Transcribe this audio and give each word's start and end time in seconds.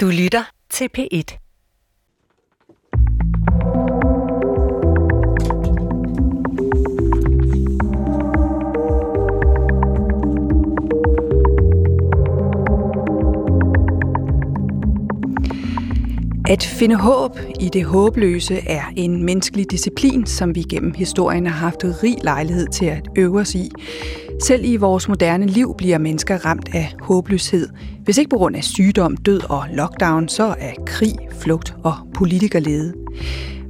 Du 0.00 0.06
lytter 0.06 0.44
til 0.70 0.88
P1. 0.98 1.38
At 16.48 16.62
finde 16.62 16.96
håb 16.96 17.38
i 17.60 17.68
det 17.68 17.84
håbløse 17.84 18.54
er 18.66 18.82
en 18.96 19.24
menneskelig 19.24 19.70
disciplin, 19.70 20.26
som 20.26 20.54
vi 20.54 20.62
gennem 20.62 20.94
historien 20.94 21.46
har 21.46 21.54
haft 21.54 21.84
rig 21.84 22.16
lejlighed 22.22 22.66
til 22.66 22.86
at 22.86 23.08
øve 23.16 23.40
os 23.40 23.54
i. 23.54 23.70
Selv 24.42 24.64
i 24.64 24.76
vores 24.76 25.08
moderne 25.08 25.46
liv 25.46 25.74
bliver 25.78 25.98
mennesker 25.98 26.46
ramt 26.46 26.68
af 26.74 26.94
håbløshed. 27.00 27.68
Hvis 28.04 28.18
ikke 28.18 28.28
på 28.28 28.36
grund 28.36 28.56
af 28.56 28.64
sygdom, 28.64 29.16
død 29.16 29.50
og 29.50 29.64
lockdown, 29.72 30.28
så 30.28 30.54
er 30.58 30.72
krig, 30.86 31.14
flugt 31.40 31.74
og 31.84 31.94
politikerlede. 32.14 32.94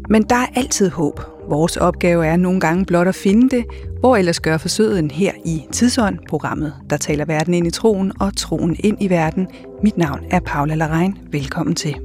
Men 0.09 0.23
der 0.23 0.37
er 0.37 0.46
altid 0.55 0.91
håb. 0.91 1.20
Vores 1.48 1.77
opgave 1.77 2.27
er 2.27 2.37
nogle 2.37 2.60
gange 2.60 2.84
blot 2.84 3.07
at 3.07 3.15
finde 3.15 3.57
det, 3.57 3.65
hvor 4.01 4.16
ellers 4.16 4.41
gør 4.41 4.57
forsøget 4.57 5.12
her 5.12 5.33
i 5.45 5.62
Tidsånd, 5.73 6.19
programmet, 6.29 6.74
der 6.91 6.96
taler 6.96 7.24
verden 7.24 7.55
ind 7.55 7.66
i 7.66 7.71
troen 7.71 8.12
og 8.21 8.37
troen 8.37 8.77
ind 8.79 8.96
i 9.01 9.10
verden. 9.10 9.46
Mit 9.82 9.98
navn 9.98 10.21
er 10.30 10.41
Paula 10.41 10.74
Larein. 10.74 11.19
Velkommen 11.32 11.74
til. 11.74 11.96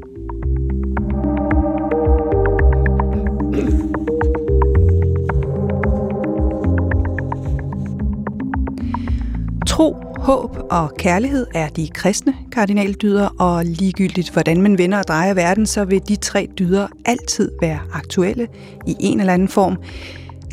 Tro, 9.74 9.96
håb 10.18 10.58
og 10.72 10.92
kærlighed 10.98 11.48
er 11.54 11.70
de 11.70 11.88
kristne 11.88 12.34
kardinaldyder, 12.52 13.28
og 13.40 13.66
ligegyldigt 13.66 14.30
hvordan 14.30 14.62
man 14.62 14.78
vender 14.78 14.98
og 14.98 15.08
drejer 15.08 15.34
verden, 15.34 15.66
så 15.66 15.86
vil 15.86 16.02
de 16.08 16.16
tre 16.16 16.48
dyder 16.60 16.88
altid 17.06 17.52
være 17.62 17.80
aktuelle 17.94 18.48
i 18.88 18.96
en 19.00 19.20
eller 19.20 19.34
anden 19.34 19.48
form. 19.48 19.78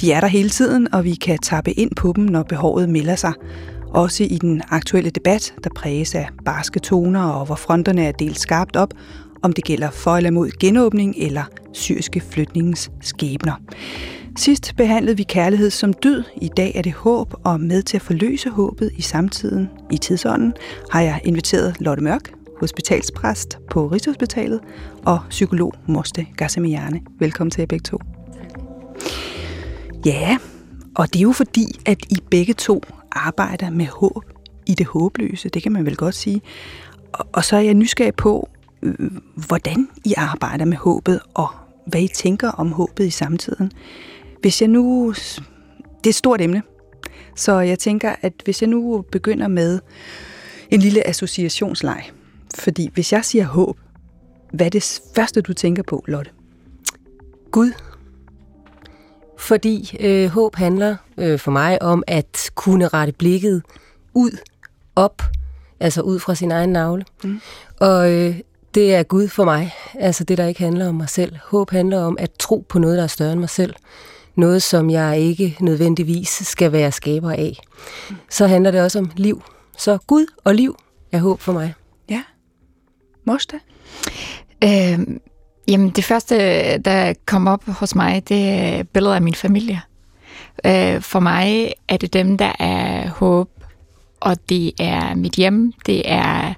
De 0.00 0.12
er 0.12 0.20
der 0.20 0.26
hele 0.26 0.48
tiden, 0.48 0.94
og 0.94 1.04
vi 1.04 1.14
kan 1.14 1.38
tappe 1.38 1.72
ind 1.72 1.90
på 1.96 2.12
dem, 2.16 2.24
når 2.24 2.42
behovet 2.42 2.88
melder 2.88 3.14
sig. 3.14 3.32
Også 3.88 4.24
i 4.24 4.38
den 4.40 4.62
aktuelle 4.68 5.10
debat, 5.10 5.54
der 5.64 5.70
præges 5.76 6.14
af 6.14 6.28
barske 6.44 6.80
toner 6.80 7.24
og 7.24 7.46
hvor 7.46 7.54
fronterne 7.54 8.04
er 8.04 8.12
delt 8.12 8.40
skarpt 8.40 8.76
op, 8.76 8.94
om 9.42 9.52
det 9.52 9.64
gælder 9.64 9.90
for 9.90 10.16
eller 10.16 10.30
mod 10.30 10.50
genåbning 10.60 11.14
eller 11.18 11.44
syriske 11.72 12.20
flytningens 12.20 12.90
skæbner. 13.00 13.54
Sidst 14.36 14.76
behandlede 14.76 15.16
vi 15.16 15.22
kærlighed 15.22 15.70
som 15.70 15.92
død. 15.92 16.22
I 16.36 16.48
dag 16.56 16.72
er 16.74 16.82
det 16.82 16.92
håb, 16.92 17.34
og 17.44 17.60
med 17.60 17.82
til 17.82 17.96
at 17.96 18.02
forløse 18.02 18.50
håbet 18.50 18.90
i 18.96 19.02
samtiden 19.02 19.68
i 19.90 19.96
tidsånden 19.96 20.52
har 20.90 21.00
jeg 21.00 21.20
inviteret 21.24 21.76
Lotte 21.80 22.02
Mørk, 22.02 22.32
hospitalspræst 22.60 23.58
på 23.70 23.86
Rigshospitalet, 23.86 24.60
og 25.06 25.20
psykolog 25.30 25.74
Moste 25.86 26.26
Gassemiane. 26.36 27.00
Velkommen 27.18 27.50
til 27.50 27.62
jer 27.62 27.66
begge 27.66 27.82
to. 27.82 27.98
Ja, 30.06 30.38
og 30.96 31.12
det 31.12 31.18
er 31.18 31.22
jo 31.22 31.32
fordi, 31.32 31.80
at 31.86 31.98
I 32.10 32.18
begge 32.30 32.54
to 32.54 32.82
arbejder 33.12 33.70
med 33.70 33.86
håb 33.86 34.24
i 34.66 34.74
det 34.74 34.86
håbløse, 34.86 35.48
det 35.48 35.62
kan 35.62 35.72
man 35.72 35.86
vel 35.86 35.96
godt 35.96 36.14
sige. 36.14 36.40
Og, 37.12 37.26
og 37.32 37.44
så 37.44 37.56
er 37.56 37.60
jeg 37.60 37.74
nysgerrig 37.74 38.14
på, 38.14 38.48
øh, 38.82 38.94
hvordan 39.46 39.88
I 40.04 40.14
arbejder 40.16 40.64
med 40.64 40.76
håbet, 40.76 41.20
og 41.34 41.48
hvad 41.86 42.02
I 42.02 42.08
tænker 42.08 42.48
om 42.50 42.72
håbet 42.72 43.06
i 43.06 43.10
samtiden. 43.10 43.72
Hvis 44.40 44.60
jeg 44.60 44.68
nu... 44.68 45.14
Det 45.98 46.06
er 46.06 46.10
et 46.10 46.14
stort 46.14 46.40
emne, 46.40 46.62
så 47.36 47.60
jeg 47.60 47.78
tænker, 47.78 48.14
at 48.22 48.32
hvis 48.44 48.62
jeg 48.62 48.68
nu 48.68 49.04
begynder 49.12 49.48
med 49.48 49.80
en 50.70 50.80
lille 50.80 51.06
associationsleg, 51.06 52.10
fordi 52.54 52.90
hvis 52.94 53.12
jeg 53.12 53.24
siger 53.24 53.44
håb, 53.44 53.78
hvad 54.52 54.66
er 54.66 54.70
det 54.70 55.00
første, 55.14 55.40
du 55.40 55.52
tænker 55.52 55.82
på, 55.82 56.04
Lotte? 56.08 56.30
Gud. 57.50 57.72
Fordi 59.38 59.96
øh, 60.00 60.28
håb 60.28 60.56
handler 60.56 60.96
øh, 61.18 61.38
for 61.38 61.50
mig 61.50 61.82
om 61.82 62.02
at 62.06 62.50
kunne 62.54 62.88
rette 62.88 63.12
blikket 63.12 63.62
ud, 64.14 64.30
op, 64.96 65.22
altså 65.80 66.00
ud 66.00 66.18
fra 66.18 66.34
sin 66.34 66.50
egen 66.50 66.70
navle. 66.70 67.04
Mm. 67.24 67.40
Og 67.80 68.12
øh, 68.12 68.40
det 68.74 68.94
er 68.94 69.02
Gud 69.02 69.28
for 69.28 69.44
mig, 69.44 69.74
altså 69.94 70.24
det, 70.24 70.38
der 70.38 70.46
ikke 70.46 70.60
handler 70.60 70.88
om 70.88 70.94
mig 70.94 71.08
selv. 71.08 71.36
Håb 71.44 71.70
handler 71.70 72.00
om 72.00 72.16
at 72.20 72.30
tro 72.38 72.66
på 72.68 72.78
noget, 72.78 72.96
der 72.96 73.02
er 73.02 73.08
større 73.08 73.32
end 73.32 73.40
mig 73.40 73.50
selv 73.50 73.74
noget, 74.40 74.62
som 74.62 74.90
jeg 74.90 75.18
ikke 75.18 75.56
nødvendigvis 75.60 76.28
skal 76.28 76.72
være 76.72 76.92
skaber 76.92 77.30
af. 77.30 77.56
Så 78.30 78.46
handler 78.46 78.70
det 78.70 78.82
også 78.82 78.98
om 78.98 79.10
liv. 79.16 79.42
Så 79.78 79.98
Gud 80.06 80.26
og 80.44 80.54
liv 80.54 80.76
er 81.12 81.18
håb 81.18 81.40
for 81.40 81.52
mig. 81.52 81.74
Ja. 82.08 82.22
Mosta? 83.24 83.56
Øh, 84.64 84.98
jamen, 85.68 85.90
det 85.90 86.04
første, 86.04 86.36
der 86.78 87.14
kom 87.26 87.46
op 87.46 87.64
hos 87.66 87.94
mig, 87.94 88.28
det 88.28 88.48
er 88.48 88.82
billeder 88.82 89.14
af 89.14 89.22
min 89.22 89.34
familie. 89.34 89.80
Øh, 90.66 91.00
for 91.00 91.20
mig 91.20 91.72
er 91.88 91.96
det 91.96 92.12
dem, 92.12 92.38
der 92.38 92.52
er 92.58 93.08
håb, 93.08 93.50
og 94.20 94.36
det 94.48 94.72
er 94.80 95.14
mit 95.14 95.32
hjem, 95.32 95.72
det 95.86 96.02
er 96.04 96.54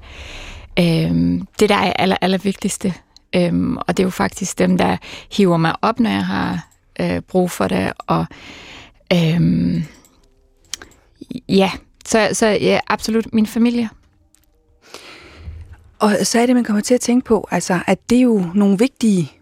øh, 0.79 1.41
det, 1.61 1.69
der 1.69 1.77
er 1.77 1.93
aller, 1.93 2.17
aller 2.21 2.39
vigtigste. 2.39 2.95
Øhm, 3.37 3.77
og 3.77 3.89
det 3.89 3.99
er 3.99 4.05
jo 4.05 4.11
faktisk 4.11 4.59
dem, 4.59 4.79
der 4.79 4.97
hiver 5.33 5.57
mig 5.57 5.75
op, 5.83 6.01
når 6.01 6.11
jeg 6.11 6.27
har 6.27 6.69
øh, 7.01 7.21
brug 7.21 7.51
for 7.51 7.69
det, 7.69 7.93
og 8.07 8.27
øhm, 9.13 9.85
ja, 11.49 11.71
så, 12.07 12.29
så 12.33 12.47
ja, 12.47 12.81
absolut 12.87 13.35
min 13.35 13.47
familie. 13.47 13.89
Og 15.99 16.17
så 16.23 16.39
er 16.39 16.47
det, 16.47 16.55
man 16.55 16.65
kommer 16.65 16.81
til 16.81 16.95
at 16.95 17.01
tænke 17.01 17.25
på, 17.25 17.49
altså, 17.51 17.81
at 17.87 18.11
det 18.11 18.19
er 18.19 18.23
jo 18.23 18.47
nogle 18.55 18.79
vigtige 18.79 19.33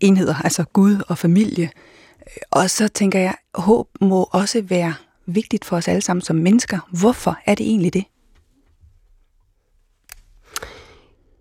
enheder, 0.00 0.34
altså 0.44 0.64
Gud 0.64 1.02
og 1.08 1.18
familie. 1.18 1.70
Og 2.50 2.70
så 2.70 2.88
tænker 2.88 3.18
jeg, 3.18 3.34
håb 3.54 3.88
må 4.00 4.28
også 4.32 4.62
være 4.62 4.94
vigtigt 5.26 5.64
for 5.64 5.76
os 5.76 5.88
alle 5.88 6.00
sammen 6.00 6.20
som 6.22 6.36
mennesker. 6.36 6.78
Hvorfor 7.00 7.38
er 7.46 7.54
det 7.54 7.66
egentlig 7.66 7.94
det? 7.94 8.04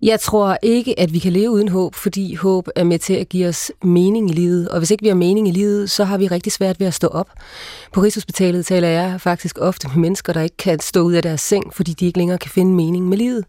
Jeg 0.03 0.19
tror 0.19 0.57
ikke, 0.61 0.99
at 0.99 1.13
vi 1.13 1.19
kan 1.19 1.33
leve 1.33 1.51
uden 1.51 1.67
håb, 1.67 1.95
fordi 1.95 2.35
håb 2.35 2.67
er 2.75 2.83
med 2.83 2.99
til 2.99 3.13
at 3.13 3.29
give 3.29 3.47
os 3.47 3.71
mening 3.83 4.29
i 4.29 4.33
livet. 4.33 4.69
Og 4.69 4.77
hvis 4.77 4.91
ikke 4.91 5.01
vi 5.01 5.07
har 5.07 5.15
mening 5.15 5.47
i 5.47 5.51
livet, 5.51 5.89
så 5.89 6.03
har 6.03 6.17
vi 6.17 6.27
rigtig 6.27 6.51
svært 6.51 6.79
ved 6.79 6.87
at 6.87 6.93
stå 6.93 7.07
op. 7.07 7.29
På 7.93 8.01
Rigshospitalet 8.01 8.65
taler 8.65 8.87
jeg 8.87 9.21
faktisk 9.21 9.57
ofte 9.61 9.87
med 9.87 9.97
mennesker, 9.97 10.33
der 10.33 10.41
ikke 10.41 10.57
kan 10.57 10.79
stå 10.79 11.01
ud 11.01 11.13
af 11.13 11.23
deres 11.23 11.41
seng, 11.41 11.73
fordi 11.73 11.93
de 11.93 12.05
ikke 12.05 12.17
længere 12.17 12.37
kan 12.37 12.51
finde 12.51 12.73
mening 12.73 13.09
med 13.09 13.17
livet. 13.17 13.45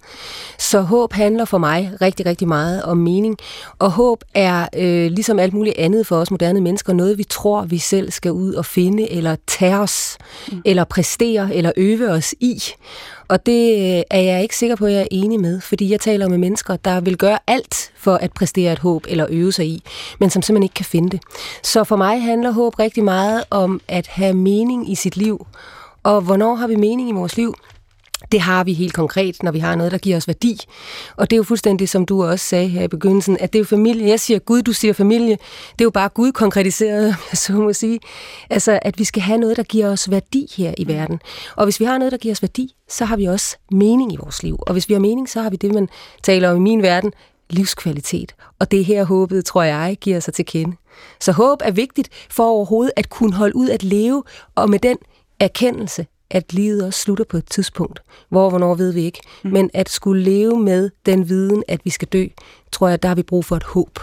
Så 0.58 0.80
håb 0.80 1.12
handler 1.12 1.44
for 1.44 1.58
mig 1.58 1.92
rigtig, 2.00 2.26
rigtig 2.26 2.48
meget 2.48 2.82
om 2.82 2.96
mening. 2.96 3.36
Og 3.78 3.90
håb 3.90 4.24
er, 4.34 4.68
øh, 4.76 5.10
ligesom 5.10 5.38
alt 5.38 5.54
muligt 5.54 5.78
andet 5.78 6.06
for 6.06 6.16
os 6.16 6.30
moderne 6.30 6.60
mennesker, 6.60 6.92
noget 6.92 7.18
vi 7.18 7.24
tror, 7.24 7.64
vi 7.64 7.78
selv 7.78 8.10
skal 8.10 8.32
ud 8.32 8.54
og 8.54 8.66
finde, 8.66 9.12
eller 9.12 9.36
tage 9.46 9.78
os, 9.78 10.18
mm. 10.52 10.62
eller 10.64 10.84
præstere, 10.84 11.54
eller 11.54 11.72
øve 11.76 12.10
os 12.10 12.34
i. 12.40 12.62
Og 13.28 13.46
det 13.46 13.72
øh, 13.72 14.02
er 14.10 14.20
jeg 14.20 14.42
ikke 14.42 14.56
sikker 14.56 14.76
på, 14.76 14.86
at 14.86 14.92
jeg 14.92 15.00
er 15.00 15.06
enig 15.10 15.40
med, 15.40 15.60
fordi 15.60 15.90
jeg 15.90 16.00
taler 16.00 16.28
med 16.28 16.38
mennesker, 16.38 16.76
der 16.76 17.00
vil 17.00 17.16
gøre 17.16 17.38
alt 17.46 17.92
for 17.96 18.14
at 18.14 18.32
præstere 18.32 18.72
et 18.72 18.78
håb 18.78 19.04
eller 19.08 19.26
øve 19.30 19.52
sig 19.52 19.66
i, 19.66 19.82
men 20.20 20.30
som 20.30 20.42
simpelthen 20.42 20.62
ikke 20.62 20.74
kan 20.74 20.84
finde 20.84 21.10
det. 21.10 21.20
Så 21.62 21.84
for 21.84 21.96
mig 21.96 22.22
handler 22.22 22.50
håb 22.50 22.78
rigtig 22.78 23.04
meget 23.04 23.44
om 23.50 23.80
at 23.88 24.06
have 24.06 24.33
mening 24.34 24.90
i 24.90 24.94
sit 24.94 25.16
liv. 25.16 25.46
Og 26.02 26.20
hvornår 26.20 26.54
har 26.54 26.66
vi 26.66 26.76
mening 26.76 27.08
i 27.08 27.12
vores 27.12 27.36
liv? 27.36 27.54
Det 28.32 28.40
har 28.40 28.64
vi 28.64 28.72
helt 28.72 28.92
konkret, 28.92 29.42
når 29.42 29.52
vi 29.52 29.58
har 29.58 29.74
noget, 29.74 29.92
der 29.92 29.98
giver 29.98 30.16
os 30.16 30.28
værdi. 30.28 30.60
Og 31.16 31.30
det 31.30 31.36
er 31.36 31.38
jo 31.38 31.42
fuldstændig, 31.42 31.88
som 31.88 32.06
du 32.06 32.24
også 32.24 32.46
sagde 32.46 32.68
her 32.68 32.82
i 32.82 32.88
begyndelsen, 32.88 33.36
at 33.40 33.52
det 33.52 33.58
er 33.58 33.60
jo 33.60 33.66
familie. 33.66 34.08
Jeg 34.08 34.20
siger 34.20 34.38
Gud, 34.38 34.62
du 34.62 34.72
siger 34.72 34.94
familie. 34.94 35.38
Det 35.72 35.80
er 35.80 35.84
jo 35.84 35.90
bare 35.90 36.08
Gud 36.08 36.32
konkretiseret, 36.32 37.16
så 37.32 37.52
må 37.52 37.72
sige. 37.72 38.00
Altså, 38.50 38.78
at 38.82 38.98
vi 38.98 39.04
skal 39.04 39.22
have 39.22 39.38
noget, 39.38 39.56
der 39.56 39.62
giver 39.62 39.90
os 39.90 40.10
værdi 40.10 40.48
her 40.56 40.74
i 40.78 40.86
verden. 40.86 41.20
Og 41.56 41.64
hvis 41.64 41.80
vi 41.80 41.84
har 41.84 41.98
noget, 41.98 42.12
der 42.12 42.18
giver 42.18 42.32
os 42.32 42.42
værdi, 42.42 42.74
så 42.88 43.04
har 43.04 43.16
vi 43.16 43.24
også 43.24 43.56
mening 43.70 44.12
i 44.12 44.16
vores 44.16 44.42
liv. 44.42 44.58
Og 44.66 44.72
hvis 44.72 44.88
vi 44.88 44.94
har 44.94 45.00
mening, 45.00 45.28
så 45.28 45.42
har 45.42 45.50
vi 45.50 45.56
det, 45.56 45.74
man 45.74 45.88
taler 46.22 46.50
om 46.50 46.56
i 46.56 46.60
min 46.60 46.82
verden, 46.82 47.12
livskvalitet. 47.50 48.34
Og 48.60 48.70
det 48.70 48.84
her 48.84 49.04
håbet, 49.04 49.44
tror 49.44 49.62
jeg, 49.62 49.96
giver 50.00 50.20
sig 50.20 50.34
til 50.34 50.46
kende. 50.46 50.76
Så 51.20 51.32
håb 51.32 51.58
er 51.64 51.70
vigtigt 51.70 52.08
for 52.30 52.44
overhovedet 52.44 52.92
at 52.96 53.10
kunne 53.10 53.34
holde 53.34 53.56
ud 53.56 53.68
at 53.68 53.82
leve, 53.82 54.22
og 54.54 54.70
med 54.70 54.78
den 54.78 54.96
erkendelse, 55.40 56.06
at 56.30 56.52
livet 56.52 56.84
også 56.84 57.00
slutter 57.00 57.24
på 57.24 57.36
et 57.36 57.46
tidspunkt. 57.46 58.00
Hvor 58.28 58.50
hvornår 58.50 58.74
ved 58.74 58.92
vi 58.92 59.00
ikke. 59.00 59.20
Mm. 59.44 59.50
Men 59.50 59.70
at 59.74 59.88
skulle 59.88 60.22
leve 60.22 60.58
med 60.58 60.90
den 61.06 61.28
viden, 61.28 61.62
at 61.68 61.80
vi 61.84 61.90
skal 61.90 62.08
dø, 62.08 62.26
tror 62.72 62.88
jeg, 62.88 63.02
der 63.02 63.08
har 63.08 63.14
vi 63.14 63.22
brug 63.22 63.44
for 63.44 63.56
et 63.56 63.62
håb. 63.62 63.98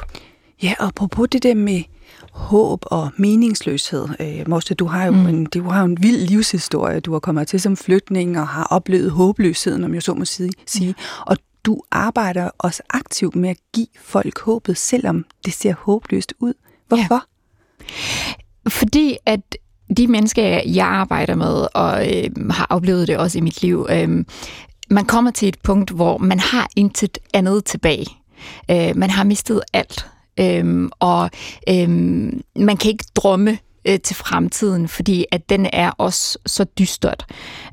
Ja, 0.63 0.73
og 0.79 0.85
apropos 0.85 1.27
det 1.31 1.43
der 1.43 1.55
med 1.55 1.83
håb 2.31 2.83
og 2.85 3.09
meningsløshed. 3.17 4.07
Øh, 4.19 4.49
Morste, 4.49 4.73
du 4.73 4.85
har 4.85 5.05
jo 5.05 5.11
mm. 5.11 5.27
en, 5.27 5.45
du 5.45 5.63
har 5.63 5.79
jo 5.79 5.85
en 5.85 6.03
vild 6.03 6.27
livshistorie. 6.27 6.99
Du 6.99 7.11
har 7.11 7.19
kommet 7.19 7.47
til 7.47 7.61
som 7.61 7.77
flygtning 7.77 8.39
og 8.39 8.47
har 8.47 8.63
oplevet 8.63 9.11
håbløsheden, 9.11 9.83
om 9.83 9.93
jeg 9.93 10.03
så 10.03 10.13
må 10.13 10.25
sige. 10.25 10.53
Ja. 10.81 10.93
Og 11.25 11.37
du 11.65 11.81
arbejder 11.91 12.49
også 12.57 12.83
aktivt 12.89 13.35
med 13.35 13.49
at 13.49 13.57
give 13.73 13.87
folk 14.01 14.39
håbet, 14.39 14.77
selvom 14.77 15.25
det 15.45 15.53
ser 15.53 15.73
håbløst 15.73 16.33
ud. 16.39 16.53
Hvorfor? 16.95 17.23
Ja. 17.85 18.69
Fordi 18.69 19.17
at 19.25 19.39
de 19.97 20.07
mennesker, 20.07 20.61
jeg 20.65 20.87
arbejder 20.87 21.35
med, 21.35 21.67
og 21.73 22.09
øh, 22.09 22.49
har 22.49 22.67
oplevet 22.69 23.07
det 23.07 23.17
også 23.17 23.37
i 23.37 23.41
mit 23.41 23.61
liv, 23.61 23.87
øh, 23.89 24.25
man 24.89 25.05
kommer 25.05 25.31
til 25.31 25.47
et 25.47 25.57
punkt, 25.63 25.91
hvor 25.91 26.17
man 26.17 26.39
har 26.39 26.67
intet 26.75 27.17
andet 27.33 27.65
tilbage. 27.65 28.05
Øh, 28.71 28.97
man 28.97 29.09
har 29.09 29.23
mistet 29.23 29.61
alt. 29.73 30.07
Øh, 30.39 30.89
og 30.99 31.29
øh, 31.69 31.89
man 32.55 32.77
kan 32.77 32.91
ikke 32.91 33.05
drømme 33.15 33.57
øh, 33.85 33.99
til 33.99 34.15
fremtiden, 34.15 34.87
fordi 34.87 35.25
at 35.31 35.49
den 35.49 35.67
er 35.73 35.91
også 35.91 36.37
så 36.45 36.63
dystert. 36.63 37.25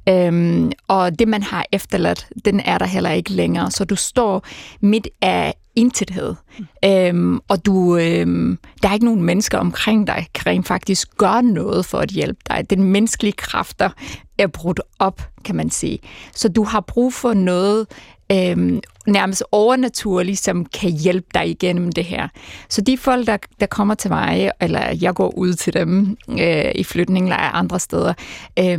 Øhm, 0.09 0.73
og 0.89 1.19
det, 1.19 1.29
man 1.29 1.43
har 1.43 1.67
efterladt, 1.73 2.29
den 2.45 2.61
er 2.61 2.79
der 2.79 2.87
heller 2.87 3.11
ikke 3.11 3.33
længere. 3.33 3.71
Så 3.71 3.85
du 3.85 3.97
står 3.97 4.47
midt 4.81 5.09
af 5.23 5.55
intethed. 5.77 6.35
Øhm, 6.85 7.41
og 7.49 7.67
du, 7.67 7.97
øhm, 7.97 8.59
der 8.83 8.89
er 8.89 8.95
ikke 8.95 9.07
nogen 9.07 9.23
mennesker 9.23 9.59
omkring 9.59 10.07
dig, 10.07 10.27
kan 10.35 10.47
rent 10.47 10.67
faktisk 10.67 11.17
gøre 11.17 11.43
noget 11.43 11.87
for 11.87 11.99
at 11.99 12.11
hjælpe 12.11 12.41
dig. 12.49 12.71
Den 12.71 12.83
menneskelige 12.83 13.33
kræfter 13.33 13.91
er 14.39 14.47
brudt 14.47 14.81
op, 14.99 15.23
kan 15.45 15.57
man 15.57 15.71
sige. 15.71 15.99
Så 16.35 16.49
du 16.49 16.65
har 16.65 16.81
brug 16.81 17.15
for 17.15 17.35
noget 17.35 17.87
øh, 18.33 18.81
nærmest 19.07 19.45
overnaturlig, 19.53 20.39
som 20.39 20.65
kan 20.65 20.91
hjælpe 20.91 21.27
dig 21.35 21.51
igennem 21.51 21.93
det 21.93 22.05
her. 22.05 22.29
Så 22.69 22.81
de 22.81 22.99
folk, 22.99 23.27
der, 23.27 23.37
der 23.61 23.67
kommer 23.67 23.95
til 23.95 24.11
mig, 24.11 24.51
eller 24.61 24.97
jeg 25.01 25.15
går 25.15 25.39
ud 25.39 25.55
til 25.55 25.75
dem 25.75 26.17
øh, 26.31 26.73
i 26.75 26.85
flytninglejre 26.85 27.51
andre 27.51 27.81
steder, 27.81 28.15
øh, 28.59 28.79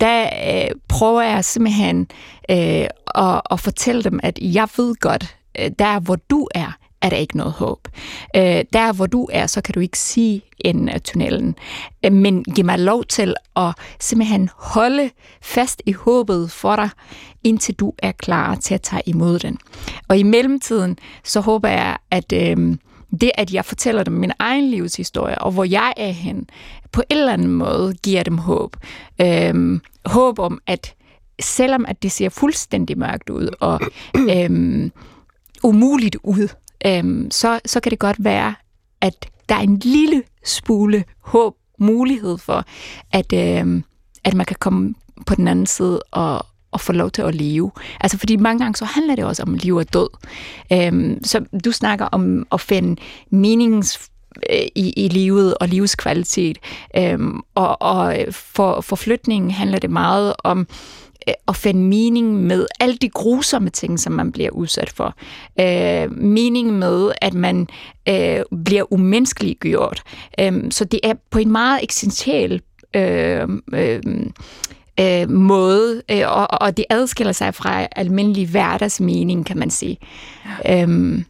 der 0.00 0.22
øh, 0.24 0.70
prøver 0.88 1.22
jeg 1.22 1.44
simpelthen 1.44 2.08
øh, 2.50 2.86
at, 3.14 3.40
at 3.50 3.60
fortælle 3.60 4.02
dem, 4.02 4.20
at 4.22 4.38
jeg 4.42 4.68
ved 4.76 4.94
godt, 5.00 5.36
øh, 5.60 5.70
der 5.78 6.00
hvor 6.00 6.16
du 6.30 6.48
er, 6.54 6.79
er 7.02 7.08
der 7.08 7.16
ikke 7.16 7.36
noget 7.36 7.52
håb. 7.52 7.88
Øh, 8.36 8.64
der 8.72 8.92
hvor 8.92 9.06
du 9.06 9.28
er, 9.32 9.46
så 9.46 9.60
kan 9.60 9.74
du 9.74 9.80
ikke 9.80 9.98
sige 9.98 10.42
enden 10.58 10.88
af 10.88 11.02
tunnelen. 11.02 11.56
Øh, 12.04 12.12
men 12.12 12.44
giv 12.44 12.64
mig 12.64 12.78
lov 12.78 13.04
til 13.04 13.34
at 13.56 13.74
simpelthen 14.00 14.50
holde 14.56 15.10
fast 15.42 15.82
i 15.86 15.92
håbet 15.92 16.50
for 16.50 16.76
dig, 16.76 16.88
indtil 17.44 17.74
du 17.74 17.92
er 17.98 18.12
klar 18.12 18.54
til 18.54 18.74
at 18.74 18.82
tage 18.82 19.02
imod 19.06 19.38
den. 19.38 19.58
Og 20.08 20.18
i 20.18 20.22
mellemtiden, 20.22 20.98
så 21.24 21.40
håber 21.40 21.68
jeg, 21.68 21.96
at 22.10 22.32
øh, 22.32 22.76
det, 23.20 23.30
at 23.34 23.52
jeg 23.52 23.64
fortæller 23.64 24.02
dem 24.02 24.14
min 24.14 24.32
egen 24.38 24.70
livshistorie, 24.70 25.38
og 25.38 25.52
hvor 25.52 25.64
jeg 25.64 25.92
er 25.96 26.10
hen, 26.10 26.46
på 26.92 27.02
en 27.10 27.16
eller 27.16 27.32
anden 27.32 27.48
måde 27.48 27.94
giver 27.94 28.22
dem 28.22 28.38
håb. 28.38 28.76
Øh, 29.20 29.80
håb 30.04 30.38
om, 30.38 30.60
at 30.66 30.94
selvom 31.40 31.84
at 31.88 32.02
det 32.02 32.12
ser 32.12 32.28
fuldstændig 32.28 32.98
mørkt 32.98 33.30
ud, 33.30 33.48
og 33.60 33.80
øh, 34.36 34.90
umuligt 35.62 36.16
ud, 36.22 36.48
øhm, 36.86 37.30
så, 37.30 37.60
så 37.66 37.80
kan 37.80 37.90
det 37.90 37.98
godt 37.98 38.24
være, 38.24 38.54
at 39.00 39.26
der 39.48 39.54
er 39.54 39.60
en 39.60 39.78
lille 39.78 40.22
smule 40.44 41.04
håb, 41.20 41.54
mulighed 41.78 42.38
for, 42.38 42.64
at, 43.12 43.32
øhm, 43.32 43.84
at 44.24 44.34
man 44.34 44.46
kan 44.46 44.56
komme 44.60 44.94
på 45.26 45.34
den 45.34 45.48
anden 45.48 45.66
side 45.66 46.02
og, 46.10 46.46
og 46.70 46.80
få 46.80 46.92
lov 46.92 47.10
til 47.10 47.22
at 47.22 47.34
leve. 47.34 47.70
Altså 48.00 48.18
fordi 48.18 48.36
mange 48.36 48.58
gange 48.58 48.76
så 48.76 48.84
handler 48.84 49.14
det 49.14 49.24
også 49.24 49.42
om 49.42 49.54
liv 49.54 49.76
og 49.76 49.92
død. 49.92 50.08
Øhm, 50.72 51.24
så 51.24 51.44
du 51.64 51.72
snakker 51.72 52.06
om 52.06 52.46
at 52.52 52.60
finde 52.60 53.00
meningens 53.30 54.10
øh, 54.50 54.66
i, 54.74 54.92
i 54.96 55.08
livet 55.08 55.54
og 55.54 55.68
livskvalitet. 55.68 56.58
Øhm, 56.96 57.40
og 57.54 57.82
og 57.82 58.16
for, 58.30 58.80
for 58.80 58.96
flytningen 58.96 59.50
handler 59.50 59.78
det 59.78 59.90
meget 59.90 60.34
om 60.44 60.66
at 61.48 61.56
finde 61.56 61.82
mening 61.82 62.34
med 62.34 62.66
alle 62.80 62.96
de 62.96 63.08
grusomme 63.08 63.70
ting, 63.70 64.00
som 64.00 64.12
man 64.12 64.32
bliver 64.32 64.50
udsat 64.50 64.90
for. 64.90 65.14
Øh, 65.60 66.18
mening 66.18 66.72
med, 66.78 67.12
at 67.20 67.34
man 67.34 67.68
øh, 68.08 68.40
bliver 68.64 68.92
umenneskeliggjort. 68.92 70.02
Øh, 70.40 70.52
så 70.70 70.84
det 70.84 71.00
er 71.02 71.14
på 71.30 71.38
en 71.38 71.52
meget 71.52 71.80
eksistentiel 71.82 72.62
øh, 72.96 73.48
øh, 73.72 74.00
øh, 75.00 75.30
måde, 75.30 76.02
øh, 76.10 76.22
og, 76.26 76.60
og 76.60 76.76
det 76.76 76.84
adskiller 76.90 77.32
sig 77.32 77.54
fra 77.54 77.86
almindelig 77.96 78.48
hverdagsmening, 78.48 79.46
kan 79.46 79.58
man 79.58 79.70
sige. 79.70 79.98
Ja. 80.64 80.82
Øhm. 80.82 81.24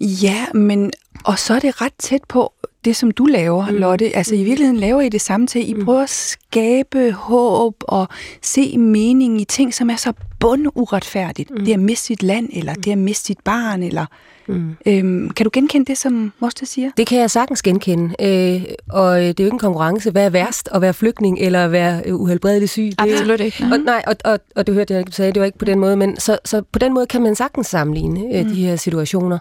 Ja, 0.00 0.46
men 0.54 0.90
og 1.24 1.38
så 1.38 1.54
er 1.54 1.58
det 1.58 1.80
ret 1.80 1.92
tæt 1.98 2.24
på 2.28 2.52
det, 2.84 2.96
som 2.96 3.10
du 3.10 3.24
laver, 3.24 3.70
mm. 3.70 3.76
Lotte. 3.76 4.16
Altså 4.16 4.34
i 4.34 4.44
virkeligheden 4.44 4.76
laver 4.76 5.00
I 5.00 5.08
det 5.08 5.20
samme 5.20 5.46
til. 5.46 5.70
I 5.70 5.72
mm. 5.72 5.84
prøver 5.84 6.02
at 6.02 6.10
skabe 6.50 7.12
håb 7.12 7.74
og 7.80 8.08
se 8.42 8.78
mening 8.78 9.40
i 9.40 9.44
ting, 9.44 9.74
som 9.74 9.90
er 9.90 9.96
så 9.96 10.12
bunduretfærdigt. 10.40 11.50
Mm. 11.50 11.64
Det 11.64 11.72
at 11.72 11.78
miste 11.78 12.06
sit 12.06 12.22
land, 12.22 12.48
eller 12.52 12.74
mm. 12.74 12.82
det 12.82 12.92
at 12.92 12.98
miste 12.98 13.26
sit 13.26 13.40
barn, 13.44 13.82
eller 13.82 14.06
Mm. 14.50 14.76
Øhm, 14.86 15.30
kan 15.30 15.44
du 15.44 15.50
genkende 15.52 15.86
det, 15.86 15.98
som 15.98 16.32
Moster 16.38 16.66
siger? 16.66 16.90
Det 16.96 17.06
kan 17.06 17.18
jeg 17.18 17.30
sagtens 17.30 17.62
genkende. 17.62 18.14
Øh, 18.20 18.62
og 18.90 19.20
det 19.20 19.40
er 19.40 19.44
jo 19.44 19.44
ikke 19.44 19.54
en 19.54 19.58
konkurrence. 19.58 20.10
Hvad 20.10 20.24
er 20.24 20.30
værst? 20.30 20.68
At 20.72 20.82
være 20.82 20.94
flygtning 20.94 21.38
eller 21.38 21.64
at 21.64 21.72
være 21.72 22.02
øh, 22.06 22.16
uhelbredelig 22.16 22.68
syg? 22.68 22.90
Absolut 22.98 23.40
ikke. 23.40 23.64
Og, 23.72 23.78
nej, 23.78 24.02
og, 24.06 24.16
og, 24.24 24.38
og 24.56 24.66
det 24.66 24.74
hørte 24.74 24.94
jeg 24.94 25.00
ikke, 25.00 25.12
sagde, 25.12 25.32
det 25.32 25.40
var 25.40 25.46
ikke 25.46 25.58
på 25.58 25.64
den 25.64 25.78
måde. 25.78 25.96
Men 25.96 26.20
så, 26.20 26.38
så 26.44 26.62
på 26.72 26.78
den 26.78 26.94
måde 26.94 27.06
kan 27.06 27.22
man 27.22 27.34
sagtens 27.34 27.66
sammenligne 27.66 28.20
øh, 28.34 28.46
mm. 28.46 28.52
de 28.52 28.64
her 28.66 28.76
situationer. 28.76 29.38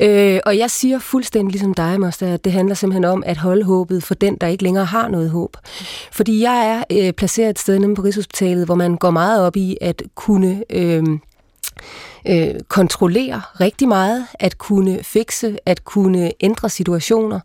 Øh, 0.00 0.40
og 0.46 0.58
jeg 0.58 0.70
siger 0.70 0.98
fuldstændig 0.98 1.52
ligesom 1.52 1.74
dig, 1.74 2.00
Moster, 2.00 2.34
at 2.34 2.44
det 2.44 2.52
handler 2.52 2.74
simpelthen 2.74 3.04
om 3.04 3.22
at 3.26 3.36
holde 3.36 3.64
håbet 3.64 4.02
for 4.02 4.14
den, 4.14 4.36
der 4.36 4.46
ikke 4.46 4.64
længere 4.64 4.84
har 4.84 5.08
noget 5.08 5.30
håb. 5.30 5.56
Fordi 6.12 6.31
jeg 6.40 6.84
er 6.90 7.06
øh, 7.06 7.12
placeret 7.12 7.50
et 7.50 7.58
sted 7.58 7.78
nede 7.78 7.94
på 7.94 8.02
Rigshospitalet, 8.02 8.64
hvor 8.64 8.74
man 8.74 8.96
går 8.96 9.10
meget 9.10 9.46
op 9.46 9.56
i 9.56 9.76
at 9.80 10.02
kunne... 10.14 10.64
Øh, 10.70 11.04
øh, 12.28 12.54
kontrollere 12.68 13.40
rigtig 13.60 13.88
meget, 13.88 14.26
at 14.40 14.58
kunne 14.58 14.98
fikse, 15.02 15.58
at 15.66 15.84
kunne 15.84 16.32
ændre 16.40 16.68
situationer. 16.68 17.40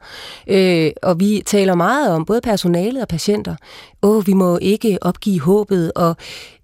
Øh, 0.47 0.91
og 1.03 1.19
vi 1.19 1.43
taler 1.45 1.75
meget 1.75 2.11
om, 2.11 2.25
både 2.25 2.41
personalet 2.41 3.01
og 3.01 3.07
patienter, 3.07 3.55
åh, 4.01 4.27
vi 4.27 4.33
må 4.33 4.57
ikke 4.57 4.97
opgive 5.01 5.41
håbet, 5.41 5.91
og 5.95 6.15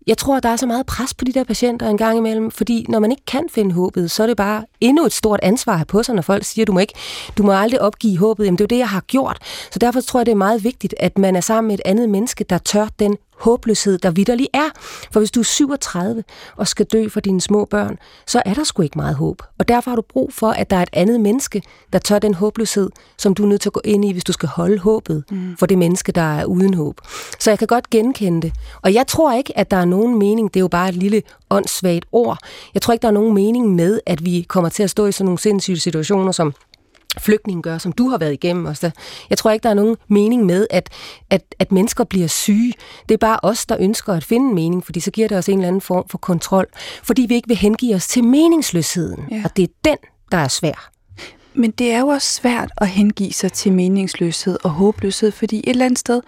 jeg 0.08 0.18
tror, 0.18 0.40
der 0.40 0.50
er 0.50 0.56
så 0.56 0.66
meget 0.66 0.86
pres 0.86 1.14
på 1.14 1.26
de 1.26 1.34
der 1.34 1.44
patienter 1.44 1.90
en 1.90 1.98
gang 1.98 2.18
imellem, 2.18 2.52
fordi 2.52 2.86
når 2.90 3.00
man 3.00 3.12
ikke 3.12 3.26
kan 3.26 3.44
finde 3.52 3.74
håbet, 3.74 4.12
så 4.12 4.24
er 4.24 4.28
det 4.28 4.38
bare 4.38 4.66
endnu 4.82 5.06
et 5.06 5.14
stort 5.14 5.40
ansvar 5.44 5.74
at 5.74 5.80
have 5.80 5.86
på 5.86 6.04
sig, 6.04 6.16
når 6.16 6.22
folk 6.22 6.44
siger, 6.44 6.66
du 6.66 6.72
må, 6.72 6.80
ikke, 6.80 6.94
du 7.38 7.44
må 7.44 7.54
aldrig 7.54 7.82
opgive 7.82 8.18
håbet. 8.18 8.46
Jamen, 8.46 8.58
det 8.58 8.62
er 8.62 8.66
jo 8.66 8.76
det, 8.76 8.80
jeg 8.80 8.90
har 8.90 9.02
gjort. 9.02 9.38
Så 9.72 9.80
derfor 9.80 10.02
tror 10.02 10.20
jeg, 10.20 10.26
det 10.26 10.32
er 10.32 10.36
meget 10.36 10.64
vigtigt, 10.64 10.96
at 11.00 11.18
man 11.18 11.36
er 11.36 11.42
sammen 11.42 11.68
med 11.68 11.76
et 11.76 11.82
andet 11.86 12.10
menneske, 12.10 12.44
der 12.44 12.58
tør 12.58 12.88
den 13.00 13.18
håbløshed, 13.40 13.98
der 13.98 14.12
vidderlig 14.12 14.48
er. 14.54 14.70
For 15.12 15.20
hvis 15.20 15.32
du 15.32 15.40
er 15.40 15.44
37 15.44 16.24
og 16.56 16.68
skal 16.68 16.86
dø 16.86 17.08
for 17.08 17.20
dine 17.20 17.42
små 17.42 17.66
børn, 17.66 17.98
så 18.28 18.42
er 18.46 18.54
der 18.54 18.64
sgu 18.64 18.82
ikke 18.82 18.98
meget 18.98 19.16
håb. 19.16 19.42
Og 19.60 19.68
derfor 19.68 19.92
har 19.92 19.96
du 19.96 20.02
brug 20.02 20.34
for, 20.34 20.50
at 20.50 20.70
der 20.70 20.76
er 20.76 20.82
et 20.82 20.90
andet 20.94 21.22
menneske, 21.22 21.62
der 21.94 22.00
tør 22.00 22.20
den 22.20 22.34
håbløshed, 22.34 22.90
som 23.18 23.34
du 23.34 23.44
er 23.44 23.48
nødt 23.48 23.62
til 23.62 23.70
at 23.70 23.74
gå 23.74 23.82
ind 23.84 24.06
i, 24.06 24.12
hvis 24.12 24.24
du 24.24 24.32
skal 24.32 24.50
holde 24.50 24.78
håbet 24.78 25.24
mm. 25.32 25.58
for 25.60 25.66
det 25.66 25.78
menneske, 25.78 26.12
der 26.12 26.38
er 26.38 26.46
uden 26.46 26.74
håb. 26.74 27.02
Så 27.40 27.52
jeg 27.52 27.60
kan 27.60 27.68
godt 27.68 27.90
genkende 27.90 28.42
det. 28.42 28.54
Og 28.82 28.94
jeg 28.94 29.08
tror 29.08 29.34
ikke, 29.34 29.58
at 29.58 29.72
der 29.72 29.78
er 29.78 29.86
nogen 29.86 30.20
mening, 30.20 30.54
det 30.54 30.60
er 30.60 30.62
jo 30.62 30.68
bare 30.68 30.90
et 30.90 30.96
lille 30.96 31.22
åndssvagt 31.50 32.06
ord. 32.12 32.38
Jeg 32.74 32.82
tror 32.82 32.92
ikke, 32.94 33.02
der 33.02 33.08
er 33.08 33.12
nogen 33.12 33.34
mening 33.34 33.76
med, 33.76 34.00
at 34.06 34.26
vi 34.26 34.46
kommer 34.50 34.70
til 34.70 34.84
at 34.84 34.90
stå 34.90 35.06
i 35.06 35.12
sådan 35.12 35.26
nogle 35.26 35.40
sindssyge 35.40 35.80
situationer, 35.80 36.32
som 36.32 36.54
flygtninge 37.20 37.62
gør, 37.62 37.78
som 37.78 37.92
du 37.92 38.10
har 38.10 38.18
været 38.18 38.34
igennem 38.34 38.66
også. 38.66 38.92
Jeg 39.30 39.38
tror 39.38 39.52
ikke, 39.52 39.64
der 39.64 39.70
er 39.70 39.74
nogen 39.74 39.98
mening 40.08 40.46
med, 40.46 40.68
at, 40.70 40.90
at, 41.30 41.56
at 41.60 41.72
mennesker 41.72 42.04
bliver 42.04 42.28
syge. 42.28 42.74
Det 43.10 43.14
er 43.14 43.18
bare 43.18 43.40
os, 43.44 43.66
der 43.66 43.78
ønsker 43.80 44.14
at 44.14 44.24
finde 44.24 44.50
en 44.50 44.56
mening, 44.56 44.86
fordi 44.86 45.00
så 45.00 45.12
giver 45.12 45.28
det 45.28 45.38
os 45.38 45.50
en 45.50 45.58
eller 45.58 45.68
anden 45.68 45.82
form 45.82 46.10
for 46.10 46.18
kontrol. 46.18 46.68
Fordi 47.04 47.22
vi 47.22 47.36
ikke 47.36 47.48
vil 47.48 47.58
hengive 47.58 47.96
os 47.96 48.08
til 48.08 48.24
meningsløsheden. 48.24 49.24
Ja. 49.32 49.42
Og 49.46 49.58
det 49.58 49.64
er 49.64 49.74
den, 49.86 49.98
der 50.32 50.38
er 50.38 50.48
svær. 50.48 50.90
Men 51.54 51.72
det 51.72 51.92
er 51.92 52.00
jo 52.00 52.08
også 52.08 52.34
svært 52.34 52.72
at 52.78 52.88
hengive 52.88 53.34
sig 53.34 53.52
til 53.52 53.74
meningsløshed 53.74 54.58
og 54.64 54.70
håbløshed, 54.70 55.32
fordi 55.32 55.58
et 55.58 55.70
eller 55.70 55.86
andet 55.86 56.00
sted, 56.00 56.22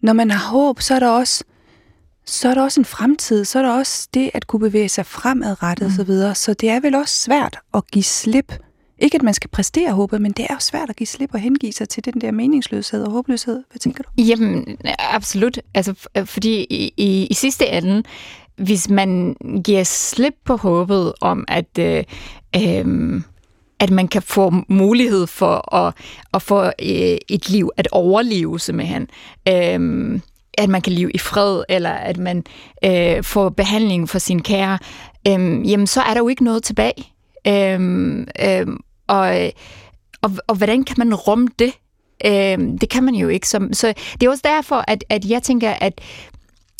når 0.00 0.12
man 0.12 0.30
har 0.30 0.50
håb, 0.50 0.80
så 0.80 0.94
er 0.94 0.98
der 0.98 1.08
også 1.08 1.44
så 2.24 2.48
er 2.48 2.54
der 2.54 2.62
også 2.62 2.80
en 2.80 2.84
fremtid, 2.84 3.44
så 3.44 3.58
er 3.58 3.62
der 3.62 3.72
også 3.72 4.08
det 4.14 4.30
at 4.34 4.46
kunne 4.46 4.60
bevæge 4.60 4.88
sig 4.88 5.06
fremadrettet 5.06 5.86
mm. 5.86 5.92
osv. 5.92 5.96
Så, 5.96 6.04
videre. 6.04 6.34
så 6.34 6.54
det 6.54 6.70
er 6.70 6.80
vel 6.80 6.94
også 6.94 7.14
svært 7.14 7.58
at 7.74 7.90
give 7.90 8.02
slip 8.02 8.52
ikke 9.00 9.14
at 9.14 9.22
man 9.22 9.34
skal 9.34 9.50
præstere 9.50 9.92
håbet, 9.92 10.20
men 10.20 10.32
det 10.32 10.46
er 10.50 10.54
jo 10.54 10.60
svært 10.60 10.90
at 10.90 10.96
give 10.96 11.06
slip 11.06 11.30
og 11.34 11.40
hengive 11.40 11.72
sig 11.72 11.88
til 11.88 12.04
den 12.04 12.20
der 12.20 12.30
meningsløshed 12.30 13.04
og 13.04 13.12
håbløshed. 13.12 13.62
Hvad 13.70 13.78
tænker 13.78 14.02
du? 14.02 14.22
Jamen, 14.22 14.78
absolut. 14.98 15.58
Altså, 15.74 16.08
øh, 16.16 16.26
fordi 16.26 16.66
i, 16.70 16.92
i, 16.96 17.26
i 17.26 17.34
sidste 17.34 17.66
ende, 17.66 18.02
hvis 18.56 18.88
man 18.88 19.36
giver 19.64 19.84
slip 19.84 20.34
på 20.44 20.56
håbet 20.56 21.12
om, 21.20 21.44
at, 21.48 21.78
øh, 21.78 22.04
øh, 22.56 23.22
at 23.80 23.90
man 23.90 24.08
kan 24.08 24.22
få 24.22 24.52
mulighed 24.68 25.26
for 25.26 25.74
at, 25.74 25.94
at 26.34 26.42
få 26.42 26.64
øh, 26.64 27.18
et 27.28 27.50
liv, 27.50 27.70
at 27.76 27.88
overleve 27.92 28.60
simpelthen, 28.60 29.08
øh, 29.48 30.20
at 30.58 30.68
man 30.68 30.80
kan 30.80 30.92
leve 30.92 31.10
i 31.10 31.18
fred, 31.18 31.62
eller 31.68 31.90
at 31.90 32.18
man 32.18 32.44
øh, 32.84 33.24
får 33.24 33.48
behandling 33.48 34.08
for 34.08 34.18
sin 34.18 34.42
kære, 34.42 34.78
øh, 35.28 35.70
jamen 35.70 35.86
så 35.86 36.00
er 36.00 36.14
der 36.14 36.20
jo 36.20 36.28
ikke 36.28 36.44
noget 36.44 36.62
tilbage. 36.62 37.12
Øhm, 37.46 38.26
øhm, 38.42 38.80
og, 39.10 39.44
øh, 39.44 39.50
og, 40.22 40.30
og 40.46 40.54
hvordan 40.56 40.84
kan 40.84 40.94
man 40.98 41.14
rumme 41.14 41.48
det? 41.58 41.72
Øh, 42.24 42.58
det 42.80 42.88
kan 42.90 43.04
man 43.04 43.14
jo 43.14 43.28
ikke. 43.28 43.48
Så, 43.48 43.68
så 43.72 43.94
det 44.20 44.26
er 44.26 44.30
også 44.30 44.44
derfor, 44.56 44.84
at, 44.88 45.04
at 45.08 45.24
jeg 45.24 45.42
tænker, 45.42 45.70
at 45.70 46.00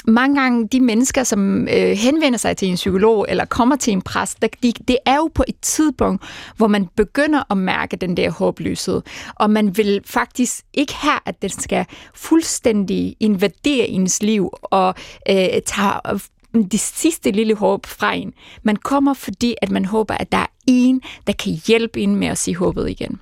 mange 0.05 0.41
gange 0.41 0.69
de 0.69 0.81
mennesker, 0.81 1.25
som 1.25 1.69
øh, 1.69 1.91
henvender 1.91 2.39
sig 2.39 2.57
til 2.57 2.69
en 2.69 2.75
psykolog 2.75 3.27
eller 3.29 3.45
kommer 3.45 3.77
til 3.77 3.93
en 3.93 4.03
præst, 4.03 4.43
de, 4.43 4.73
det 4.89 4.97
er 5.07 5.17
jo 5.17 5.31
på 5.35 5.45
et 5.49 5.61
tidspunkt, 5.63 6.25
hvor 6.57 6.67
man 6.67 6.89
begynder 6.97 7.43
at 7.51 7.57
mærke 7.57 7.97
den 7.97 8.17
der 8.17 8.31
håbløshed. 8.31 9.03
Og 9.35 9.51
man 9.51 9.77
vil 9.77 10.01
faktisk 10.07 10.61
ikke 10.75 10.95
have, 10.95 11.19
at 11.27 11.43
den 11.43 11.51
skal 11.51 11.87
fuldstændig 12.15 13.17
invadere 13.21 13.87
ens 13.87 14.23
liv 14.23 14.51
og 14.63 14.95
øh, 15.31 15.63
tage 15.67 16.21
det 16.54 16.80
sidste 16.80 17.30
lille 17.30 17.54
håb 17.54 17.87
fra 17.87 18.14
en. 18.14 18.33
Man 18.62 18.76
kommer, 18.76 19.14
fordi 19.14 19.54
at 19.62 19.71
man 19.71 19.85
håber, 19.85 20.14
at 20.14 20.33
der 20.33 20.38
er 20.38 20.47
en, 20.66 21.02
der 21.26 21.33
kan 21.33 21.52
hjælpe 21.66 22.00
en 22.00 22.16
med 22.16 22.28
at 22.28 22.38
se 22.38 22.54
håbet 22.54 22.90
igen. 22.90 23.21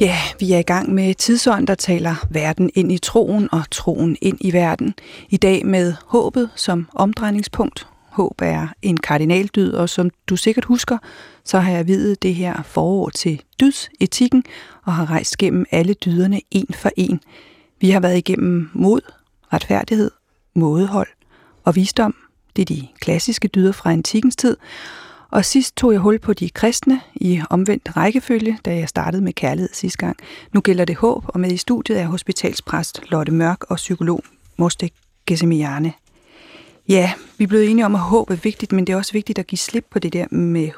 Ja, 0.00 0.16
vi 0.40 0.52
er 0.52 0.58
i 0.58 0.62
gang 0.62 0.94
med 0.94 1.14
tidsånd, 1.14 1.66
der 1.66 1.74
taler 1.74 2.26
verden 2.30 2.70
ind 2.74 2.92
i 2.92 2.98
troen 2.98 3.48
og 3.52 3.62
troen 3.70 4.16
ind 4.22 4.38
i 4.40 4.52
verden. 4.52 4.94
I 5.28 5.36
dag 5.36 5.66
med 5.66 5.94
håbet 6.06 6.50
som 6.54 6.88
omdrejningspunkt. 6.94 7.86
Håb 8.16 8.40
er 8.42 8.68
en 8.82 8.96
kardinaldyd, 8.96 9.72
og 9.72 9.88
som 9.88 10.10
du 10.28 10.36
sikkert 10.36 10.64
husker, 10.64 10.98
så 11.44 11.58
har 11.58 11.72
jeg 11.72 11.86
videt 11.86 12.22
det 12.22 12.34
her 12.34 12.62
forår 12.62 13.10
til 13.10 13.42
dydsetikken 13.60 14.44
og 14.84 14.92
har 14.92 15.10
rejst 15.10 15.38
gennem 15.38 15.64
alle 15.70 15.94
dyderne 15.94 16.40
en 16.50 16.74
for 16.74 16.90
en. 16.96 17.20
Vi 17.80 17.90
har 17.90 18.00
været 18.00 18.16
igennem 18.16 18.70
mod, 18.72 19.00
retfærdighed, 19.52 20.10
mådehold 20.54 21.08
og 21.64 21.76
visdom. 21.76 22.14
Det 22.56 22.62
er 22.62 22.74
de 22.74 22.88
klassiske 23.00 23.48
dyder 23.48 23.72
fra 23.72 23.92
antikkens 23.92 24.36
tid, 24.36 24.56
og 25.30 25.44
sidst 25.44 25.76
tog 25.76 25.92
jeg 25.92 26.00
hul 26.00 26.18
på 26.18 26.32
de 26.32 26.50
kristne 26.50 27.00
i 27.14 27.42
omvendt 27.50 27.96
rækkefølge, 27.96 28.58
da 28.64 28.76
jeg 28.76 28.88
startede 28.88 29.22
med 29.22 29.32
kærlighed 29.32 29.70
sidste 29.72 29.98
gang. 29.98 30.16
Nu 30.52 30.60
gælder 30.60 30.84
det 30.84 30.96
håb, 30.96 31.24
og 31.28 31.40
med 31.40 31.52
i 31.52 31.56
studiet 31.56 32.00
er 32.00 32.06
hospitalspræst 32.06 33.00
Lotte 33.10 33.32
Mørk 33.32 33.64
og 33.70 33.76
psykolog 33.76 34.24
Moste 34.56 34.90
Gesemiane. 35.26 35.92
Ja, 36.88 37.12
vi 37.38 37.44
er 37.44 37.48
blevet 37.48 37.70
enige 37.70 37.84
om, 37.84 37.94
at 37.94 38.00
håb 38.00 38.30
er 38.30 38.34
vigtigt, 38.34 38.72
men 38.72 38.86
det 38.86 38.92
er 38.92 38.96
også 38.96 39.12
vigtigt 39.12 39.38
at 39.38 39.46
give 39.46 39.58
slip 39.58 39.86
på 39.90 39.98
det 39.98 40.12
der 40.12 40.26
med 40.30 40.70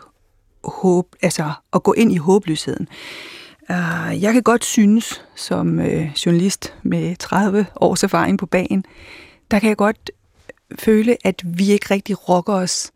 håb, 0.65 1.17
altså 1.23 1.53
at 1.73 1.83
gå 1.83 1.93
ind 1.93 2.13
i 2.13 2.17
håbløsheden. 2.17 2.89
Uh, 3.71 4.23
jeg 4.23 4.33
kan 4.33 4.43
godt 4.43 4.65
synes, 4.65 5.25
som 5.35 5.81
øh, 5.81 6.11
journalist 6.27 6.75
med 6.83 7.17
30 7.17 7.67
års 7.77 8.03
erfaring 8.03 8.39
på 8.39 8.47
banen, 8.47 8.85
der 9.51 9.59
kan 9.59 9.69
jeg 9.69 9.77
godt 9.77 10.11
føle, 10.79 11.17
at 11.25 11.43
vi 11.45 11.73
ikke 11.73 11.87
rigtig 11.91 12.29
rokker 12.29 12.55
os 12.55 12.91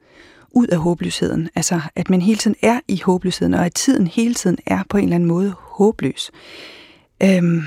ud 0.50 0.66
af 0.66 0.78
håbløsheden. 0.78 1.48
Altså, 1.54 1.80
at 1.96 2.10
man 2.10 2.22
hele 2.22 2.38
tiden 2.38 2.56
er 2.62 2.80
i 2.88 3.00
håbløsheden, 3.04 3.54
og 3.54 3.66
at 3.66 3.74
tiden 3.74 4.06
hele 4.06 4.34
tiden 4.34 4.58
er 4.66 4.82
på 4.88 4.96
en 4.96 5.04
eller 5.04 5.14
anden 5.14 5.28
måde 5.28 5.54
håbløs. 5.58 6.30
Øhm, 7.22 7.62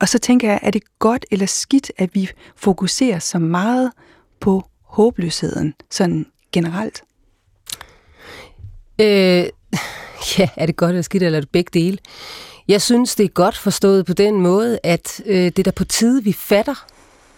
og 0.00 0.08
så 0.08 0.18
tænker 0.18 0.48
jeg, 0.48 0.60
er 0.62 0.70
det 0.70 0.82
godt 0.98 1.26
eller 1.30 1.46
skidt, 1.46 1.92
at 1.96 2.14
vi 2.14 2.30
fokuserer 2.56 3.18
så 3.18 3.38
meget 3.38 3.92
på 4.40 4.64
håbløsheden, 4.96 5.74
sådan 5.90 6.26
generelt? 6.52 7.02
Øh, 9.00 9.06
ja, 10.38 10.48
er 10.56 10.66
det 10.66 10.76
godt 10.76 10.88
eller 10.88 11.02
skidt, 11.02 11.22
eller 11.22 11.36
er 11.36 11.40
det 11.40 11.50
begge 11.50 11.70
dele? 11.80 11.98
Jeg 12.68 12.82
synes, 12.82 13.14
det 13.14 13.24
er 13.24 13.28
godt 13.28 13.56
forstået 13.56 14.06
på 14.06 14.12
den 14.12 14.40
måde, 14.40 14.78
at 14.82 15.20
øh, 15.26 15.44
det 15.44 15.58
er 15.58 15.62
der 15.62 15.70
på 15.70 15.84
tide, 15.84 16.24
vi 16.24 16.32
fatter 16.32 16.86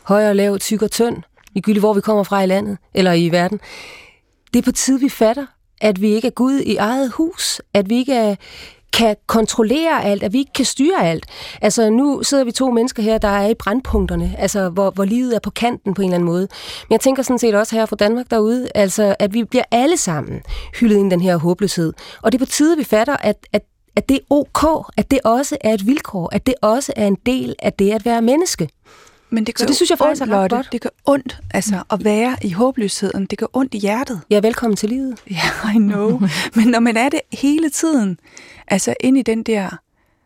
højere, 0.03 0.35
lav, 0.35 0.59
tyk 0.59 0.83
og 0.83 0.91
tynd, 0.91 1.17
ligegyldigt 1.55 1.83
hvor 1.83 1.93
vi 1.93 2.01
kommer 2.01 2.23
fra 2.23 2.43
i 2.43 2.47
landet, 2.47 2.79
eller 2.95 3.13
i 3.13 3.29
verden, 3.29 3.61
det 4.53 4.59
er 4.59 4.63
på 4.63 4.73
tide, 4.73 5.01
vi 5.01 5.09
fatter, 5.09 5.47
at 5.81 6.01
vi 6.01 6.09
ikke 6.09 6.27
er 6.27 6.33
Gud 6.33 6.61
i 6.61 6.77
eget 6.77 7.11
hus, 7.11 7.63
at 7.75 7.91
vi 7.91 7.97
ikke 7.97 8.15
er, 8.15 8.37
kan 8.93 9.17
kontrollere 9.27 10.05
alt, 10.05 10.23
at 10.23 10.33
vi 10.33 10.39
ikke 10.39 10.53
kan 10.53 10.65
styre 10.65 11.07
alt. 11.09 11.27
Altså 11.63 11.91
nu 11.91 12.23
sidder 12.23 12.45
vi 12.45 12.53
to 12.53 12.71
mennesker 12.71 13.03
her, 13.03 13.19
der 13.19 13.29
er 13.29 13.49
i 13.49 13.55
brandpunkterne, 13.55 14.35
altså 14.39 14.69
hvor, 14.69 14.91
hvor 14.91 15.05
livet 15.05 15.35
er 15.35 15.41
på 15.41 15.51
kanten 15.51 15.95
på 15.95 16.03
en 16.03 16.09
eller 16.09 16.15
anden 16.15 16.27
måde. 16.27 16.49
Men 16.89 16.93
jeg 16.93 17.01
tænker 17.01 17.23
sådan 17.23 17.39
set 17.39 17.55
også 17.55 17.77
her 17.77 17.87
fra 17.87 17.97
Danmark 17.97 18.27
derude, 18.31 18.69
altså 18.75 19.17
at 19.19 19.35
vi 19.35 19.45
bliver 19.45 19.65
alle 19.71 19.97
sammen 19.97 20.41
hyldet 20.81 20.97
ind 20.97 21.13
i 21.13 21.15
den 21.15 21.21
her 21.21 21.37
håbløshed. 21.37 21.93
Og 22.23 22.33
det 22.33 22.41
er 22.41 22.45
på 22.45 22.51
tide, 22.51 22.77
vi 22.77 22.85
fatter, 22.85 23.17
at, 23.17 23.37
at 23.53 23.63
at 23.97 24.09
det 24.09 24.15
er 24.17 24.21
ok, 24.31 24.87
at 24.97 25.11
det 25.11 25.19
også 25.25 25.57
er 25.61 25.75
et 25.75 25.87
vilkår, 25.87 26.29
at 26.33 26.47
det 26.47 26.55
også 26.63 26.93
er 26.97 27.07
en 27.07 27.17
del 27.27 27.55
af 27.59 27.73
det 27.73 27.91
at 27.91 28.05
være 28.05 28.23
menneske. 28.23 28.69
Men 29.31 29.45
det 29.45 29.55
gør 29.55 29.63
så 29.63 29.67
det 29.67 29.77
synes 29.77 29.91
jeg 29.91 29.99
faktisk 29.99 30.23
ondt, 30.23 30.33
er 30.33 30.49
godt. 30.49 30.69
Det 30.73 30.81
gør 30.81 30.91
ondt 31.07 31.41
altså, 31.55 31.83
at 31.91 32.05
være 32.05 32.37
i 32.43 32.51
håbløsheden. 32.51 33.27
Det 33.27 33.39
gør 33.39 33.47
ondt 33.53 33.75
i 33.75 33.79
hjertet. 33.79 34.21
Ja, 34.31 34.41
velkommen 34.41 34.77
til 34.77 34.89
livet. 34.89 35.19
Ja, 35.31 35.37
yeah, 35.65 35.77
I 35.77 35.79
know. 35.79 36.21
Men 36.57 36.69
når 36.69 36.81
man 36.81 36.97
er 36.97 37.09
det 37.09 37.21
hele 37.33 37.71
tiden, 37.71 38.19
altså 38.69 38.95
ind 39.01 39.19
i 39.19 39.23
den 39.23 39.43
der 39.43 39.71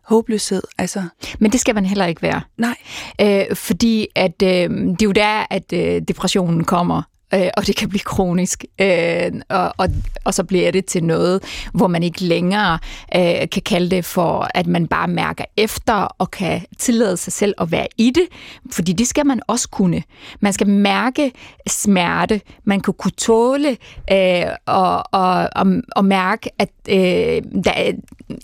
håbløshed. 0.02 0.62
Altså. 0.78 1.02
Men 1.38 1.52
det 1.52 1.60
skal 1.60 1.74
man 1.74 1.84
heller 1.84 2.06
ikke 2.06 2.22
være. 2.22 2.40
Nej. 2.56 2.76
Øh, 3.20 3.56
fordi 3.56 4.08
at, 4.14 4.42
øh, 4.42 4.48
det 4.48 5.02
er 5.02 5.06
jo 5.06 5.12
der, 5.12 5.46
at 5.50 5.72
øh, 5.72 6.02
depressionen 6.08 6.64
kommer 6.64 7.02
øh, 7.34 7.48
og 7.56 7.66
det 7.66 7.76
kan 7.76 7.88
blive 7.88 8.00
kronisk, 8.00 8.64
øh, 8.80 9.32
og, 9.48 9.72
og, 9.78 9.88
og 10.24 10.34
så 10.34 10.44
bliver 10.44 10.70
det 10.70 10.84
til 10.84 11.04
noget, 11.04 11.42
hvor 11.74 11.86
man 11.86 12.02
ikke 12.02 12.24
længere 12.24 12.78
øh, 13.16 13.48
kan 13.48 13.62
kalde 13.66 13.90
det 13.90 14.04
for, 14.04 14.48
at 14.54 14.66
man 14.66 14.86
bare 14.86 15.08
mærker 15.08 15.44
efter 15.56 15.94
og 15.94 16.30
kan 16.30 16.62
tillade 16.78 17.16
sig 17.16 17.32
selv 17.32 17.54
at 17.58 17.70
være 17.70 17.86
i 17.98 18.10
det, 18.10 18.26
fordi 18.72 18.92
det 18.92 19.06
skal 19.06 19.26
man 19.26 19.40
også 19.46 19.68
kunne. 19.68 20.02
Man 20.40 20.52
skal 20.52 20.68
mærke 20.68 21.32
smerte, 21.68 22.40
man 22.64 22.80
kan 22.80 22.94
kunne 22.94 23.12
tåle 23.16 23.76
øh, 24.12 24.46
og, 24.66 25.04
og, 25.12 25.48
og, 25.52 25.66
og 25.96 26.04
mærke, 26.04 26.50
at 26.58 26.70
øh, 26.88 27.42
der 27.64 27.72
er 27.72 27.92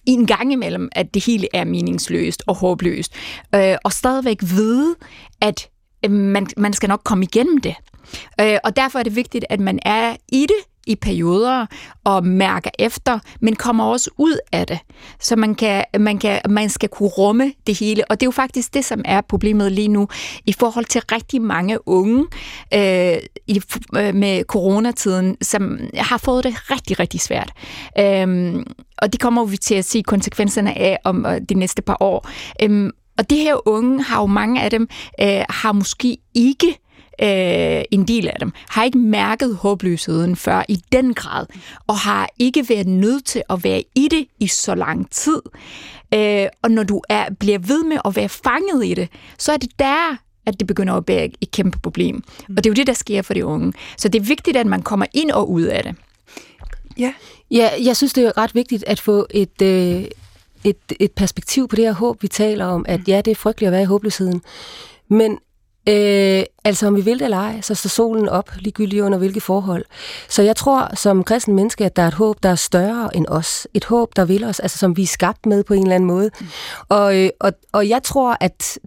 en 0.06 0.26
gang 0.26 0.52
imellem, 0.52 0.88
at 0.92 1.14
det 1.14 1.24
hele 1.24 1.48
er 1.54 1.64
meningsløst 1.64 2.42
og 2.46 2.56
håbløst, 2.56 3.14
øh, 3.54 3.76
og 3.84 3.92
stadigvæk 3.92 4.38
vide, 4.42 4.94
at 5.40 5.68
øh, 6.04 6.10
man, 6.10 6.46
man 6.56 6.72
skal 6.72 6.88
nok 6.88 7.00
komme 7.04 7.24
igennem 7.24 7.58
det. 7.58 7.74
Øh, 8.40 8.58
og 8.64 8.76
derfor 8.76 8.98
er 8.98 9.02
det 9.02 9.16
vigtigt, 9.16 9.44
at 9.50 9.60
man 9.60 9.78
er 9.82 10.16
i 10.32 10.40
det 10.40 10.64
i 10.88 10.94
perioder 10.94 11.66
og 12.04 12.26
mærker 12.26 12.70
efter, 12.78 13.18
men 13.40 13.56
kommer 13.56 13.84
også 13.84 14.10
ud 14.18 14.38
af 14.52 14.66
det. 14.66 14.78
Så 15.20 15.36
man, 15.36 15.54
kan, 15.54 15.84
man, 15.98 16.18
kan, 16.18 16.40
man 16.50 16.68
skal 16.68 16.88
kunne 16.88 17.08
rumme 17.08 17.52
det 17.66 17.78
hele. 17.78 18.04
Og 18.10 18.20
det 18.20 18.26
er 18.26 18.26
jo 18.26 18.30
faktisk 18.30 18.74
det, 18.74 18.84
som 18.84 19.02
er 19.04 19.20
problemet 19.20 19.72
lige 19.72 19.88
nu 19.88 20.08
i 20.46 20.52
forhold 20.52 20.84
til 20.84 21.02
rigtig 21.12 21.42
mange 21.42 21.88
unge 21.88 22.26
øh, 22.74 23.16
i, 23.46 23.62
øh, 23.96 24.14
med 24.14 24.44
coronatiden, 24.44 25.36
som 25.42 25.78
har 25.94 26.18
fået 26.18 26.44
det 26.44 26.70
rigtig, 26.70 27.00
rigtig 27.00 27.20
svært. 27.20 27.52
Øhm, 27.98 28.66
og 28.98 29.12
det 29.12 29.20
kommer 29.20 29.44
vi 29.44 29.56
til 29.56 29.74
at 29.74 29.84
se 29.84 30.02
konsekvenserne 30.02 30.78
af 30.78 30.98
om 31.04 31.26
øh, 31.26 31.40
de 31.48 31.54
næste 31.54 31.82
par 31.82 31.96
år. 32.00 32.28
Øhm, 32.62 32.90
og 33.18 33.30
det 33.30 33.38
her 33.38 33.68
unge 33.68 34.02
har 34.02 34.20
jo 34.20 34.26
mange 34.26 34.62
af 34.62 34.70
dem, 34.70 34.88
øh, 35.20 35.44
har 35.48 35.72
måske 35.72 36.16
ikke 36.34 36.78
øh, 37.22 37.82
en 37.90 38.08
del 38.08 38.28
af 38.28 38.36
dem, 38.40 38.52
har 38.68 38.84
ikke 38.84 38.98
mærket 38.98 39.56
håbløsheden 39.56 40.36
før 40.36 40.64
i 40.68 40.82
den 40.92 41.14
grad, 41.14 41.46
og 41.86 41.98
har 41.98 42.28
ikke 42.38 42.68
været 42.68 42.86
nødt 42.86 43.24
til 43.24 43.42
at 43.50 43.64
være 43.64 43.82
i 43.94 44.08
det 44.10 44.26
i 44.40 44.46
så 44.46 44.74
lang 44.74 45.10
tid. 45.10 45.42
Øh, 46.14 46.46
og 46.62 46.70
når 46.70 46.82
du 46.82 47.02
er, 47.08 47.30
bliver 47.40 47.58
ved 47.58 47.84
med 47.84 47.98
at 48.04 48.16
være 48.16 48.28
fanget 48.28 48.86
i 48.86 48.94
det, 48.94 49.08
så 49.38 49.52
er 49.52 49.56
det 49.56 49.70
der, 49.78 50.16
at 50.46 50.60
det 50.60 50.66
begynder 50.66 50.94
at 50.94 51.04
være 51.06 51.30
et 51.40 51.50
kæmpe 51.50 51.78
problem. 51.78 52.22
Og 52.48 52.56
det 52.56 52.66
er 52.66 52.70
jo 52.70 52.74
det, 52.74 52.86
der 52.86 52.92
sker 52.92 53.22
for 53.22 53.34
de 53.34 53.44
unge. 53.44 53.72
Så 53.96 54.08
det 54.08 54.20
er 54.20 54.24
vigtigt, 54.24 54.56
at 54.56 54.66
man 54.66 54.82
kommer 54.82 55.06
ind 55.14 55.30
og 55.30 55.50
ud 55.50 55.62
af 55.62 55.82
det. 55.82 55.94
Ja, 56.98 57.12
ja 57.50 57.70
jeg 57.84 57.96
synes, 57.96 58.12
det 58.12 58.24
er 58.24 58.38
ret 58.38 58.54
vigtigt 58.54 58.84
at 58.86 59.00
få 59.00 59.26
et... 59.30 59.62
Øh 59.62 60.04
et, 60.64 60.76
et 61.00 61.12
perspektiv 61.12 61.68
på 61.68 61.76
det 61.76 61.84
her 61.84 61.92
håb, 61.92 62.22
vi 62.22 62.28
taler 62.28 62.64
om, 62.64 62.84
at 62.88 63.00
ja, 63.08 63.20
det 63.20 63.30
er 63.30 63.34
frygteligt 63.34 63.68
at 63.68 63.72
være 63.72 63.82
i 63.82 63.84
håbløsheden. 63.84 64.42
Men 65.08 65.38
Øh, 65.88 66.44
altså 66.64 66.86
om 66.86 66.96
vi 66.96 67.00
vil 67.00 67.18
det 67.18 67.24
eller 67.24 67.36
ej, 67.36 67.60
så 67.60 67.74
står 67.74 67.88
solen 67.88 68.28
op 68.28 68.50
ligegyldigt 68.58 69.02
under 69.02 69.18
hvilke 69.18 69.40
forhold. 69.40 69.84
Så 70.28 70.42
jeg 70.42 70.56
tror 70.56 70.94
som 70.94 71.24
kristen 71.24 71.54
menneske, 71.54 71.84
at 71.84 71.96
der 71.96 72.02
er 72.02 72.08
et 72.08 72.14
håb, 72.14 72.42
der 72.42 72.48
er 72.48 72.54
større 72.54 73.16
end 73.16 73.26
os. 73.28 73.66
Et 73.74 73.84
håb, 73.84 74.16
der 74.16 74.24
vil 74.24 74.44
os, 74.44 74.60
altså 74.60 74.78
som 74.78 74.96
vi 74.96 75.02
er 75.02 75.06
skabt 75.06 75.46
med 75.46 75.64
på 75.64 75.74
en 75.74 75.82
eller 75.82 75.94
anden 75.94 76.06
måde. 76.06 76.30
Mm. 76.40 76.46
Og, 76.88 77.18
øh, 77.18 77.30
og, 77.40 77.52
og 77.72 77.88
jeg 77.88 78.02
tror, 78.02 78.36
at 78.40 78.78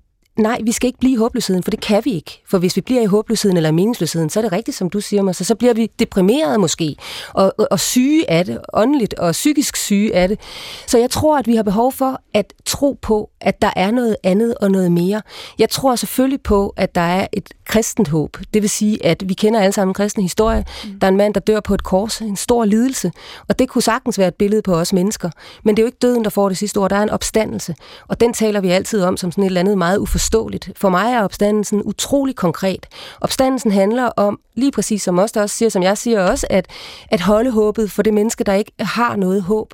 nej, 0.41 0.60
vi 0.63 0.71
skal 0.71 0.88
ikke 0.88 1.00
blive 1.00 1.13
i 1.13 1.15
håbløsheden, 1.15 1.63
for 1.63 1.71
det 1.71 1.81
kan 1.81 2.01
vi 2.05 2.12
ikke. 2.12 2.41
For 2.50 2.57
hvis 2.57 2.75
vi 2.75 2.81
bliver 2.81 3.01
i 3.01 3.05
håbløsheden 3.05 3.57
eller 3.57 3.71
meningsløsheden, 3.71 4.29
så 4.29 4.39
er 4.39 4.41
det 4.41 4.51
rigtigt, 4.51 4.77
som 4.77 4.89
du 4.89 5.01
siger 5.01 5.21
mig, 5.21 5.36
så, 5.36 5.43
så 5.43 5.55
bliver 5.55 5.74
vi 5.74 5.91
deprimeret 6.00 6.60
måske, 6.60 6.95
og, 7.33 7.53
og, 7.57 7.67
og 7.71 7.79
syge 7.79 8.29
af 8.29 8.45
det, 8.45 8.60
åndeligt 8.74 9.13
og 9.13 9.31
psykisk 9.31 9.77
syge 9.77 10.15
af 10.15 10.27
det. 10.27 10.39
Så 10.88 10.98
jeg 10.98 11.10
tror, 11.10 11.38
at 11.38 11.48
vi 11.48 11.55
har 11.55 11.63
behov 11.63 11.91
for 11.91 12.21
at 12.33 12.53
tro 12.65 12.98
på, 13.01 13.29
at 13.41 13.62
der 13.62 13.71
er 13.75 13.91
noget 13.91 14.15
andet 14.24 14.55
og 14.62 14.71
noget 14.71 14.91
mere. 14.91 15.21
Jeg 15.60 15.69
tror 15.69 15.95
selvfølgelig 15.95 16.41
på, 16.41 16.74
at 16.77 16.95
der 16.95 17.01
er 17.01 17.27
et 17.33 17.50
kristent 17.65 18.07
håb. 18.07 18.38
Det 18.53 18.62
vil 18.62 18.69
sige, 18.69 19.05
at 19.05 19.29
vi 19.29 19.33
kender 19.33 19.60
alle 19.60 19.71
sammen 19.74 19.89
en 19.89 19.93
kristen 19.93 20.21
historie. 20.21 20.65
Mm. 20.83 21.00
Der 21.00 21.07
er 21.07 21.12
en 21.12 21.17
mand, 21.17 21.33
der 21.33 21.39
dør 21.39 21.60
på 21.60 21.74
et 21.74 21.83
kors, 21.83 22.19
en 22.19 22.36
stor 22.36 22.65
lidelse, 22.65 23.12
og 23.48 23.60
det 23.60 23.69
kunne 23.69 23.81
sagtens 23.81 24.17
være 24.17 24.27
et 24.27 24.36
billede 24.36 24.62
på 24.62 24.75
os 24.75 24.93
mennesker. 24.93 25.29
Men 25.63 25.75
det 25.75 25.81
er 25.81 25.83
jo 25.83 25.88
ikke 25.88 25.98
døden, 26.01 26.24
der 26.24 26.29
får 26.29 26.50
det 26.50 26.57
sidste 26.57 26.77
ord. 26.77 26.89
Der 26.89 26.95
er 26.95 27.03
en 27.03 27.10
opstandelse, 27.10 27.75
og 28.07 28.19
den 28.19 28.33
taler 28.33 28.62
vi 28.62 28.69
altid 28.69 29.03
om 29.03 29.17
som 29.17 29.31
sådan 29.31 29.43
et 29.43 29.45
eller 29.45 29.60
andet 29.60 29.77
meget 29.77 29.98
uforståeligt. 29.98 30.30
For 30.75 30.89
mig 30.89 31.13
er 31.13 31.23
opstandelsen 31.23 31.81
utrolig 31.85 32.35
konkret. 32.35 32.88
Opstandelsen 33.21 33.71
handler 33.71 34.03
om, 34.03 34.39
lige 34.55 34.71
præcis 34.71 35.01
som 35.01 35.19
os 35.19 35.31
der 35.31 35.41
også 35.41 35.55
siger, 35.55 35.69
som 35.69 35.83
jeg 35.83 35.97
siger 35.97 36.21
også, 36.21 36.47
at, 36.50 36.65
at 37.09 37.21
holde 37.21 37.51
håbet 37.51 37.91
for 37.91 38.01
det 38.01 38.13
menneske, 38.13 38.43
der 38.43 38.53
ikke 38.53 38.71
har 38.79 39.15
noget 39.15 39.43
håb. 39.43 39.73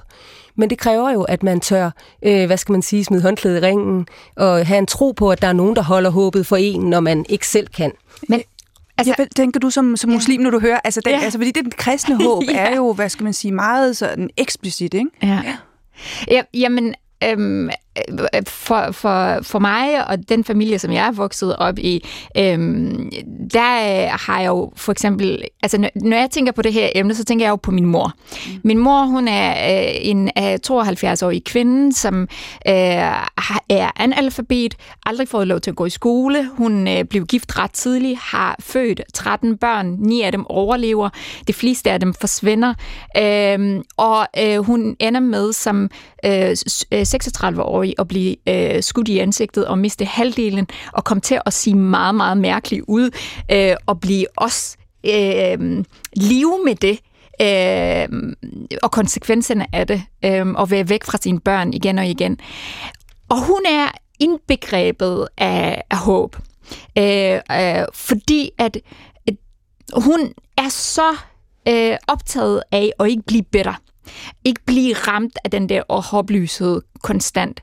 Men 0.56 0.70
det 0.70 0.78
kræver 0.78 1.12
jo, 1.12 1.24
at 1.24 1.44
man 1.44 1.60
tør, 1.60 1.92
øh, 2.24 2.46
hvad 2.46 2.58
skal 2.58 2.72
man 2.72 2.82
sige, 2.82 3.04
smide 3.04 3.22
håndklædet 3.22 3.58
i 3.58 3.66
ringen, 3.66 4.08
og 4.36 4.68
have 4.68 4.78
en 4.78 4.86
tro 4.86 5.12
på, 5.12 5.32
at 5.32 5.42
der 5.42 5.48
er 5.48 5.54
nogen, 5.54 5.76
der 5.76 5.82
holder 5.82 6.10
håbet 6.10 6.46
for 6.46 6.56
en, 6.56 6.82
når 6.82 7.00
man 7.00 7.26
ikke 7.30 7.48
selv 7.48 7.68
kan. 7.68 7.92
Men 8.30 8.42
Altså, 9.00 9.16
ja, 9.20 9.26
tænker 9.36 9.60
du 9.60 9.70
som, 9.70 9.98
som 9.98 10.10
muslim, 10.10 10.42
når 10.42 10.50
du 10.50 10.60
hører, 10.60 10.80
altså, 10.84 11.02
den, 11.02 11.14
ja. 11.14 11.20
altså 11.20 11.40
fordi 11.40 11.52
det 11.52 11.78
kristne 11.78 12.16
håb 12.24 12.44
ja. 12.44 12.58
er 12.58 12.76
jo, 12.76 12.94
hvad 12.94 13.10
skal 13.10 13.24
man 13.24 13.34
sige, 13.34 13.52
meget 13.52 13.98
sådan 13.98 14.30
eksplicit, 14.38 14.94
ikke? 14.94 15.10
Ja. 15.24 15.42
Ja, 16.32 16.42
jamen, 16.54 16.96
øhm, 17.24 17.70
for, 18.48 18.92
for, 18.92 19.40
for 19.42 19.60
mig 19.60 20.08
og 20.08 20.30
den 20.30 20.44
familie, 20.44 20.80
som 20.80 20.92
jeg 20.92 21.08
er 21.08 21.12
vokset 21.12 21.56
op 21.56 21.80
i, 21.80 22.08
øhm, 22.38 23.12
der 23.54 24.08
har 24.18 24.40
jeg 24.40 24.48
jo 24.48 24.72
for 24.76 24.92
eksempel, 24.92 25.44
altså 25.64 25.90
når 25.96 26.18
jeg 26.18 26.30
tænker 26.32 26.52
på 26.52 26.62
det 26.62 26.74
her 26.74 26.90
emne, 26.96 27.16
så 27.16 27.26
tænker 27.26 27.46
jeg 27.46 27.52
jo 27.52 27.56
på 27.56 27.72
min 27.72 27.86
mor. 27.86 28.14
Mm. 28.48 28.60
Min 28.64 28.78
mor, 28.78 29.06
hun 29.06 29.28
er 29.28 29.50
øh, 29.50 29.96
en 30.02 30.30
øh, 30.38 30.54
72-årig 30.72 31.44
kvinde, 31.44 31.94
som 31.94 32.22
øh, 32.68 32.74
er 33.70 33.92
analfabet, 33.96 34.76
aldrig 35.06 35.28
fået 35.28 35.48
lov 35.48 35.60
til 35.60 35.72
at 35.72 35.76
gå 35.76 35.86
i 35.86 35.90
skole. 35.90 36.50
Hun 36.58 36.88
øh, 36.88 37.04
blev 37.04 37.26
gift 37.26 37.60
ret 37.60 37.72
tidligt, 37.72 38.20
har 38.20 38.56
født 38.60 39.02
13 39.14 39.58
børn, 39.58 39.96
ni 40.00 40.22
af 40.22 40.32
dem 40.32 40.46
overlever, 40.46 41.10
de 41.48 41.54
fleste 41.54 41.92
af 41.92 42.00
dem 42.00 42.14
forsvinder, 42.14 42.74
øh, 43.18 43.80
og 43.98 44.28
øh, 44.40 44.58
hun 44.58 44.96
ender 45.00 45.20
med 45.20 45.54
som 45.54 45.90
øh, 46.26 46.52
36-årig 46.52 47.87
øh, 47.88 47.94
at 48.00 48.08
blive 48.08 48.36
øh, 48.50 48.84
skudt 48.84 49.08
i 49.08 49.20
ansigtet 49.20 49.68
og 49.68 49.78
miste 49.78 50.06
halvdelen, 50.06 50.68
og 50.94 51.04
komme 51.04 51.22
til 51.22 51.42
at 51.46 51.54
sige 51.54 51.76
meget, 51.76 52.16
meget 52.16 52.38
mærkeligt 52.38 52.84
ud, 52.88 53.10
øh, 53.52 53.76
og 53.86 54.00
blive 54.00 54.26
også 54.38 54.78
øh, 55.06 55.84
live 56.16 56.60
med 56.66 56.76
det, 56.76 57.00
øh, 57.42 58.34
og 58.84 58.92
konsekvenserne 58.92 59.76
af 59.76 59.88
det, 59.88 60.02
øh, 60.26 60.48
og 60.48 60.72
være 60.72 60.90
væk 60.90 61.04
fra 61.04 61.18
sine 61.22 61.40
børn 61.40 61.74
igen 61.74 62.00
og 62.00 62.08
igen. 62.08 62.38
Og 63.30 63.46
hun 63.46 63.62
er 63.70 63.88
indbegrebet 64.20 65.28
af, 65.38 65.84
af 65.90 65.98
håb, 65.98 66.36
øh, 66.98 67.40
øh, 67.52 67.86
fordi 67.94 68.50
at, 68.58 68.78
øh, 69.30 69.36
hun 69.94 70.34
er 70.58 70.70
så 70.70 71.16
øh, 71.68 71.98
optaget 72.08 72.62
af 72.72 72.92
at 73.00 73.08
ikke 73.08 73.24
blive 73.28 73.44
bitter. 73.44 73.74
Ikke 74.46 74.62
blive 74.66 74.94
ramt 74.94 75.38
af 75.44 75.52
den 75.52 75.70
der 75.70 76.02
håbløshed 76.02 76.82
konstant. 77.04 77.62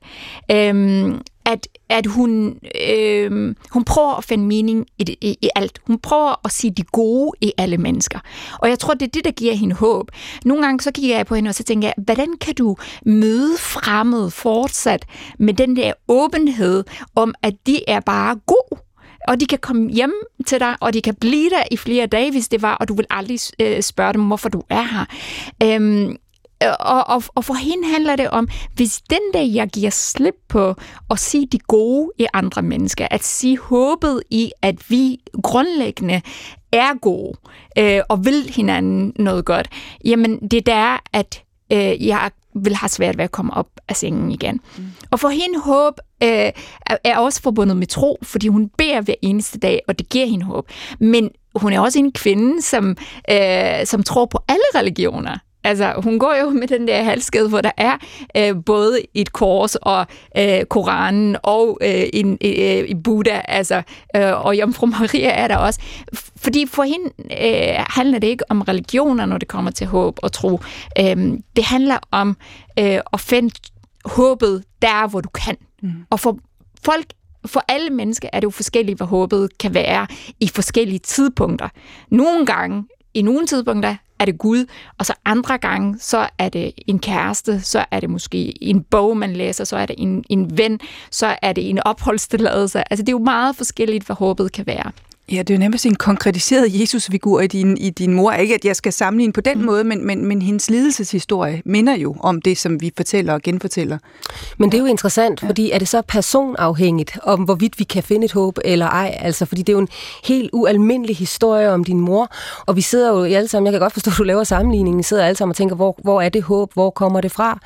Øhm, 0.51 1.21
at, 1.47 1.69
at 1.89 2.07
hun, 2.07 2.59
øhm, 2.81 3.57
hun 3.71 3.85
prøver 3.85 4.15
at 4.15 4.25
finde 4.25 4.45
mening 4.45 4.87
i, 4.99 5.05
det, 5.05 5.15
i, 5.21 5.39
i 5.43 5.49
alt. 5.55 5.81
Hun 5.87 5.99
prøver 5.99 6.41
at 6.45 6.53
sige 6.53 6.71
det 6.71 6.93
gode 6.93 7.31
i 7.41 7.53
alle 7.59 7.79
mennesker. 7.79 8.19
Og 8.59 8.69
jeg 8.69 8.79
tror, 8.79 8.95
det 8.95 9.03
er 9.03 9.11
det, 9.11 9.25
der 9.25 9.31
giver 9.31 9.55
hende 9.55 9.75
håb. 9.75 10.11
Nogle 10.45 10.65
gange 10.65 10.81
så 10.81 10.93
kigger 10.93 11.17
jeg 11.17 11.27
på 11.27 11.35
hende, 11.35 11.49
og 11.49 11.55
så 11.55 11.63
tænker 11.63 11.89
jeg, 11.89 11.95
hvordan 12.05 12.29
kan 12.41 12.55
du 12.55 12.77
møde 13.07 13.59
fremmede 13.59 14.31
fortsat 14.31 15.07
med 15.39 15.55
den 15.55 15.77
der 15.77 15.93
åbenhed 16.09 16.85
om, 17.17 17.35
at 17.43 17.55
de 17.67 17.89
er 17.89 18.01
bare 18.01 18.37
gode? 18.47 18.81
og 19.29 19.41
de 19.41 19.47
kan 19.47 19.59
komme 19.59 19.91
hjem 19.91 20.13
til 20.47 20.61
dig, 20.61 20.77
og 20.81 20.95
de 20.95 21.03
kan 21.03 21.15
blive 21.15 21.51
der 21.51 21.63
i 21.71 21.77
flere 21.77 22.07
dage, 22.07 22.31
hvis 22.31 22.49
det 22.49 22.63
var, 22.63 22.75
og 22.75 22.89
du 22.89 22.95
vil 22.95 23.07
aldrig 23.11 23.39
øh, 23.61 23.83
spørge 23.83 24.13
dem, 24.13 24.23
hvorfor 24.23 24.49
du 24.49 24.63
er 24.71 24.83
her. 24.83 25.05
Øhm, 25.63 26.17
og, 26.81 27.07
og, 27.07 27.23
og 27.35 27.45
for 27.45 27.55
hende 27.55 27.89
handler 27.89 28.17
det 28.17 28.31
om, 28.31 28.49
hvis 28.75 29.01
den 29.11 29.21
der, 29.35 29.43
jeg 29.43 29.69
giver 29.69 29.91
slip 29.91 30.35
på 30.49 30.75
at 31.11 31.19
sige 31.19 31.47
de 31.47 31.59
gode 31.59 32.11
i 32.19 32.27
andre 32.33 32.63
mennesker, 32.63 33.07
at 33.11 33.25
sige 33.25 33.59
håbet 33.59 34.23
i, 34.31 34.53
at 34.63 34.91
vi 34.91 35.21
grundlæggende 35.43 36.23
er 36.73 36.99
gode 36.99 37.39
øh, 37.79 38.01
og 38.09 38.25
vil 38.25 38.51
hinanden 38.57 39.13
noget 39.17 39.45
godt, 39.45 39.69
jamen 40.05 40.49
det 40.49 40.57
er 40.57 40.61
der, 40.61 40.99
at 41.13 41.43
øh, 41.73 42.07
jeg 42.07 42.31
vil 42.55 42.77
have 42.77 42.89
svært 42.89 43.19
ved 43.19 43.25
at 43.25 43.33
komme 43.33 43.55
op 43.55 43.69
af 43.89 43.97
sengen 43.97 44.31
igen. 44.31 44.61
Mm. 44.79 44.85
Og 45.11 45.21
for 45.21 45.29
hende 45.29 45.61
håb 45.61 45.95
øh, 46.23 46.51
er 47.05 47.19
også 47.19 47.43
forbundet 47.43 47.77
med 47.77 47.87
tro, 47.87 48.19
fordi 48.23 48.49
hun 48.49 48.71
beder 48.79 49.01
hver 49.01 49.15
eneste 49.23 49.59
dag, 49.59 49.81
og 49.89 49.99
det 49.99 50.09
giver 50.09 50.27
hende 50.27 50.45
håb. 50.45 50.69
Men 51.01 51.31
hun 51.57 51.73
er 51.73 51.81
også 51.81 51.99
en 51.99 52.13
kvinde, 52.13 52.63
som, 52.63 52.97
øh, 53.31 53.87
som 53.87 54.03
tror 54.03 54.27
på 54.27 54.39
alle 54.49 54.65
religioner. 54.75 55.39
Altså, 55.65 55.93
hun 55.97 56.19
går 56.19 56.35
jo 56.41 56.51
med 56.51 56.69
den 56.69 56.89
der 56.89 57.03
halskede, 57.03 57.49
hvor 57.49 57.61
der 57.61 57.71
er 57.77 57.97
øh, 58.37 58.65
både 58.67 59.01
et 59.15 59.33
kors 59.33 59.75
og 59.75 60.07
øh, 60.39 60.65
Koranen 60.65 61.37
og 61.43 61.79
øh, 61.83 62.05
en 62.13 62.39
øh, 62.45 63.03
Buddha, 63.05 63.41
altså, 63.49 63.83
øh, 64.17 64.47
og 64.47 64.59
Jomfru 64.59 64.87
Maria 64.87 65.31
er 65.31 65.49
der 65.49 65.57
også. 65.57 65.81
Fordi 66.37 66.67
for 66.67 66.83
hende 66.83 67.11
øh, 67.21 67.85
handler 67.89 68.19
det 68.19 68.27
ikke 68.27 68.51
om 68.51 68.61
religioner, 68.61 69.27
når 69.27 69.39
det 69.39 69.49
kommer 69.49 69.71
til 69.71 69.87
håb 69.87 70.19
og 70.23 70.33
tro. 70.33 70.61
Øh, 70.99 71.17
det 71.57 71.65
handler 71.65 71.99
om 72.11 72.37
øh, 72.79 72.99
at 73.13 73.21
finde 73.21 73.55
håbet 74.05 74.65
der, 74.83 75.09
hvor 75.09 75.21
du 75.21 75.29
kan. 75.29 75.57
Mm. 75.83 75.93
Og 76.11 76.21
for 76.21 76.39
folk 76.85 77.07
for 77.47 77.65
alle 77.69 77.91
mennesker 77.91 78.29
er 78.33 78.41
det 78.41 78.45
jo 78.45 78.51
forskelligt, 78.51 78.99
hvad 78.99 79.07
håbet 79.07 79.59
kan 79.59 79.75
være 79.75 80.07
i 80.41 80.49
forskellige 80.49 80.99
tidspunkter. 80.99 81.69
Nogle 82.11 82.47
gange, 82.47 82.85
i 83.15 83.23
nogle 83.23 83.47
tidspunkter, 83.47 83.97
er 84.19 84.25
det 84.25 84.39
Gud, 84.39 84.67
og 84.99 85.07
så 85.07 85.15
andre 85.25 85.59
gange, 85.59 85.97
så 86.01 86.29
er 86.39 86.49
det 86.49 86.73
en 86.87 86.99
kæreste, 86.99 87.61
så 87.61 87.85
er 87.91 88.01
det 88.01 88.11
måske 88.11 88.65
en 88.65 88.83
bog, 88.83 89.17
man 89.17 89.33
læser, 89.33 89.65
så 89.65 89.77
er 89.77 89.87
det 89.87 89.97
en, 89.99 90.25
en 90.31 90.59
ven, 90.59 90.81
så 91.11 91.37
er 91.43 91.53
det 91.53 91.71
en 91.71 91.79
opholdstilladelse. 91.79 92.93
Altså 92.93 93.03
det 93.03 93.09
er 93.09 93.17
jo 93.17 93.25
meget 93.25 93.57
forskelligt, 93.57 94.05
hvad 94.05 94.17
håbet 94.17 94.53
kan 94.53 94.67
være. 94.67 94.93
Ja, 95.33 95.39
det 95.39 95.51
er 95.51 95.55
jo 95.55 95.59
nemmest 95.59 95.87
en 95.87 95.95
konkretiseret 95.95 96.81
Jesus-figur 96.81 97.41
i 97.41 97.47
din, 97.47 97.77
i 97.77 97.91
din 97.91 98.15
mor. 98.15 98.33
Ikke 98.33 98.55
at 98.55 98.65
jeg 98.65 98.77
skal 98.77 98.93
sammenligne 98.93 99.33
på 99.33 99.41
den 99.41 99.59
mm. 99.59 99.65
måde, 99.65 99.85
men, 99.85 100.07
men, 100.07 100.27
men 100.27 100.43
hendes 100.43 100.71
lidelseshistorie 100.71 101.63
minder 101.65 101.97
jo 101.97 102.17
om 102.21 102.43
det, 102.43 102.59
som 102.59 102.81
vi 102.81 102.93
fortæller 102.97 103.33
og 103.33 103.43
genfortæller. 103.43 103.99
Men 104.59 104.73
det 104.73 104.79
er 104.79 104.83
jo 104.83 104.87
interessant, 104.87 105.43
ja. 105.43 105.49
fordi 105.49 105.71
er 105.71 105.79
det 105.79 105.89
så 105.89 106.03
personafhængigt, 106.03 107.19
om 107.23 107.41
hvorvidt 107.41 107.79
vi 107.79 107.85
kan 107.85 108.03
finde 108.03 108.25
et 108.25 108.33
håb 108.33 108.59
eller 108.65 108.87
ej? 108.87 109.19
Altså, 109.21 109.47
fordi 109.47 109.63
det 109.63 109.69
er 109.69 109.73
jo 109.73 109.81
en 109.81 109.89
helt 110.25 110.51
ualmindelig 110.53 111.17
historie 111.17 111.71
om 111.71 111.85
din 111.85 112.01
mor, 112.01 112.33
og 112.67 112.77
vi 112.77 112.81
sidder 112.81 113.11
jo 113.11 113.25
alle 113.25 113.49
sammen, 113.49 113.67
jeg 113.67 113.73
kan 113.73 113.81
godt 113.81 113.93
forstå, 113.93 114.11
at 114.11 114.19
du 114.19 114.23
laver 114.23 114.45
sammenligningen, 114.45 115.03
sidder 115.03 115.25
alle 115.25 115.37
sammen 115.37 115.51
og 115.51 115.57
tænker, 115.57 115.77
hvor, 115.77 115.99
hvor 116.03 116.21
er 116.21 116.29
det 116.29 116.43
håb, 116.43 116.73
hvor 116.75 116.91
kommer 116.91 117.21
det 117.21 117.33
fra? 117.33 117.59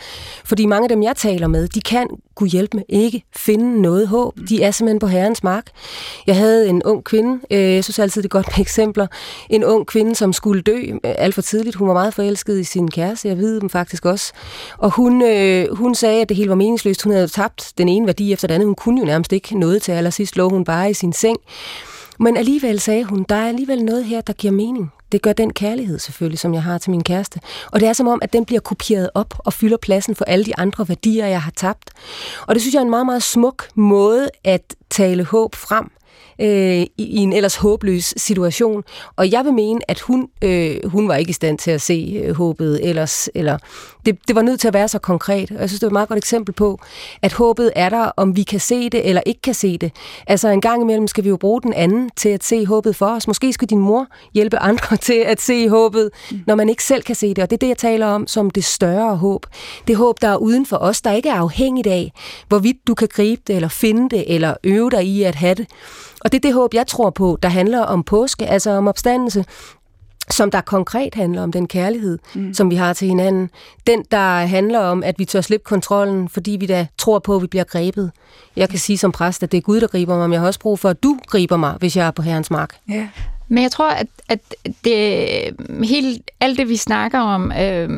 Fordi 0.44 0.66
mange 0.66 0.84
af 0.84 0.88
dem, 0.88 1.02
jeg 1.02 1.16
taler 1.16 1.46
med, 1.46 1.68
de 1.68 1.80
kan 1.80 2.08
kunne 2.34 2.48
hjælpe 2.48 2.76
med 2.76 2.84
ikke 2.88 3.24
finde 3.36 3.82
noget 3.82 4.08
håb. 4.08 4.34
De 4.48 4.62
er 4.62 4.70
simpelthen 4.70 4.98
på 4.98 5.06
herrens 5.06 5.42
mark. 5.42 5.66
Jeg 6.26 6.36
havde 6.36 6.68
en 6.68 6.82
ung 6.82 7.04
kvinde, 7.04 7.40
Øh, 7.50 7.74
jeg 7.74 7.84
synes 7.84 7.98
altid, 7.98 8.22
det 8.22 8.26
er 8.26 8.30
godt 8.30 8.46
med 8.46 8.58
eksempler, 8.58 9.06
en 9.50 9.64
ung 9.64 9.86
kvinde, 9.86 10.14
som 10.14 10.32
skulle 10.32 10.62
dø 10.62 10.76
øh, 10.76 10.98
alt 11.02 11.34
for 11.34 11.42
tidligt. 11.42 11.76
Hun 11.76 11.88
var 11.88 11.94
meget 11.94 12.14
forelsket 12.14 12.60
i 12.60 12.64
sin 12.64 12.90
kæreste, 12.90 13.28
jeg 13.28 13.38
ved 13.38 13.60
dem 13.60 13.70
faktisk 13.70 14.04
også. 14.04 14.32
Og 14.78 14.90
hun, 14.90 15.22
øh, 15.22 15.76
hun 15.76 15.94
sagde, 15.94 16.22
at 16.22 16.28
det 16.28 16.36
hele 16.36 16.48
var 16.48 16.54
meningsløst. 16.54 17.02
Hun 17.02 17.12
havde 17.12 17.28
tabt 17.28 17.72
den 17.78 17.88
ene 17.88 18.06
værdi 18.06 18.32
efter 18.32 18.48
den 18.48 18.54
anden. 18.54 18.66
Hun 18.66 18.74
kunne 18.74 19.00
jo 19.00 19.06
nærmest 19.06 19.32
ikke 19.32 19.58
noget 19.58 19.82
til 19.82 19.92
allersidst, 19.92 20.36
lå 20.36 20.48
hun 20.48 20.64
bare 20.64 20.90
i 20.90 20.94
sin 20.94 21.12
seng. 21.12 21.36
Men 22.20 22.36
alligevel 22.36 22.80
sagde 22.80 23.04
hun, 23.04 23.26
der 23.28 23.34
er 23.34 23.48
alligevel 23.48 23.84
noget 23.84 24.04
her, 24.04 24.20
der 24.20 24.32
giver 24.32 24.52
mening. 24.52 24.92
Det 25.12 25.22
gør 25.22 25.32
den 25.32 25.52
kærlighed 25.52 25.98
selvfølgelig, 25.98 26.38
som 26.38 26.54
jeg 26.54 26.62
har 26.62 26.78
til 26.78 26.90
min 26.90 27.04
kæreste. 27.04 27.40
Og 27.72 27.80
det 27.80 27.88
er 27.88 27.92
som 27.92 28.08
om, 28.08 28.18
at 28.22 28.32
den 28.32 28.44
bliver 28.44 28.60
kopieret 28.60 29.10
op 29.14 29.34
og 29.38 29.52
fylder 29.52 29.76
pladsen 29.76 30.14
for 30.14 30.24
alle 30.24 30.44
de 30.44 30.58
andre 30.58 30.88
værdier, 30.88 31.26
jeg 31.26 31.42
har 31.42 31.52
tabt. 31.56 31.90
Og 32.46 32.54
det 32.54 32.62
synes 32.62 32.74
jeg 32.74 32.80
er 32.80 32.84
en 32.84 32.90
meget, 32.90 33.06
meget 33.06 33.22
smuk 33.22 33.68
måde 33.74 34.28
at 34.44 34.74
tale 34.90 35.24
håb 35.24 35.54
frem 35.54 35.90
øh, 36.40 36.82
i, 36.82 36.90
i 36.98 37.16
en 37.16 37.32
ellers 37.32 37.56
håbløs 37.56 38.14
situation. 38.16 38.84
Og 39.16 39.32
jeg 39.32 39.44
vil 39.44 39.52
mene, 39.52 39.80
at 39.88 40.00
hun, 40.00 40.28
øh, 40.44 40.76
hun 40.84 41.08
var 41.08 41.16
ikke 41.16 41.30
i 41.30 41.32
stand 41.32 41.58
til 41.58 41.70
at 41.70 41.80
se 41.80 42.22
øh, 42.24 42.34
håbet 42.34 42.88
ellers. 42.88 43.28
Eller, 43.34 43.58
det, 44.06 44.18
det 44.28 44.36
var 44.36 44.42
nødt 44.42 44.60
til 44.60 44.68
at 44.68 44.74
være 44.74 44.88
så 44.88 44.98
konkret. 44.98 45.50
Og 45.50 45.60
jeg 45.60 45.68
synes, 45.68 45.80
det 45.80 45.86
er 45.86 45.88
et 45.88 45.92
meget 45.92 46.08
godt 46.08 46.18
eksempel 46.18 46.54
på, 46.54 46.80
at 47.22 47.32
håbet 47.32 47.72
er 47.76 47.88
der, 47.88 48.10
om 48.16 48.36
vi 48.36 48.42
kan 48.42 48.60
se 48.60 48.90
det 48.90 49.08
eller 49.08 49.22
ikke 49.26 49.40
kan 49.40 49.54
se 49.54 49.78
det. 49.78 49.92
Altså 50.26 50.48
en 50.48 50.60
gang 50.60 50.82
imellem 50.82 51.06
skal 51.06 51.24
vi 51.24 51.28
jo 51.28 51.36
bruge 51.36 51.62
den 51.62 51.72
anden 51.72 52.10
til 52.16 52.28
at 52.28 52.44
se 52.44 52.66
håbet 52.66 52.96
for 52.96 53.06
os. 53.06 53.26
Måske 53.26 53.52
skal 53.52 53.70
din 53.70 53.78
mor 53.78 54.06
hjælpe 54.34 54.58
andre 54.58 54.96
til 55.08 55.18
at 55.26 55.40
se 55.40 55.68
håbet, 55.68 56.10
når 56.46 56.54
man 56.54 56.68
ikke 56.68 56.84
selv 56.84 57.02
kan 57.02 57.14
se 57.14 57.28
det. 57.28 57.38
Og 57.38 57.50
det 57.50 57.56
er 57.56 57.58
det, 57.58 57.68
jeg 57.68 57.78
taler 57.78 58.06
om 58.06 58.26
som 58.26 58.50
det 58.50 58.64
større 58.64 59.16
håb. 59.16 59.46
Det 59.88 59.96
håb, 59.96 60.20
der 60.20 60.28
er 60.28 60.36
uden 60.36 60.66
for 60.66 60.76
os, 60.76 61.02
der 61.02 61.12
ikke 61.12 61.28
er 61.28 61.34
afhængigt 61.34 61.86
af, 61.86 62.12
hvorvidt 62.48 62.76
du 62.86 62.94
kan 62.94 63.08
gribe 63.08 63.42
det, 63.46 63.56
eller 63.56 63.68
finde 63.68 64.16
det, 64.16 64.34
eller 64.34 64.54
øve 64.64 64.90
dig 64.90 65.04
i 65.04 65.22
at 65.22 65.34
have 65.34 65.54
det. 65.54 65.66
Og 66.20 66.32
det 66.32 66.38
er 66.38 66.48
det 66.48 66.54
håb, 66.54 66.74
jeg 66.74 66.86
tror 66.86 67.10
på, 67.10 67.38
der 67.42 67.48
handler 67.48 67.80
om 67.80 68.02
påske, 68.02 68.46
altså 68.46 68.70
om 68.70 68.88
opstandelse, 68.88 69.44
som 70.30 70.50
der 70.50 70.60
konkret 70.60 71.14
handler 71.14 71.42
om 71.42 71.52
den 71.52 71.68
kærlighed, 71.68 72.18
mm. 72.34 72.54
som 72.54 72.70
vi 72.70 72.76
har 72.76 72.92
til 72.92 73.08
hinanden. 73.08 73.50
Den, 73.86 74.04
der 74.10 74.46
handler 74.46 74.78
om, 74.78 75.02
at 75.02 75.18
vi 75.18 75.24
tør 75.24 75.40
slippe 75.40 75.64
kontrollen, 75.64 76.28
fordi 76.28 76.56
vi 76.60 76.66
da 76.66 76.86
tror 76.98 77.18
på, 77.18 77.36
at 77.36 77.42
vi 77.42 77.46
bliver 77.46 77.64
grebet. 77.64 78.10
Jeg 78.56 78.68
kan 78.68 78.78
sige 78.78 78.98
som 78.98 79.12
præst, 79.12 79.42
at 79.42 79.52
det 79.52 79.58
er 79.58 79.62
Gud, 79.62 79.80
der 79.80 79.86
griber 79.86 80.16
mig, 80.16 80.28
men 80.28 80.32
jeg 80.32 80.40
har 80.40 80.46
også 80.46 80.60
brug 80.60 80.78
for, 80.78 80.88
at 80.88 81.02
du 81.02 81.18
griber 81.26 81.56
mig, 81.56 81.74
hvis 81.78 81.96
jeg 81.96 82.06
er 82.06 82.10
på 82.10 82.22
Herrens 82.22 82.50
mark. 82.50 82.76
Ja. 82.88 83.08
Men 83.48 83.62
jeg 83.62 83.70
tror, 83.70 83.90
at, 83.90 84.06
at 84.28 84.40
det, 84.84 85.84
helt, 85.84 86.30
alt 86.40 86.58
det, 86.58 86.68
vi 86.68 86.76
snakker 86.76 87.18
om, 87.18 87.52
øh, 87.52 87.88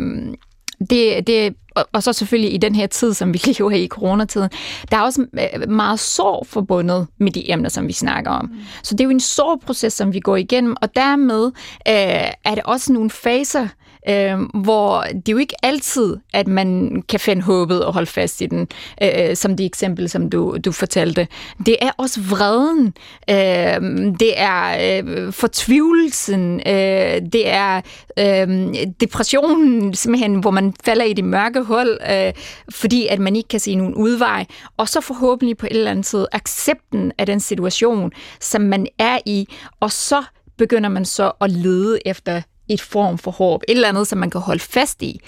det, 0.90 1.26
det, 1.26 1.54
og 1.92 2.02
så 2.02 2.12
selvfølgelig 2.12 2.54
i 2.54 2.56
den 2.56 2.74
her 2.74 2.86
tid, 2.86 3.14
som 3.14 3.34
vi 3.34 3.38
lever 3.58 3.70
i, 3.70 3.84
i 3.84 3.88
coronatiden, 3.88 4.50
der 4.90 4.96
er 4.96 5.02
også 5.02 5.26
øh, 5.32 5.70
meget 5.70 6.00
sorg 6.00 6.46
forbundet 6.46 7.06
med 7.18 7.32
de 7.32 7.50
emner, 7.52 7.68
som 7.68 7.88
vi 7.88 7.92
snakker 7.92 8.30
om. 8.30 8.44
Mm. 8.44 8.58
Så 8.82 8.94
det 8.94 9.00
er 9.00 9.04
jo 9.04 9.10
en 9.10 9.20
sorgproces, 9.20 9.92
som 9.92 10.12
vi 10.12 10.20
går 10.20 10.36
igennem, 10.36 10.76
og 10.82 10.96
dermed 10.96 11.46
øh, 11.88 12.30
er 12.44 12.54
det 12.54 12.62
også 12.64 12.92
nogle 12.92 13.10
faser, 13.10 13.62
øh, 13.62 13.68
øh, 14.08 14.38
hvor 14.54 15.02
det 15.02 15.28
er 15.28 15.32
jo 15.32 15.38
ikke 15.38 15.64
altid, 15.64 16.16
at 16.32 16.48
man 16.48 17.02
kan 17.08 17.20
finde 17.20 17.42
håbet 17.42 17.84
og 17.84 17.92
holde 17.92 18.06
fast 18.06 18.40
i 18.40 18.46
den, 18.46 18.68
øh, 19.02 19.08
øh 19.16 19.36
som 19.36 19.56
det 19.56 19.66
eksempel, 19.66 20.08
som 20.08 20.30
du, 20.30 20.56
du 20.64 20.72
fortalte. 20.72 21.26
Det 21.66 21.76
er 21.80 21.90
også 21.96 22.20
vreden, 22.20 22.86
øh, 23.30 24.14
det 24.20 24.40
er 24.40 25.00
øh, 25.02 25.32
fortvivlelsen, 25.32 26.60
øh, 26.66 27.22
det 27.32 27.48
er 27.48 27.80
øh, 28.18 28.74
depressionen, 29.00 29.94
simpelthen, 29.94 30.34
hvor 30.34 30.50
man 30.50 30.74
falder 30.84 31.04
i 31.04 31.12
det 31.12 31.24
mørke 31.24 31.62
hul, 31.62 31.98
øh, 32.10 32.32
fordi 32.70 33.06
at 33.06 33.18
man 33.18 33.36
ikke 33.36 33.48
kan 33.48 33.60
se 33.60 33.74
nogen 33.74 33.94
udvej, 33.94 34.46
og 34.76 34.88
så 34.88 35.00
forhåbentlig 35.00 35.56
på 35.56 35.66
et 35.66 35.76
eller 35.76 35.90
andet 35.90 36.06
tid 36.06 36.26
accepten 36.32 37.12
af 37.18 37.26
den 37.26 37.40
situation, 37.40 38.12
som 38.40 38.62
man 38.62 38.86
er 38.98 39.18
i, 39.26 39.48
og 39.80 39.92
så 39.92 40.22
begynder 40.58 40.88
man 40.88 41.04
så 41.04 41.32
at 41.40 41.50
lede 41.50 41.98
efter 42.06 42.42
et 42.70 42.80
form 42.80 43.18
for 43.18 43.30
håb, 43.30 43.62
et 43.68 43.74
eller 43.74 43.88
andet, 43.88 44.06
som 44.06 44.18
man 44.18 44.30
kan 44.30 44.40
holde 44.40 44.60
fast 44.60 45.02
i. 45.02 45.20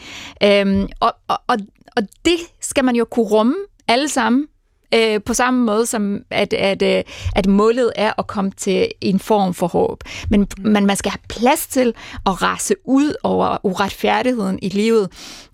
Øhm, 0.42 0.88
og, 1.00 1.14
og, 1.28 1.38
og, 1.46 1.56
og 1.96 2.02
det 2.24 2.38
skal 2.60 2.84
man 2.84 2.96
jo 2.96 3.04
kunne 3.04 3.26
rumme 3.26 3.54
alle 3.88 4.08
sammen, 4.08 4.46
øh, 4.94 5.20
på 5.26 5.34
samme 5.34 5.64
måde 5.64 5.86
som 5.86 6.18
at, 6.30 6.52
at, 6.52 6.82
øh, 6.82 7.04
at 7.36 7.46
målet 7.46 7.92
er 7.96 8.12
at 8.18 8.26
komme 8.26 8.50
til 8.50 8.88
en 9.00 9.18
form 9.18 9.54
for 9.54 9.66
håb. 9.66 10.04
Men, 10.30 10.46
men 10.58 10.86
man 10.86 10.96
skal 10.96 11.10
have 11.10 11.20
plads 11.28 11.66
til 11.66 11.94
at 12.26 12.42
rase 12.42 12.74
ud 12.84 13.14
over 13.22 13.66
uretfærdigheden 13.66 14.58
i 14.62 14.68
livet. 14.68 15.12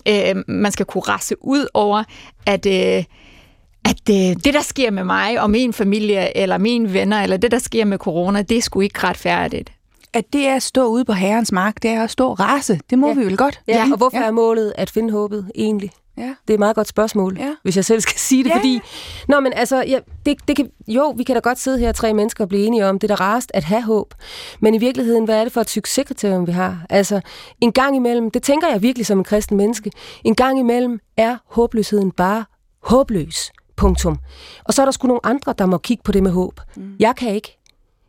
Øh, 0.09 0.37
man 0.49 0.73
skal 0.73 0.87
kunne 0.87 1.03
rase 1.03 1.35
ud 1.41 1.67
over, 1.75 2.05
at... 2.47 2.67
Øh, 2.67 3.05
at 3.85 3.97
det, 4.07 4.45
det, 4.45 4.55
der 4.55 4.63
sker 4.63 4.91
med 4.91 5.05
mig 5.05 5.41
og 5.41 5.51
min 5.51 5.73
familie, 5.73 6.37
eller 6.37 6.59
mine 6.59 6.93
venner, 6.93 7.23
eller 7.23 7.37
det, 7.37 7.51
der 7.51 7.59
sker 7.59 7.85
med 7.85 7.99
corona, 7.99 8.43
det 8.43 8.57
er 8.57 8.63
sgu 8.63 8.81
ikke 8.81 9.07
retfærdigt. 9.07 9.73
At 10.13 10.33
det 10.33 10.47
er 10.49 10.55
at 10.55 10.63
stå 10.63 10.87
ude 10.87 11.05
på 11.05 11.13
herrens 11.13 11.53
mark, 11.53 11.83
det 11.83 11.91
er 11.91 12.03
at 12.05 12.11
stå 12.11 12.33
rase. 12.33 12.81
Det 12.91 12.99
må 12.99 13.09
Ja. 13.09 13.15
vi 13.15 13.25
vel 13.25 13.37
godt? 13.37 13.61
Ja, 13.69 13.89
og 13.93 13.97
hvorfor 13.99 14.19
ja. 14.19 14.25
er 14.27 14.31
målet 14.31 14.73
at 14.77 14.91
finde 14.91 15.13
håbet 15.13 15.51
egentlig? 15.55 15.91
Ja. 16.17 16.23
Det 16.23 16.51
er 16.51 16.55
et 16.55 16.59
meget 16.59 16.77
godt 16.77 16.89
spørgsmål, 16.89 17.37
Ja. 17.39 17.45
ja. 17.47 17.55
hvis 17.63 17.77
jeg 17.77 17.85
selv 17.85 18.01
skal 18.01 18.19
sige 18.19 18.45
det, 18.45 18.51
Ja. 18.51 18.55
ja. 18.55 18.59
fordi... 18.61 18.81
Nå, 19.29 19.41
men 19.41 19.53
altså, 19.57 19.85
ja, 19.89 19.99
det, 20.27 20.49
det 20.49 20.57
kan, 20.57 20.71
jo, 20.89 21.15
vi 21.17 21.23
kan 21.23 21.35
da 21.35 21.41
godt 21.41 21.59
sidde 21.59 21.79
her, 21.79 21.93
tre 21.93 22.15
mennesker, 22.15 22.45
og 22.45 22.49
blive 22.49 22.67
enige 22.67 22.87
om, 22.87 22.99
det 22.99 23.11
er 23.11 23.17
da 23.17 23.23
rarest 23.25 23.51
at 23.55 23.65
have 23.65 23.83
håb. 23.83 24.15
Men 24.61 24.75
i 24.75 24.79
virkeligheden, 24.79 25.25
hvad 25.25 25.41
er 25.41 25.45
det 25.45 25.53
for 25.53 25.61
et 25.61 25.71
succeskriterium, 25.71 26.47
vi 26.47 26.53
har? 26.53 26.87
Altså, 26.91 27.21
en 27.61 27.73
gang 27.73 27.97
imellem, 27.97 28.31
det 28.31 28.43
tænker 28.43 28.69
jeg 28.69 28.83
virkelig 28.83 29.07
som 29.07 29.19
en 29.19 29.25
kristen 29.25 29.57
menneske, 29.57 29.91
en 30.25 30.35
gang 30.35 30.59
imellem 30.59 31.01
er 31.17 31.37
håbløsheden 31.47 32.11
bare 32.13 32.45
håbløs. 32.83 33.53
Punktum. 33.77 34.19
Og 34.65 34.75
så 34.75 34.83
er 34.83 34.87
der 34.87 34.93
sgu 34.93 35.09
nogle 35.09 35.27
andre, 35.27 35.55
der 35.59 35.67
må 35.67 35.79
kigge 35.79 36.03
på 36.05 36.13
det 36.13 36.23
med 36.23 36.31
håb. 36.31 36.61
Mm. 36.77 36.97
Jeg 37.01 37.17
kan 37.17 37.35
ikke. 37.35 37.59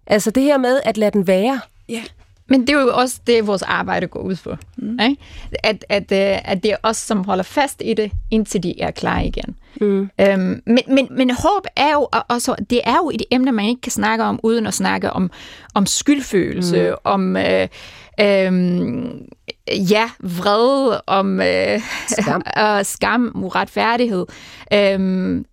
Altså, 0.08 0.32
det 0.32 0.44
her 0.44 0.58
med 0.58 0.80
at 0.86 0.98
lade 0.98 1.12
den 1.12 1.28
være, 1.28 1.60
Ja. 1.90 2.02
Men 2.50 2.62
det 2.62 2.70
er 2.70 2.82
jo 2.82 2.92
også 2.94 3.20
det, 3.28 3.48
vores 3.48 3.62
arbejde 3.62 4.08
går 4.08 4.20
ud 4.20 4.36
på. 4.44 4.56
Mm. 4.78 5.00
Ikke? 5.00 5.18
At, 5.64 5.86
at, 5.90 6.12
øh, 6.12 6.52
at 6.52 6.64
det 6.64 6.72
er 6.72 6.76
os, 6.84 6.98
som 6.98 7.24
holder 7.26 7.44
fast 7.44 7.82
i 7.86 7.94
det, 7.94 8.12
indtil 8.32 8.64
de 8.64 8.82
er 8.82 8.92
klar 8.92 9.20
igen. 9.20 9.56
Mm. 9.82 10.10
Øhm, 10.22 10.62
men, 10.66 10.80
men, 10.88 11.08
men 11.12 11.32
håb 11.32 11.66
er 11.76 11.94
jo 11.94 12.08
også, 12.28 12.56
det 12.70 12.82
er 12.84 12.96
jo 12.96 13.12
et 13.14 13.22
emne, 13.32 13.52
man 13.52 13.66
ikke 13.66 13.82
kan 13.82 13.92
snakke 13.92 14.24
om, 14.24 14.40
uden 14.44 14.68
at 14.68 14.74
snakke 14.74 15.12
om, 15.12 15.32
om 15.74 15.86
skyldfølelse, 15.86 16.90
mm. 16.90 16.96
om 17.04 17.38
øh, 17.38 17.68
øh, 18.22 19.12
ja, 19.92 20.10
vrede, 20.20 21.02
om 21.08 21.42
øh, 21.42 21.82
Skam. 22.08 22.42
og 22.66 22.86
skam, 22.86 23.32
uretfærdighed. 23.36 24.26
Øhm, 24.74 25.46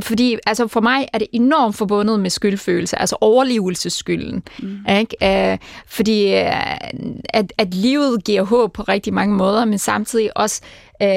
fordi 0.00 0.36
altså 0.46 0.68
for 0.68 0.80
mig 0.80 1.08
er 1.12 1.18
det 1.18 1.28
enormt 1.32 1.76
forbundet 1.76 2.20
med 2.20 2.30
skyldfølelse, 2.30 2.98
altså 2.98 3.16
overlevelsesskylden. 3.20 4.42
Mm. 4.58 4.78
Ikke? 4.98 5.52
Øh, 5.52 5.58
fordi 5.86 6.34
øh, 6.34 6.76
at, 7.24 7.52
at 7.58 7.74
livet 7.74 8.24
giver 8.24 8.42
håb 8.42 8.72
på 8.72 8.82
rigtig 8.82 9.14
mange 9.14 9.34
måder, 9.34 9.64
men 9.64 9.78
samtidig 9.78 10.36
også 10.36 10.60
øh, 11.02 11.08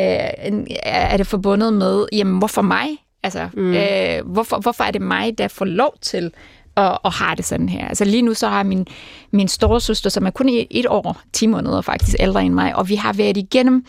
er 0.84 1.18
det 1.18 1.28
forbundet 1.28 1.74
med, 1.74 2.06
jamen 2.12 2.38
hvorfor 2.38 2.62
mig? 2.62 2.88
Altså, 3.24 3.50
mm. 3.54 3.74
øh, 3.74 4.26
hvorfor, 4.26 4.58
hvorfor 4.60 4.84
er 4.84 4.92
det 4.92 5.02
mig, 5.02 5.38
der 5.38 5.48
får 5.48 5.66
lov 5.66 5.94
til 6.02 6.32
og, 6.76 7.06
og 7.06 7.12
har 7.12 7.36
det 7.36 7.46
sådan 7.46 7.70
her? 7.70 7.88
Altså 7.88 8.06
lige 8.06 8.22
nu 8.22 8.34
så 8.34 8.48
har 8.48 8.64
min, 8.64 8.88
min 9.32 9.48
storesøster, 9.48 10.10
som 10.10 10.26
er 10.26 10.30
kun 10.30 10.50
et 10.70 10.86
år, 10.90 11.22
10 11.34 11.48
måneder 11.48 11.82
faktisk 11.82 12.16
ældre 12.20 12.44
end 12.44 12.54
mig, 12.54 12.76
og 12.76 12.90
vi 12.90 12.96
har 12.96 13.14
været 13.14 13.38
igennem 13.38 13.86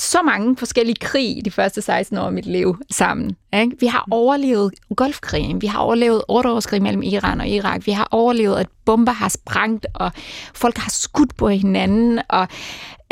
så 0.00 0.22
mange 0.22 0.56
forskellige 0.56 0.96
krig 1.00 1.44
de 1.44 1.50
første 1.50 1.82
16 1.82 2.18
år 2.18 2.22
af 2.22 2.32
mit 2.32 2.46
liv 2.46 2.76
sammen. 2.90 3.36
Ikke? 3.54 3.76
Vi 3.80 3.86
har 3.86 4.06
overlevet 4.10 4.74
Golfkrigen, 4.96 5.62
vi 5.62 5.66
har 5.66 5.78
overlevet 5.78 6.22
8-årskrig 6.32 6.82
mellem 6.82 7.02
Iran 7.02 7.40
og 7.40 7.48
Irak, 7.48 7.86
vi 7.86 7.92
har 7.92 8.08
overlevet, 8.10 8.56
at 8.56 8.66
bomber 8.84 9.12
har 9.12 9.28
sprængt, 9.28 9.86
og 9.94 10.12
folk 10.54 10.78
har 10.78 10.90
skudt 10.90 11.36
på 11.36 11.48
hinanden, 11.48 12.20
og 12.28 12.48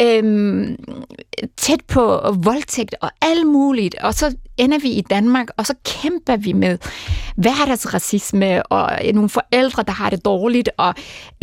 øhm, 0.01 0.77
tæt 1.57 1.81
på 1.89 2.35
voldtægt 2.43 2.95
og 3.01 3.11
alt 3.23 3.47
muligt. 3.47 3.95
Og 3.95 4.15
så 4.15 4.37
ender 4.57 4.79
vi 4.79 4.89
i 4.89 5.01
Danmark, 5.01 5.47
og 5.57 5.67
så 5.67 5.75
kæmper 5.85 6.37
vi 6.37 6.53
med 6.53 6.79
hverdagsracisme, 7.37 8.67
og 8.67 8.99
øh, 9.07 9.15
nogle 9.15 9.29
forældre, 9.29 9.83
der 9.83 9.93
har 9.93 10.11
det 10.11 10.25
dårligt. 10.25 10.71
Og, 10.77 10.95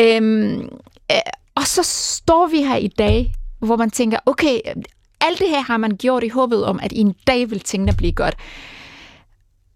øhm, 0.01 0.69
øh, 1.11 1.17
og 1.55 1.67
så 1.67 1.83
står 1.83 2.47
vi 2.47 2.57
her 2.57 2.75
i 2.75 2.87
dag, 2.87 3.33
hvor 3.59 3.75
man 3.75 3.91
tænker, 3.91 4.17
okay, 4.25 4.59
alt 5.21 5.39
det 5.39 5.49
her 5.49 5.61
har 5.61 5.77
man 5.77 5.97
gjort 5.97 6.23
i 6.23 6.29
håbet 6.29 6.65
om, 6.65 6.79
at 6.83 6.93
en 6.95 7.15
dag 7.27 7.49
vil 7.49 7.59
tingene 7.59 7.93
blive 7.97 8.11
godt. 8.11 8.35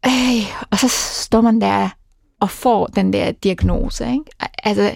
Øh, 0.06 0.66
og 0.72 0.78
så 0.78 0.88
står 1.24 1.42
man 1.42 1.62
der 1.62 1.90
og 2.40 2.50
får 2.50 2.86
den 2.86 3.14
der 3.14 3.32
diagnose. 3.32 4.12
Ikke? 4.12 4.24
Altså, 4.64 4.96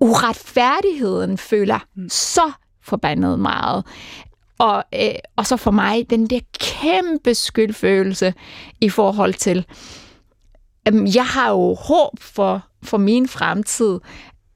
uretfærdigheden 0.00 1.38
føler 1.38 1.78
mm. 1.96 2.08
så 2.08 2.52
forbandet 2.82 3.38
meget. 3.38 3.84
Og, 4.58 4.84
øh, 4.94 5.14
og 5.36 5.46
så 5.46 5.56
for 5.56 5.70
mig, 5.70 6.10
den 6.10 6.26
der 6.26 6.40
kæmpe 6.58 7.34
skyldfølelse 7.34 8.34
i 8.80 8.88
forhold 8.88 9.34
til, 9.34 9.66
øh, 10.88 11.16
jeg 11.16 11.26
har 11.26 11.50
jo 11.50 11.74
håb 11.74 12.20
for, 12.20 12.66
for 12.82 12.98
min 12.98 13.28
fremtid, 13.28 13.98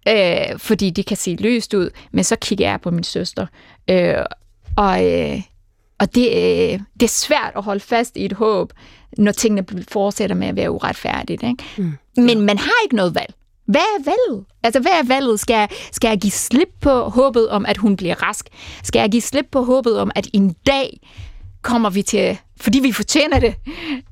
øh, 0.08 0.58
fordi 0.58 0.90
det 0.90 1.06
kan 1.06 1.16
se 1.16 1.36
løst 1.40 1.74
ud, 1.74 1.90
men 2.12 2.24
så 2.24 2.36
kigger 2.36 2.70
jeg 2.70 2.80
på 2.80 2.90
min 2.90 3.04
søster, 3.04 3.46
øh, 3.90 4.14
og, 4.76 5.12
øh, 5.12 5.42
og 6.00 6.14
det, 6.14 6.28
øh, 6.28 6.80
det 7.00 7.02
er 7.02 7.08
svært 7.08 7.52
at 7.56 7.62
holde 7.62 7.80
fast 7.80 8.16
i 8.16 8.24
et 8.24 8.32
håb, 8.32 8.72
når 9.18 9.32
tingene 9.32 9.66
fortsætter 9.88 10.36
med 10.36 10.48
at 10.48 10.56
være 10.56 10.70
uretfærdigt. 10.70 11.42
Ikke? 11.42 11.64
Mm. 11.76 11.92
Men 12.16 12.40
man 12.40 12.58
har 12.58 12.72
ikke 12.84 12.96
noget 12.96 13.14
valg. 13.14 13.34
Hvad 13.66 13.80
er 13.80 14.04
valget? 14.04 14.44
Altså, 14.62 14.80
hvad 14.80 14.92
er 14.92 15.06
valget? 15.06 15.40
Skal 15.40 15.54
jeg, 15.54 15.68
skal 15.92 16.08
jeg 16.08 16.18
give 16.20 16.30
slip 16.30 16.68
på 16.80 16.90
håbet 16.90 17.48
om, 17.48 17.66
at 17.66 17.76
hun 17.76 17.96
bliver 17.96 18.22
rask? 18.22 18.48
Skal 18.82 19.00
jeg 19.00 19.10
give 19.10 19.22
slip 19.22 19.46
på 19.52 19.62
håbet 19.62 19.98
om, 19.98 20.10
at 20.14 20.28
en 20.32 20.56
dag 20.66 21.00
kommer 21.62 21.90
vi 21.90 22.02
til, 22.02 22.38
fordi 22.60 22.80
vi 22.80 22.92
fortjener 22.92 23.40
det, 23.40 23.54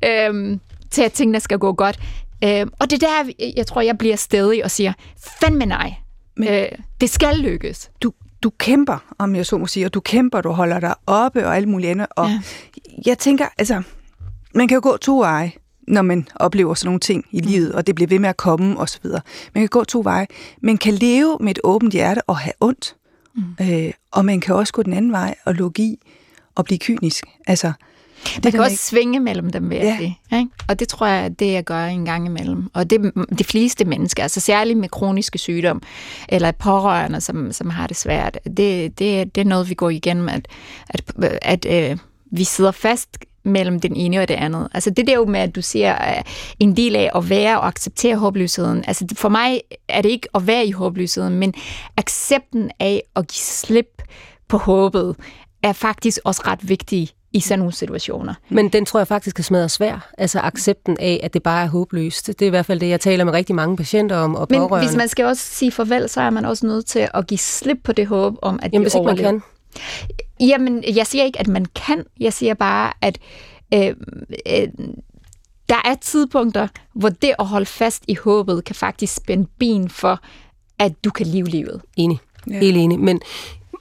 øhm, 0.05 0.61
til 0.91 1.03
at 1.03 1.13
tingene 1.13 1.41
skal 1.41 1.59
gå 1.59 1.73
godt? 1.73 2.01
Øhm, 2.45 2.73
og 2.79 2.91
det 2.91 3.03
er 3.03 3.07
der, 3.09 3.33
jeg 3.57 3.67
tror, 3.67 3.81
jeg 3.81 3.99
bliver 3.99 4.17
stedig 4.17 4.65
og 4.65 4.71
siger, 4.71 4.93
fandme 5.41 5.67
nej. 5.67 5.95
Men, 6.37 6.49
øh, 6.49 6.69
det 7.01 7.11
skal 7.11 7.39
lykkes. 7.39 7.91
Du, 8.03 8.13
du 8.43 8.51
kæmper, 8.51 9.15
om 9.19 9.35
jeg 9.37 9.47
så 9.47 9.59
må 9.59 9.67
sige, 9.67 9.87
og 9.87 9.95
du 9.95 10.01
kæmper, 10.01 10.41
du 10.41 10.51
holder 10.51 10.81
dig 10.81 10.95
oppe 11.07 11.47
og 11.47 11.57
alt 11.57 11.69
muligt 11.69 11.91
andet. 11.91 12.07
Og 12.17 12.29
Ja. 12.29 12.41
jeg 13.07 13.19
tænker, 13.19 13.47
altså, 13.59 13.83
man 14.55 14.69
kan 14.69 14.75
jo 14.75 14.81
gå 14.83 14.97
to 14.97 15.19
veje, 15.19 15.53
når 15.89 16.03
man 16.03 16.29
oplever 16.35 16.75
sådan 16.75 16.87
nogle 16.89 17.01
ting 17.01 17.25
i 17.31 17.41
livet, 17.41 17.73
og 17.73 17.87
det 17.87 17.95
bliver 17.95 18.09
ved 18.09 18.19
med 18.19 18.29
at 18.29 18.37
komme 18.37 18.79
og 18.79 18.89
så 18.89 18.99
videre. 19.03 19.21
Man 19.55 19.63
kan 19.63 19.69
gå 19.69 19.85
to 19.85 20.01
veje. 20.05 20.27
Man 20.63 20.79
kan 20.79 20.95
leve 20.95 21.37
med 21.41 21.51
et 21.51 21.59
åbent 21.65 21.93
hjerte 21.93 22.23
og 22.27 22.37
have 22.39 22.53
ondt. 22.61 22.97
Mm. 23.35 23.43
Øh, 23.61 23.93
og 24.11 24.25
man 24.25 24.41
kan 24.41 24.55
også 24.55 24.73
gå 24.73 24.83
den 24.83 24.93
anden 24.93 25.13
vej 25.13 25.35
og 25.45 25.55
lukke 25.55 25.83
i 25.83 25.99
og 26.55 26.65
blive 26.65 26.79
kynisk. 26.79 27.25
Altså, 27.47 27.73
Det 28.37 28.45
man 28.45 28.53
kan 28.53 28.61
også 28.61 28.77
svinge 28.77 29.21
mellem 29.21 29.51
dem, 29.51 29.71
vil 29.71 29.77
jeg 29.79 29.85
Ja. 29.87 29.97
sige. 29.99 30.19
Ikke? 30.33 30.51
Og 30.69 30.79
det 30.81 30.89
tror 30.89 31.07
jeg, 31.07 31.39
det 31.39 31.53
jeg 31.53 31.65
gør 31.65 31.85
en 31.85 32.05
gang 32.05 32.27
imellem. 32.27 32.71
Og 32.75 32.91
det 32.91 33.13
de 33.39 33.45
fleste 33.45 33.85
mennesker, 33.85 34.23
altså 34.23 34.41
særligt 34.41 34.79
med 34.79 34.89
kroniske 34.89 35.39
sygdom, 35.39 35.83
eller 36.29 36.53
pårørende, 36.53 37.21
som, 37.21 37.53
som 37.53 37.71
har 37.71 37.87
det 37.87 37.97
svært, 37.97 38.39
det, 38.45 38.99
det, 38.99 39.35
det 39.35 39.41
er 39.41 39.45
noget, 39.45 39.69
vi 39.69 39.75
går 39.75 39.91
igennem, 39.91 40.29
at, 40.29 40.49
at, 40.89 41.03
at 41.43 41.91
øh, 41.91 41.99
vi 42.31 42.45
sidder 42.45 42.71
fast 42.71 43.09
mellem 43.45 43.81
den 43.81 43.97
ene 43.97 44.21
og 44.21 44.29
det 44.29 44.35
andet. 44.35 44.69
Altså 44.75 44.91
det 44.91 45.07
der 45.07 45.15
jo 45.15 45.25
med, 45.25 45.41
at 45.41 45.55
du 45.55 45.63
siger, 45.63 45.93
at 45.93 46.27
en 46.59 46.77
del 46.77 46.97
af 46.97 47.11
at 47.15 47.31
være 47.31 47.61
og 47.61 47.67
acceptere 47.67 48.17
håbløsheden. 48.17 48.85
Altså 48.87 49.07
for 49.17 49.29
mig 49.29 49.61
er 49.89 50.03
det 50.03 50.09
ikke 50.09 50.29
at 50.35 50.47
være 50.47 50.67
i 50.67 50.71
håbløsheden, 50.71 51.35
men 51.35 51.55
accepten 51.97 52.71
af 52.81 53.03
at 53.17 53.27
give 53.29 53.43
slip 53.43 54.03
på 54.49 54.59
håbet, 54.59 55.17
er 55.63 55.73
faktisk 55.73 56.19
også 56.25 56.43
ret 56.47 56.69
vigtig 56.69 57.09
i 57.33 57.41
sådan 57.41 57.59
nogle 57.59 57.73
situationer. 57.73 58.35
Men 58.49 58.69
den 58.69 58.85
tror 58.85 59.01
jeg 59.01 59.07
faktisk 59.07 59.39
er 59.39 59.43
smadret 59.43 59.71
svær. 59.71 60.11
Altså 60.19 60.41
accepten 60.41 60.97
af, 61.01 61.21
at 61.23 61.35
det 61.35 61.43
bare 61.43 61.65
er 61.65 61.69
håbløst. 61.69 62.27
Det 62.27 62.43
er 62.43 62.47
i 62.47 62.51
hvert 62.51 62.67
fald 62.67 62.81
det, 62.81 62.89
jeg 62.89 63.01
taler 63.01 63.25
med 63.25 63.33
rigtig 63.33 63.55
mange 63.55 63.77
patienter 63.77 64.17
om 64.17 64.35
og 64.35 64.47
Men 64.51 64.59
pårørende. 64.59 64.89
hvis 64.89 64.97
man 64.97 65.09
skal 65.09 65.25
også 65.25 65.43
sige 65.43 65.73
farvel, 65.73 66.09
så 66.09 66.21
er 66.21 66.31
man 66.31 66.45
også 66.45 66.67
nødt 66.67 66.87
til 66.87 67.09
at 67.15 67.27
give 67.27 67.39
slip 67.39 67.79
på 67.85 67.93
det 67.93 68.07
håb 68.07 68.35
om, 68.43 68.61
at 68.63 68.73
Jamen, 68.73 68.81
de 68.81 68.85
hvis 68.85 68.95
ikke 68.95 69.07
man 69.07 69.17
kan. 69.17 69.43
Jamen, 70.41 70.85
jeg 70.97 71.07
siger 71.07 71.25
ikke, 71.25 71.41
at 71.41 71.49
man 71.49 71.67
kan. 71.75 72.05
Jeg 72.21 72.33
siger 72.33 72.55
bare, 72.55 72.93
at 73.01 73.19
øh, 73.75 73.87
øh, 74.47 74.69
der 75.69 75.81
er 75.85 75.95
tidspunkter, 76.01 76.69
hvor 76.95 77.09
det 77.09 77.33
at 77.39 77.47
holde 77.47 77.67
fast 77.67 78.05
i 78.09 78.15
håbet 78.15 78.65
kan 78.65 78.75
faktisk 78.75 79.15
spænde 79.15 79.47
ben 79.59 79.89
for, 79.89 80.21
at 80.79 80.93
du 81.05 81.11
kan 81.11 81.27
leve 81.27 81.47
livet. 81.47 81.81
Enig. 81.97 82.19
Ja. 82.51 82.59
Helt 82.59 82.77
enig. 82.77 83.01
Men 83.01 83.21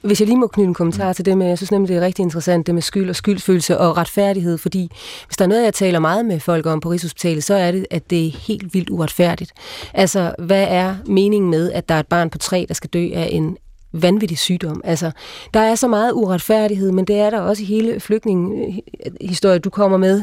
hvis 0.02 0.20
jeg 0.20 0.26
lige 0.26 0.38
må 0.38 0.46
knytte 0.46 0.68
en 0.68 0.74
kommentar 0.74 1.12
til 1.12 1.24
det 1.24 1.38
med, 1.38 1.46
jeg 1.46 1.58
synes 1.58 1.70
nemlig, 1.70 1.88
det 1.88 1.96
er 1.96 2.00
rigtig 2.00 2.22
interessant, 2.22 2.66
det 2.66 2.74
med 2.74 2.82
skyld 2.82 3.08
og 3.08 3.16
skyldfølelse 3.16 3.78
og 3.78 3.96
retfærdighed, 3.96 4.58
fordi 4.58 4.90
hvis 5.26 5.36
der 5.36 5.44
er 5.44 5.48
noget, 5.48 5.64
jeg 5.64 5.74
taler 5.74 5.98
meget 5.98 6.24
med 6.24 6.40
folk 6.40 6.66
om 6.66 6.80
på 6.80 6.90
Rigshospitalet, 6.90 7.44
så 7.44 7.54
er 7.54 7.72
det, 7.72 7.86
at 7.90 8.10
det 8.10 8.26
er 8.26 8.30
helt 8.30 8.74
vildt 8.74 8.90
uretfærdigt. 8.90 9.52
Altså, 9.94 10.34
hvad 10.38 10.66
er 10.68 10.96
meningen 11.06 11.50
med, 11.50 11.72
at 11.72 11.88
der 11.88 11.94
er 11.94 12.00
et 12.00 12.06
barn 12.06 12.30
på 12.30 12.38
tre, 12.38 12.66
der 12.68 12.74
skal 12.74 12.90
dø 12.90 13.08
af 13.14 13.28
en 13.32 13.56
vanvittig 13.92 14.38
sygdom. 14.38 14.80
Altså, 14.84 15.10
der 15.54 15.60
er 15.60 15.74
så 15.74 15.88
meget 15.88 16.12
uretfærdighed, 16.12 16.92
men 16.92 17.04
det 17.04 17.18
er 17.18 17.30
der 17.30 17.40
også 17.40 17.62
i 17.62 17.66
hele 17.66 18.00
flygtningehistorien, 18.00 19.60
du 19.60 19.70
kommer 19.70 19.98
med. 19.98 20.22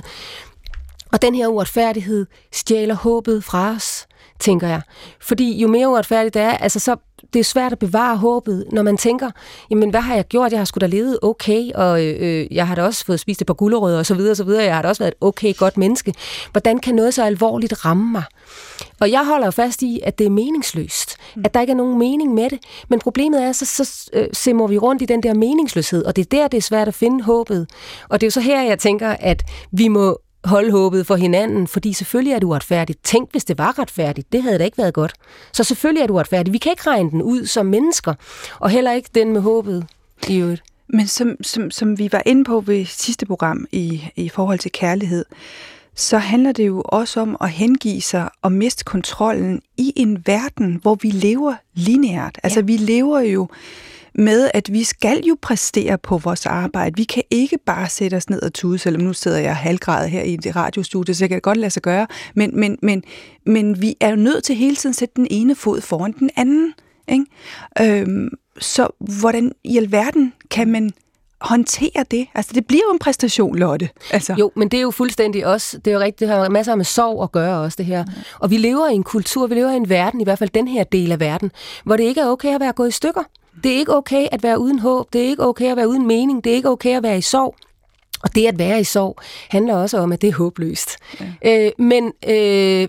Og 1.12 1.22
den 1.22 1.36
her 1.36 1.48
uretfærdighed 1.48 2.26
stjæler 2.52 2.96
håbet 2.96 3.44
fra 3.44 3.72
os, 3.76 4.08
tænker 4.40 4.68
jeg. 4.68 4.82
Fordi 5.22 5.62
jo 5.62 5.68
mere 5.68 5.90
uretfærdigt 5.90 6.34
det 6.34 6.42
er, 6.42 6.52
altså 6.52 6.80
så 6.80 6.96
det 7.34 7.40
er 7.40 7.44
svært 7.44 7.72
at 7.72 7.80
bevare 7.80 8.18
håbet, 8.18 8.66
når 8.72 8.82
man 8.82 8.98
tænker, 8.98 9.32
jamen 9.70 9.90
hvad 9.90 10.02
har 10.02 10.16
jeg 10.16 10.26
gjort? 10.28 10.52
Jeg 10.52 10.60
har 10.60 10.66
sgu 10.66 10.78
da 10.80 10.86
levet 10.86 11.20
okay, 11.22 11.72
og 11.76 12.06
øh, 12.06 12.16
øh, 12.20 12.48
jeg 12.56 12.68
har 12.68 12.76
da 12.76 12.84
også 12.84 13.06
fået 13.06 13.20
spist 13.20 13.42
et 13.42 13.48
par 13.48 13.54
gulerødder 13.54 14.00
og 14.00 14.06
så 14.06 14.16
videre, 14.16 14.32
og 14.32 14.38
så 14.38 14.44
videre. 14.44 14.64
Jeg 14.64 14.76
har 14.76 14.82
da 14.82 14.88
også 14.88 15.04
været 15.04 15.12
et 15.12 15.18
okay 15.22 15.58
godt 15.58 15.78
menneske. 15.78 16.14
Hvordan 16.52 16.80
kan 16.80 16.96
noget 16.96 17.14
så 17.14 17.24
alvorligt 17.24 17.86
ramme 17.86 18.12
mig? 18.12 18.24
Og 19.00 19.12
jeg 19.12 19.26
holder 19.26 19.52
fast 19.52 19.82
i, 19.82 20.00
at 20.04 20.20
det 20.20 20.26
er 20.26 20.30
meningsløst. 20.30 21.18
Mm. 21.36 21.42
At 21.46 21.54
der 21.54 21.62
ikke 21.62 21.72
er 21.72 21.78
nogen 21.78 22.00
mening 22.00 22.34
med 22.34 22.50
det. 22.50 22.60
Men 22.90 23.00
problemet 23.00 23.44
er, 23.44 23.52
så, 23.52 23.66
så 23.66 24.10
øh, 24.14 24.28
simmer 24.34 24.68
vi 24.68 24.78
rundt 24.78 25.02
i 25.02 25.06
den 25.06 25.24
der 25.24 25.34
meningsløshed, 25.34 26.06
og 26.06 26.16
det 26.16 26.22
er 26.22 26.38
der, 26.38 26.48
det 26.48 26.58
er 26.58 26.62
svært 26.62 26.88
at 26.88 26.94
finde 26.94 27.24
håbet. 27.24 27.68
Og 28.10 28.22
det 28.22 28.26
er 28.26 28.28
jo 28.28 28.32
så 28.32 28.42
her, 28.42 28.62
jeg 28.64 28.80
tænker, 28.80 29.10
at 29.10 29.44
vi 29.72 29.88
må 29.88 30.20
holde 30.44 30.72
håbet 30.72 31.08
for 31.08 31.16
hinanden, 31.16 31.68
fordi 31.68 31.94
selvfølgelig 31.94 32.34
er 32.34 32.40
det 32.40 32.48
uretfærdigt. 32.48 33.00
Tænk, 33.04 33.32
hvis 33.32 33.46
det 33.46 33.58
var 33.58 33.80
retfærdigt. 33.80 34.34
Det 34.34 34.44
havde 34.44 34.60
da 34.60 34.64
ikke 34.64 34.78
været 34.78 34.94
godt. 34.94 35.14
Så 35.54 35.64
selvfølgelig 35.64 36.02
er 36.02 36.08
det 36.08 36.14
uretfærdigt. 36.14 36.54
Vi 36.54 36.58
kan 36.58 36.72
ikke 36.72 36.90
regne 36.90 37.12
den 37.12 37.22
ud 37.22 37.46
som 37.46 37.66
mennesker, 37.66 38.14
og 38.60 38.70
heller 38.70 38.92
ikke 38.92 39.10
den 39.16 39.34
med 39.34 39.42
håbet 39.42 39.86
i 40.28 40.38
øvrigt. 40.38 40.64
Men 40.88 41.08
som, 41.08 41.44
som, 41.44 41.72
som 41.72 42.00
vi 42.00 42.10
var 42.12 42.24
inde 42.26 42.44
på 42.44 42.60
ved 42.60 42.86
sidste 42.86 43.26
program 43.26 43.68
i, 43.72 44.04
i 44.16 44.30
forhold 44.30 44.60
til 44.60 44.72
kærlighed, 44.72 45.26
så 45.96 46.18
handler 46.18 46.52
det 46.52 46.68
jo 46.68 46.82
også 46.86 47.22
om 47.22 47.38
at 47.42 47.50
hengive 47.50 48.02
sig 48.02 48.30
og 48.42 48.52
miste 48.52 48.84
kontrollen 48.84 49.62
i 49.78 49.94
en 49.96 50.24
verden, 50.26 50.80
hvor 50.82 50.96
vi 51.02 51.10
lever 51.10 51.56
lineært. 51.74 52.40
Altså 52.44 52.60
ja. 52.60 52.66
vi 52.66 52.78
lever 52.78 53.20
jo 53.20 53.48
med, 54.20 54.52
at 54.54 54.74
vi 54.74 54.84
skal 54.84 55.24
jo 55.24 55.38
præstere 55.42 55.98
på 55.98 56.18
vores 56.18 56.46
arbejde. 56.46 56.96
Vi 56.96 57.04
kan 57.04 57.24
ikke 57.32 57.58
bare 57.66 57.90
sætte 57.90 58.16
os 58.16 58.30
ned 58.30 58.42
og 58.42 58.54
tude, 58.54 58.78
selvom 58.78 59.02
nu 59.02 59.14
sidder 59.14 59.40
jeg 59.40 59.56
halvgrad 59.56 60.08
her 60.08 60.22
i 60.22 60.36
det 60.36 60.56
radiostudie, 60.56 61.16
så 61.16 61.24
jeg 61.24 61.30
kan 61.30 61.42
godt 61.42 61.58
lade 61.58 61.70
sig 61.70 61.82
gøre. 61.82 62.08
Men, 62.36 62.60
men, 62.60 62.78
men, 62.82 63.04
men 63.46 63.82
vi 63.82 63.96
er 64.00 64.10
jo 64.10 64.16
nødt 64.16 64.44
til 64.44 64.56
hele 64.56 64.76
tiden 64.76 64.92
at 64.92 64.96
sætte 64.96 65.14
den 65.16 65.28
ene 65.30 65.56
fod 65.56 65.82
foran 65.82 66.12
den 66.20 66.30
anden. 66.36 66.74
Ikke? 67.08 67.26
Øhm, 67.82 68.30
så 68.60 68.88
hvordan 69.00 69.52
i 69.64 69.78
alverden 69.78 70.34
kan 70.52 70.68
man 70.68 70.92
håndtere 71.42 72.06
det? 72.12 72.28
Altså, 72.36 72.52
det 72.54 72.68
bliver 72.68 72.84
jo 72.88 72.94
en 72.94 73.00
præstation, 73.00 73.56
Lotte. 73.56 73.90
Altså. 74.12 74.36
Jo, 74.40 74.52
men 74.56 74.70
det 74.70 74.78
er 74.78 74.82
jo 74.82 74.92
fuldstændig 74.92 75.46
også, 75.46 75.78
det 75.78 75.92
er 75.92 75.96
jo 75.96 76.00
rigtigt, 76.00 76.20
det 76.20 76.28
har 76.28 76.50
masser 76.50 76.76
med 76.76 76.86
sorg 76.86 77.24
at 77.24 77.32
gøre 77.32 77.60
også, 77.60 77.76
det 77.76 77.86
her. 77.86 78.04
Mm. 78.06 78.12
Og 78.40 78.52
vi 78.52 78.58
lever 78.58 78.90
i 78.90 78.94
en 78.94 79.04
kultur, 79.04 79.48
vi 79.48 79.56
lever 79.56 79.72
i 79.72 79.76
en 79.76 79.90
verden, 79.90 80.22
i 80.22 80.24
hvert 80.24 80.40
fald 80.40 80.50
den 80.50 80.68
her 80.68 80.84
del 80.84 81.12
af 81.12 81.20
verden, 81.20 81.52
hvor 81.84 81.98
det 81.98 82.04
ikke 82.04 82.22
er 82.22 82.28
okay 82.28 82.56
at 82.56 82.62
være 82.62 82.74
gået 82.74 82.88
i 82.88 82.92
stykker. 82.92 83.24
Det 83.64 83.74
er 83.74 83.78
ikke 83.78 83.96
okay 83.96 84.28
at 84.32 84.44
være 84.44 84.60
uden 84.60 84.80
håb. 84.80 85.14
Det 85.14 85.22
er 85.26 85.30
ikke 85.30 85.46
okay 85.46 85.72
at 85.72 85.78
være 85.78 85.88
uden 85.90 86.08
mening. 86.08 86.44
Det 86.44 86.52
er 86.52 86.56
ikke 86.56 86.70
okay 86.70 86.98
at 86.98 87.04
være 87.04 87.18
i 87.18 87.22
sorg. 87.22 87.56
Og 88.24 88.36
det 88.36 88.48
at 88.48 88.60
være 88.60 88.80
i 88.80 88.84
sorg 88.84 89.16
handler 89.50 89.76
også 89.76 89.98
om, 89.98 90.12
at 90.12 90.22
det 90.22 90.28
er 90.28 90.34
håbløst. 90.36 90.90
Ja. 91.44 91.66
Øh, 91.66 91.72
men 91.78 92.14
øh, 92.28 92.88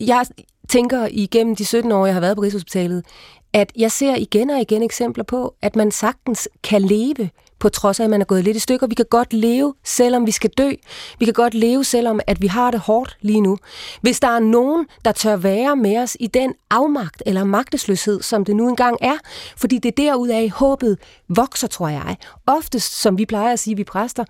jeg 0.00 0.26
tænker 0.68 1.08
igennem 1.10 1.56
de 1.56 1.64
17 1.64 1.92
år, 1.92 2.06
jeg 2.06 2.14
har 2.14 2.20
været 2.20 2.36
på 2.36 2.42
Rigshospitalet, 2.42 3.04
at 3.52 3.72
jeg 3.76 3.92
ser 3.92 4.14
igen 4.14 4.50
og 4.50 4.60
igen 4.60 4.82
eksempler 4.82 5.24
på, 5.24 5.54
at 5.62 5.76
man 5.76 5.90
sagtens 5.90 6.48
kan 6.62 6.82
leve 6.82 7.30
på 7.58 7.68
trods 7.68 8.00
af, 8.00 8.04
at 8.04 8.10
man 8.10 8.20
er 8.20 8.24
gået 8.24 8.44
lidt 8.44 8.56
i 8.56 8.60
stykker. 8.60 8.86
Vi 8.86 8.94
kan 8.94 9.06
godt 9.10 9.32
leve, 9.32 9.74
selvom 9.84 10.26
vi 10.26 10.30
skal 10.30 10.50
dø. 10.50 10.70
Vi 11.18 11.24
kan 11.24 11.34
godt 11.34 11.54
leve, 11.54 11.84
selvom 11.84 12.20
at 12.26 12.42
vi 12.42 12.46
har 12.46 12.70
det 12.70 12.80
hårdt 12.80 13.16
lige 13.20 13.40
nu. 13.40 13.58
Hvis 14.00 14.20
der 14.20 14.28
er 14.28 14.38
nogen, 14.38 14.86
der 15.04 15.12
tør 15.12 15.36
være 15.36 15.76
med 15.76 15.98
os 15.98 16.16
i 16.20 16.26
den 16.26 16.54
afmagt 16.70 17.22
eller 17.26 17.44
magtesløshed, 17.44 18.22
som 18.22 18.44
det 18.44 18.56
nu 18.56 18.68
engang 18.68 18.96
er, 19.00 19.16
fordi 19.56 19.78
det 19.78 19.88
er 19.88 20.02
derudaf 20.02 20.50
håbet 20.50 20.98
vokser, 21.28 21.68
tror 21.68 21.88
jeg. 21.88 22.16
Oftest, 22.46 23.00
som 23.00 23.18
vi 23.18 23.26
plejer 23.26 23.52
at 23.52 23.58
sige, 23.58 23.76
vi 23.76 23.84
præster, 23.84 24.24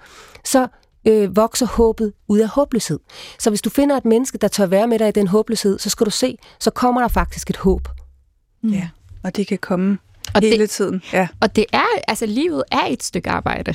så 0.44 0.68
øh, 1.06 1.36
vokser 1.36 1.66
håbet 1.66 2.12
ud 2.28 2.38
af 2.38 2.48
håbløshed. 2.48 2.98
Så 3.38 3.50
hvis 3.50 3.62
du 3.62 3.70
finder 3.70 3.96
et 3.96 4.04
menneske, 4.04 4.38
der 4.38 4.48
tør 4.48 4.66
være 4.66 4.86
med 4.86 4.98
dig 4.98 5.08
i 5.08 5.12
den 5.12 5.26
håbløshed, 5.26 5.78
så 5.78 5.90
skal 5.90 6.06
du 6.06 6.10
se, 6.10 6.38
så 6.60 6.70
kommer 6.70 7.00
der 7.00 7.08
faktisk 7.08 7.50
et 7.50 7.56
håb. 7.56 7.88
Mm. 8.62 8.70
Ja, 8.70 8.88
og 9.24 9.36
det 9.36 9.46
kan 9.46 9.58
komme 9.58 9.98
og 10.36 10.42
hele 10.42 10.62
det, 10.62 10.70
tiden. 10.70 11.02
Ja. 11.12 11.28
Og 11.40 11.56
det 11.56 11.64
er, 11.72 11.84
altså 12.08 12.26
livet 12.26 12.62
er 12.72 12.86
et 12.90 13.02
stykke 13.02 13.30
arbejde. 13.30 13.70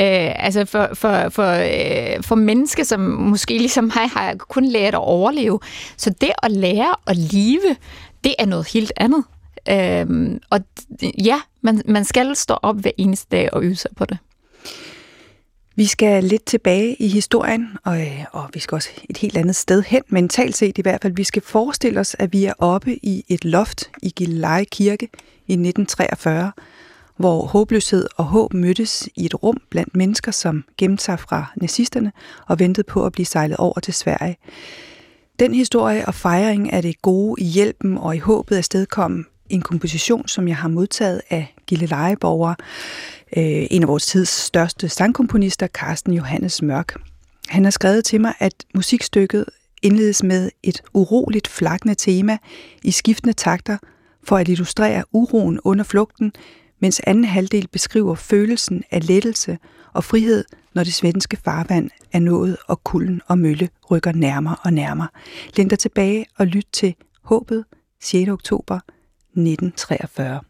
Øh, 0.00 0.44
altså 0.44 0.64
for, 0.64 0.88
for, 0.94 1.28
for, 1.28 1.52
øh, 1.52 2.22
for 2.22 2.34
mennesker, 2.34 2.84
som 2.84 3.00
måske 3.00 3.58
ligesom 3.58 3.84
mig 3.84 4.08
har 4.08 4.34
kun 4.34 4.64
lært 4.64 4.94
at 4.94 5.00
overleve. 5.00 5.60
Så 5.96 6.10
det 6.20 6.30
at 6.42 6.50
lære 6.50 6.94
at 7.06 7.16
leve, 7.16 7.76
det 8.24 8.34
er 8.38 8.46
noget 8.46 8.68
helt 8.68 8.92
andet. 8.96 9.24
Øh, 9.70 10.40
og 10.50 10.60
ja, 11.24 11.40
man, 11.62 11.82
man 11.84 12.04
skal 12.04 12.36
stå 12.36 12.54
op 12.62 12.80
hver 12.80 12.90
eneste 12.98 13.26
dag 13.30 13.54
og 13.54 13.64
øve 13.64 13.76
sig 13.76 13.90
på 13.96 14.04
det. 14.04 14.18
Vi 15.76 15.86
skal 15.86 16.24
lidt 16.24 16.44
tilbage 16.44 16.96
i 17.02 17.08
historien, 17.08 17.68
og, 17.84 18.00
øh, 18.00 18.24
og 18.32 18.50
vi 18.54 18.60
skal 18.60 18.74
også 18.74 18.88
et 19.10 19.16
helt 19.16 19.36
andet 19.36 19.56
sted 19.56 19.82
hen, 19.82 20.02
mentalt 20.08 20.56
set 20.56 20.78
i 20.78 20.82
hvert 20.82 21.02
fald. 21.02 21.12
Vi 21.12 21.24
skal 21.24 21.42
forestille 21.42 22.00
os, 22.00 22.16
at 22.18 22.32
vi 22.32 22.44
er 22.44 22.52
oppe 22.58 22.96
i 23.04 23.24
et 23.28 23.44
loft 23.44 23.90
i 24.02 24.10
Gilleleje 24.16 24.64
Kirke 24.64 25.08
i 25.48 25.52
1943, 25.52 26.52
hvor 27.16 27.46
håbløshed 27.46 28.06
og 28.16 28.24
håb 28.24 28.54
mødtes 28.54 29.08
i 29.16 29.24
et 29.24 29.42
rum 29.42 29.60
blandt 29.70 29.96
mennesker, 29.96 30.32
som 30.32 30.64
gemte 30.78 31.04
sig 31.04 31.20
fra 31.20 31.52
nazisterne 31.56 32.12
og 32.46 32.58
ventede 32.58 32.86
på 32.86 33.06
at 33.06 33.12
blive 33.12 33.26
sejlet 33.26 33.56
over 33.56 33.80
til 33.80 33.94
Sverige. 33.94 34.36
Den 35.38 35.54
historie 35.54 36.06
og 36.06 36.14
fejring 36.14 36.72
af 36.72 36.82
det 36.82 37.02
gode 37.02 37.42
i 37.42 37.44
hjælpen 37.44 37.98
og 37.98 38.16
i 38.16 38.18
håbet 38.18 38.56
afstedkom 38.56 39.26
en 39.48 39.62
komposition, 39.62 40.28
som 40.28 40.48
jeg 40.48 40.56
har 40.56 40.68
modtaget 40.68 41.20
af 41.30 41.54
Gille 41.66 41.86
Lejeborger, 41.86 42.54
øh, 43.36 43.66
en 43.70 43.82
af 43.82 43.88
vores 43.88 44.06
tids 44.06 44.28
største 44.28 44.88
sangkomponister, 44.88 45.66
Carsten 45.66 46.12
Johannes 46.12 46.62
Mørk. 46.62 46.94
Han 47.48 47.64
har 47.64 47.70
skrevet 47.70 48.04
til 48.04 48.20
mig, 48.20 48.34
at 48.38 48.54
musikstykket 48.74 49.44
indledes 49.82 50.22
med 50.22 50.50
et 50.62 50.82
uroligt 50.94 51.48
flakkende 51.48 51.94
tema 51.94 52.38
i 52.82 52.90
skiftende 52.90 53.32
takter, 53.32 53.76
for 54.28 54.36
at 54.36 54.48
illustrere 54.48 55.04
uroen 55.12 55.60
under 55.64 55.84
flugten, 55.84 56.32
mens 56.80 57.00
anden 57.06 57.24
halvdel 57.24 57.68
beskriver 57.68 58.14
følelsen 58.14 58.84
af 58.90 59.08
lettelse 59.08 59.58
og 59.92 60.04
frihed, 60.04 60.44
når 60.74 60.84
det 60.84 60.94
svenske 60.94 61.36
farvand 61.36 61.90
er 62.12 62.18
nået, 62.18 62.56
og 62.66 62.84
kulden 62.84 63.20
og 63.26 63.38
mølle 63.38 63.68
rykker 63.90 64.12
nærmere 64.12 64.56
og 64.62 64.72
nærmere. 64.72 65.08
Læn 65.56 65.68
dig 65.68 65.78
tilbage 65.78 66.26
og 66.38 66.46
lyt 66.46 66.66
til 66.72 66.94
Håbet 67.22 67.64
6. 68.00 68.28
oktober 68.28 68.76
1943. 68.76 70.40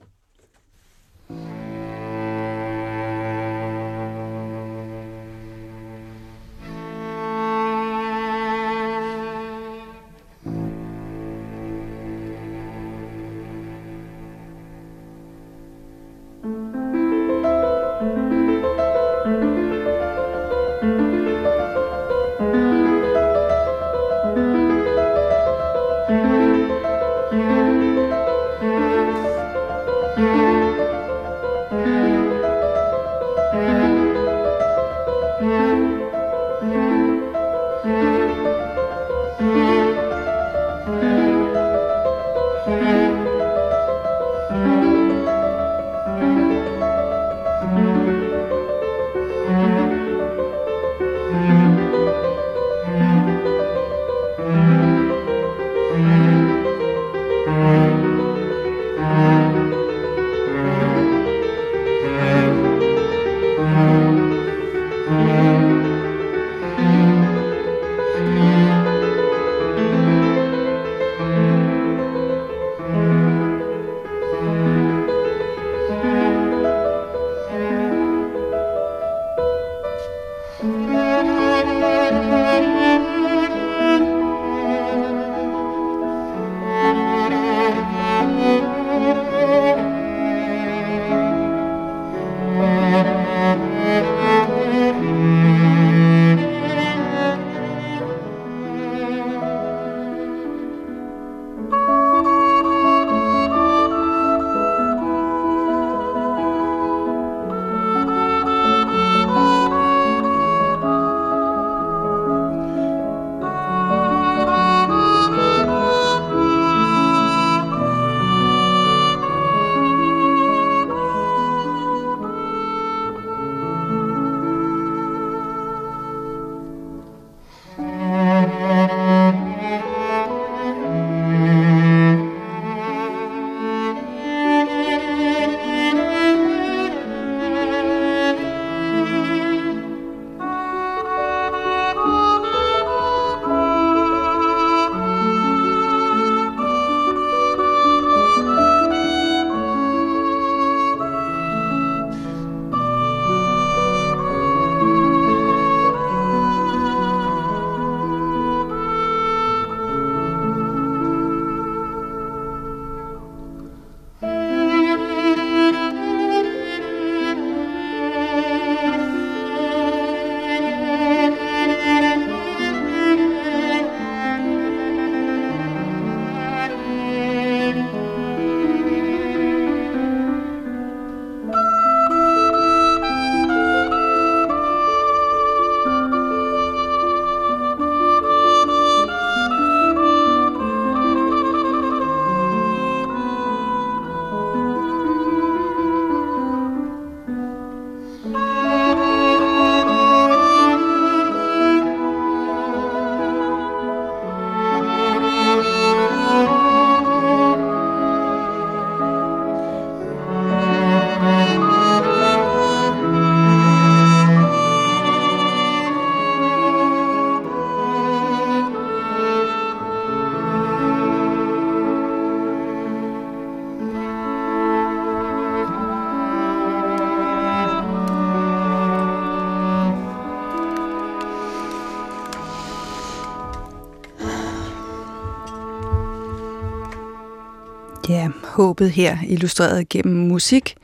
håbet 238.58 238.90
her 238.90 239.18
illustreret 239.26 239.88
gennem 239.88 240.16
musik 240.16 240.76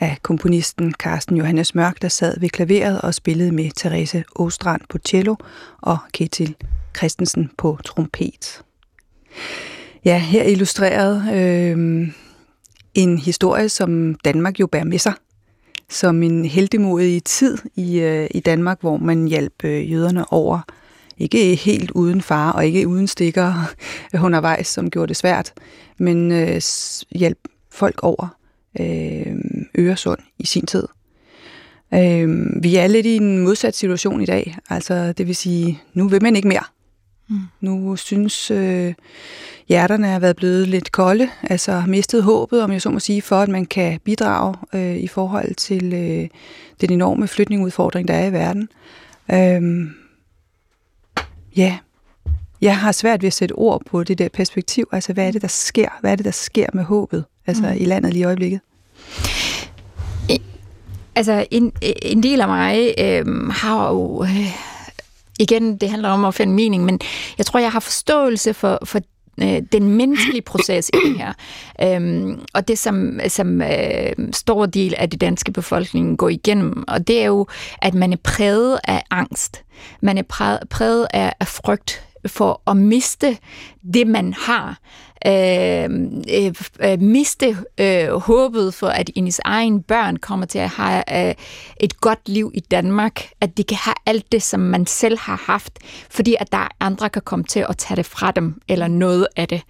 af 0.00 0.16
komponisten 0.22 0.92
Carsten 0.92 1.36
Johannes 1.36 1.74
Mørk, 1.74 2.02
der 2.02 2.08
sad 2.08 2.40
ved 2.40 2.48
klaveret 2.48 3.00
og 3.00 3.14
spillede 3.14 3.52
med 3.52 3.70
Therese 3.76 4.24
Åstrand 4.36 4.80
på 4.88 4.98
cello 4.98 5.34
og 5.80 5.98
Ketil 6.12 6.54
Christensen 6.96 7.50
på 7.58 7.78
trompet. 7.84 8.62
Ja, 10.04 10.18
her 10.18 10.42
illustreret 10.42 11.34
øh, 11.34 12.08
en 12.94 13.18
historie, 13.18 13.68
som 13.68 14.14
Danmark 14.14 14.60
jo 14.60 14.66
bærer 14.66 14.84
med 14.84 14.98
sig. 14.98 15.14
Som 15.90 16.22
en 16.22 16.44
heldemodig 16.44 17.24
tid 17.24 17.58
i, 17.76 18.00
øh, 18.00 18.28
i 18.30 18.40
Danmark, 18.40 18.80
hvor 18.80 18.96
man 18.96 19.28
hjalp 19.28 19.64
øh, 19.64 19.92
jøderne 19.92 20.32
over. 20.32 20.60
Ikke 21.18 21.54
helt 21.54 21.90
uden 21.90 22.22
far 22.22 22.52
og 22.52 22.66
ikke 22.66 22.88
uden 22.88 23.06
stikker 23.06 23.54
undervejs, 24.24 24.66
som 24.66 24.90
gjorde 24.90 25.08
det 25.08 25.16
svært, 25.16 25.52
men 25.98 26.32
øh, 26.32 26.60
hjalp 27.10 27.38
folk 27.70 28.00
over 28.02 28.36
øh, 28.80 29.36
Øresund 29.78 30.18
i 30.38 30.46
sin 30.46 30.66
tid. 30.66 30.88
Øh, 31.94 32.28
vi 32.62 32.76
er 32.76 32.86
lidt 32.86 33.06
i 33.06 33.16
en 33.16 33.38
modsat 33.38 33.76
situation 33.76 34.20
i 34.20 34.26
dag. 34.26 34.56
Altså, 34.70 35.12
det 35.12 35.26
vil 35.26 35.36
sige, 35.36 35.80
nu 35.94 36.08
vil 36.08 36.22
man 36.22 36.36
ikke 36.36 36.48
mere. 36.48 36.64
Mm. 37.28 37.38
Nu 37.60 37.96
synes 37.96 38.50
øh, 38.50 38.94
hjerterne 39.68 40.08
er 40.08 40.18
været 40.18 40.36
blevet 40.36 40.68
lidt 40.68 40.92
kolde, 40.92 41.28
altså 41.42 41.82
mistet 41.86 42.22
håbet, 42.22 42.62
om 42.62 42.72
jeg 42.72 42.82
så 42.82 42.90
må 42.90 42.98
sige, 42.98 43.22
for 43.22 43.36
at 43.36 43.48
man 43.48 43.66
kan 43.66 44.00
bidrage 44.04 44.54
øh, 44.74 44.96
i 44.96 45.06
forhold 45.06 45.54
til 45.54 45.92
øh, 45.92 46.28
den 46.80 46.92
enorme 46.92 47.28
flytningudfordring, 47.28 48.08
der 48.08 48.14
er 48.14 48.26
i 48.26 48.32
verden. 48.32 48.68
Øh, 49.32 49.90
ja, 51.56 51.78
jeg 52.60 52.78
har 52.78 52.92
svært 52.92 53.22
ved 53.22 53.26
at 53.26 53.32
sætte 53.32 53.52
ord 53.52 53.82
på 53.86 54.04
det 54.04 54.18
der 54.18 54.28
perspektiv. 54.28 54.88
Altså, 54.92 55.12
hvad 55.12 55.26
er 55.26 55.30
det, 55.30 55.42
der 55.42 55.48
sker? 55.48 55.88
Hvad 56.00 56.12
er 56.12 56.16
det, 56.16 56.24
der 56.24 56.30
sker 56.30 56.66
med 56.74 56.84
håbet 56.84 57.24
altså, 57.46 57.62
mm. 57.62 57.76
i 57.76 57.84
landet 57.84 58.12
lige 58.12 58.20
i 58.20 58.24
øjeblikket? 58.24 58.60
Altså, 61.14 61.46
en, 61.50 61.72
en 62.02 62.22
del 62.22 62.40
af 62.40 62.48
mig 62.48 62.94
øh, 62.98 63.48
har 63.48 63.88
jo... 63.88 64.22
Øh, 64.24 64.72
igen, 65.38 65.76
det 65.76 65.90
handler 65.90 66.08
om 66.08 66.24
at 66.24 66.34
finde 66.34 66.54
mening, 66.54 66.84
men 66.84 67.00
jeg 67.38 67.46
tror, 67.46 67.60
jeg 67.60 67.72
har 67.72 67.80
forståelse 67.80 68.54
for, 68.54 68.78
for 68.84 69.00
øh, 69.40 69.62
den 69.72 69.88
menneskelige 69.88 70.42
proces 70.42 70.88
i 70.88 71.08
det 71.08 71.16
her. 71.18 71.32
Øhm, 71.82 72.40
og 72.54 72.68
det, 72.68 72.78
som, 72.78 73.20
som 73.28 73.62
øh, 73.62 74.12
stor 74.32 74.66
del 74.66 74.94
af 74.98 75.10
det 75.10 75.20
danske 75.20 75.52
befolkning 75.52 76.18
går 76.18 76.28
igennem, 76.28 76.84
og 76.88 77.08
det 77.08 77.22
er 77.22 77.26
jo, 77.26 77.46
at 77.82 77.94
man 77.94 78.12
er 78.12 78.16
præget 78.24 78.78
af 78.84 79.02
angst. 79.10 79.64
Man 80.02 80.18
er 80.18 80.22
præget, 80.22 80.60
præget 80.70 81.06
af, 81.12 81.32
af 81.40 81.46
frygt 81.48 82.04
for 82.26 82.62
at 82.66 82.76
miste 82.76 83.38
det, 83.94 84.06
man 84.06 84.34
har. 84.38 84.78
Øhm, 85.26 86.24
øh, 86.30 86.46
øh, 86.46 86.54
øh, 86.80 87.00
miste 87.00 87.56
øh, 87.80 88.08
håbet 88.08 88.74
for, 88.74 88.86
at 88.86 89.10
ens 89.14 89.40
egen 89.44 89.82
børn 89.82 90.16
kommer 90.16 90.46
til 90.46 90.58
at 90.58 90.68
have 90.68 91.28
øh, 91.28 91.34
et 91.80 92.00
godt 92.00 92.28
liv 92.28 92.50
i 92.54 92.60
Danmark, 92.60 93.28
at 93.40 93.56
de 93.56 93.64
kan 93.64 93.76
have 93.76 93.94
alt 94.06 94.32
det, 94.32 94.42
som 94.42 94.60
man 94.60 94.86
selv 94.86 95.18
har 95.18 95.42
haft, 95.46 95.78
fordi 96.10 96.36
at 96.40 96.52
der 96.52 96.68
andre 96.80 97.08
kan 97.08 97.22
komme 97.22 97.44
til 97.44 97.66
at 97.68 97.76
tage 97.76 97.96
det 97.96 98.06
fra 98.06 98.30
dem, 98.30 98.60
eller 98.68 98.88
noget 98.88 99.26
af 99.36 99.48
det. 99.48 99.62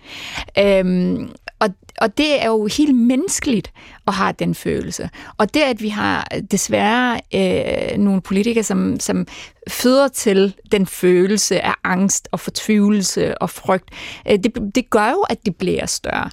Øh, 0.59 1.19
og, 1.63 1.69
og 2.01 2.19
det 2.19 2.43
er 2.43 2.47
jo 2.47 2.69
helt 2.79 2.95
menneskeligt 2.95 3.73
at 4.07 4.15
have 4.15 4.35
den 4.39 4.55
følelse. 4.55 5.11
Og 5.37 5.55
det, 5.55 5.61
at 5.61 5.83
vi 5.83 5.89
har 5.89 6.29
desværre 6.51 7.21
øh, 7.35 7.99
nogle 7.99 8.21
politikere, 8.21 8.65
som, 8.65 9.01
som 9.01 9.27
føder 9.69 10.09
til 10.09 10.55
den 10.73 10.87
følelse 10.87 11.61
af 11.61 11.75
angst 11.85 12.29
og 12.33 12.41
fortvivlelse 12.41 13.39
og 13.39 13.51
frygt, 13.51 13.91
øh, 14.31 14.39
det, 14.39 14.75
det 14.75 14.91
gør 14.91 15.11
jo, 15.11 15.21
at 15.21 15.47
det 15.47 15.57
bliver 15.57 15.87
større. 15.87 16.31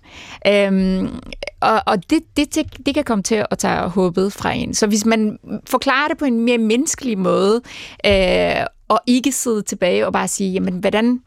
Øhm, 0.47 1.19
og 1.61 1.81
og 1.85 2.09
det, 2.09 2.19
det, 2.37 2.55
det 2.85 2.93
kan 2.93 3.03
komme 3.03 3.23
til 3.23 3.45
at 3.51 3.57
tage 3.57 3.89
håbet 3.89 4.33
fra 4.33 4.51
en. 4.51 4.73
Så 4.73 4.87
hvis 4.87 5.05
man 5.05 5.37
forklarer 5.67 6.07
det 6.07 6.17
på 6.17 6.25
en 6.25 6.39
mere 6.39 6.57
menneskelig 6.57 7.17
måde, 7.17 7.61
øh, 8.05 8.65
og 8.87 8.99
ikke 9.07 9.31
sidde 9.31 9.61
tilbage 9.61 10.05
og 10.05 10.13
bare 10.13 10.27
sige, 10.27 10.51
jamen, 10.51 10.73
hvordan 10.73 11.21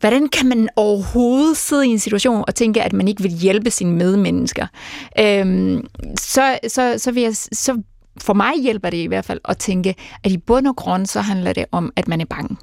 Hvordan 0.00 0.28
kan 0.28 0.48
man 0.48 0.68
overhovedet 0.76 1.56
sidde 1.56 1.86
i 1.86 1.90
en 1.90 1.98
situation 1.98 2.44
og 2.46 2.54
tænke, 2.54 2.82
at 2.82 2.92
man 2.92 3.08
ikke 3.08 3.22
vil 3.22 3.32
hjælpe 3.32 3.70
sine 3.70 3.92
medmennesker? 3.92 4.66
Øhm, 5.20 5.86
så, 6.18 6.58
så, 6.68 6.94
så, 6.98 7.12
vil 7.12 7.22
jeg, 7.22 7.36
så 7.36 7.82
for 8.20 8.32
mig 8.32 8.62
hjælper 8.62 8.90
det 8.90 8.96
i 8.96 9.06
hvert 9.06 9.24
fald 9.24 9.40
at 9.44 9.58
tænke, 9.58 9.94
at 10.24 10.32
i 10.32 10.38
bund 10.38 10.66
og 10.66 10.76
grund, 10.76 11.06
så 11.06 11.20
handler 11.20 11.52
det 11.52 11.64
om, 11.72 11.92
at 11.96 12.08
man 12.08 12.20
er 12.20 12.24
bange. 12.24 12.56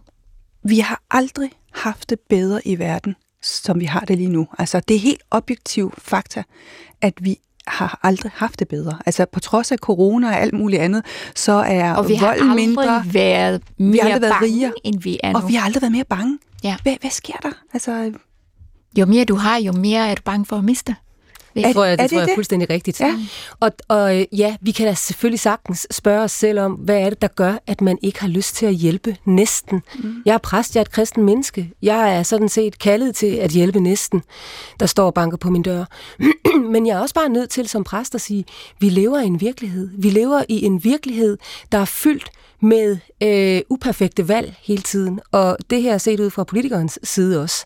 Vi 0.64 0.80
har 0.80 1.04
aldrig 1.12 1.50
haft 1.74 2.10
det 2.10 2.20
bedre 2.30 2.68
i 2.68 2.80
verden, 2.80 3.16
som 3.42 3.80
vi 3.80 3.86
har 3.86 4.00
det 4.00 4.18
lige 4.18 4.30
nu. 4.30 4.48
Altså, 4.58 4.80
det 4.80 4.96
er 4.96 5.00
helt 5.00 5.24
objektiv 5.32 5.94
fakta, 5.98 6.44
at 7.02 7.14
vi 7.22 7.38
har 7.68 8.00
aldrig 8.04 8.32
haft 8.36 8.60
det 8.60 8.68
bedre. 8.68 8.98
Altså 9.06 9.26
på 9.26 9.40
trods 9.40 9.72
af 9.72 9.78
corona 9.78 10.28
og 10.28 10.40
alt 10.40 10.54
muligt 10.54 10.82
andet, 10.82 11.06
så 11.36 11.52
er 11.52 11.94
og 11.94 12.10
vi 12.10 12.18
volden 12.22 12.48
har 12.48 12.56
mindre. 12.56 13.04
været 13.06 13.62
mere 13.78 13.92
vi 13.92 13.98
har 13.98 14.06
aldrig 14.06 14.22
været 14.22 14.34
bange, 14.34 14.56
rigere, 14.56 14.74
end 14.84 15.02
vi 15.02 15.20
er 15.24 15.32
nu. 15.32 15.40
Og 15.40 15.50
vi 15.50 15.54
har 15.54 15.66
aldrig 15.66 15.82
været 15.82 15.92
mere 15.92 16.04
bange. 16.04 16.40
Ja. 16.64 16.76
Hvad, 16.84 16.96
hvad 17.02 17.12
sker 17.12 17.34
der? 17.42 17.52
Altså, 17.74 18.12
jo 19.00 19.06
mere 19.06 19.26
du 19.26 19.36
har, 19.36 19.58
jo 19.58 19.72
mere 19.72 20.10
er 20.10 20.16
du 20.16 20.22
bange 20.26 20.46
for 20.46 20.56
at 20.56 20.64
miste. 20.64 20.96
Det 21.56 21.66
er, 21.66 21.74
tror 21.74 21.86
jeg, 21.86 21.98
det, 21.98 22.04
er 22.04 22.08
det 22.08 22.12
tror 22.12 22.22
jeg 22.22 22.30
er 22.30 22.36
fuldstændig 22.36 22.70
rigtigt. 22.70 23.00
Ja. 23.00 23.16
Og, 23.60 23.72
og 23.88 24.20
øh, 24.20 24.26
ja, 24.32 24.56
vi 24.62 24.72
kan 24.72 24.88
da 24.88 24.94
selvfølgelig 24.94 25.40
sagtens 25.40 25.88
spørge 25.92 26.24
os 26.24 26.32
selv 26.32 26.60
om, 26.60 26.72
hvad 26.72 26.98
er 26.98 27.10
det, 27.10 27.22
der 27.22 27.28
gør, 27.28 27.54
at 27.68 27.82
man 27.82 27.98
ikke 28.02 28.22
har 28.22 28.28
lyst 28.28 28.56
til 28.56 28.66
at 28.66 28.74
hjælpe 28.74 29.18
næsten? 29.26 29.82
Mm. 29.96 30.16
Jeg 30.26 30.34
er 30.34 30.38
præst, 30.38 30.76
jeg 30.76 30.82
er 30.82 30.86
et 30.86 30.92
kristen 30.92 31.24
menneske. 31.24 31.72
Jeg 31.82 32.18
er 32.18 32.24
sådan 32.24 32.50
set 32.50 32.80
kaldet 32.80 33.16
til 33.16 33.36
at 33.36 33.52
hjælpe 33.52 33.80
næsten, 33.80 34.24
der 34.80 34.86
står 34.86 35.06
og 35.06 35.14
banker 35.14 35.38
på 35.38 35.50
min 35.50 35.62
dør. 35.62 35.86
Men 36.74 36.88
jeg 36.88 36.94
er 36.94 37.00
også 37.00 37.16
bare 37.16 37.30
nødt 37.30 37.50
til 37.50 37.70
som 37.70 37.84
præst 37.84 38.16
at 38.16 38.22
sige, 38.22 38.46
vi 38.80 38.90
lever 38.90 39.20
i 39.20 39.26
en 39.26 39.42
virkelighed. 39.42 39.90
Vi 39.98 40.10
lever 40.10 40.44
i 40.50 40.66
en 40.66 40.84
virkelighed, 40.84 41.38
der 41.72 41.78
er 41.78 41.86
fyldt 41.86 42.32
med 42.62 42.98
øh, 43.24 43.62
uperfekte 43.70 44.28
valg 44.28 44.56
hele 44.64 44.82
tiden. 44.82 45.20
Og 45.32 45.58
det 45.70 45.82
her 45.82 45.94
er 45.94 45.98
set 45.98 46.20
ud 46.20 46.30
fra 46.30 46.44
politikernes 46.44 47.00
side 47.04 47.42
også. 47.42 47.66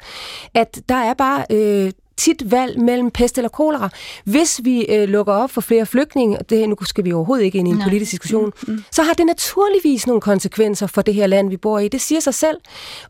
At 0.54 0.82
der 0.90 0.96
er 0.96 1.14
bare 1.14 1.46
øh, 1.52 1.92
tit 2.18 2.52
valg 2.52 2.80
mellem 2.80 3.12
pest 3.12 3.38
eller 3.38 3.50
kolera. 3.50 3.90
Hvis 4.24 4.62
vi 4.64 4.86
øh, 4.86 5.10
lukker 5.10 5.34
op 5.34 5.52
for 5.52 5.62
flere 5.62 5.86
flygtninge, 5.86 6.40
og 6.40 6.50
det 6.50 6.70
nu 6.70 6.76
skal 6.82 7.06
vi 7.06 7.14
overhovedet 7.14 7.46
ikke 7.46 7.58
ind 7.58 7.68
i 7.68 7.72
en 7.72 7.78
Nej. 7.78 7.86
politisk 7.86 8.12
diskussion, 8.12 8.52
mm, 8.68 8.74
mm. 8.74 8.84
så 8.92 9.04
har 9.04 9.14
det 9.14 9.26
naturligvis 9.26 10.08
nogle 10.08 10.22
konsekvenser 10.22 10.88
for 10.88 11.02
det 11.02 11.14
her 11.14 11.28
land, 11.28 11.50
vi 11.50 11.58
bor 11.58 11.80
i. 11.80 11.88
Det 11.88 12.02
siger 12.02 12.20
sig 12.20 12.34
selv. 12.34 12.58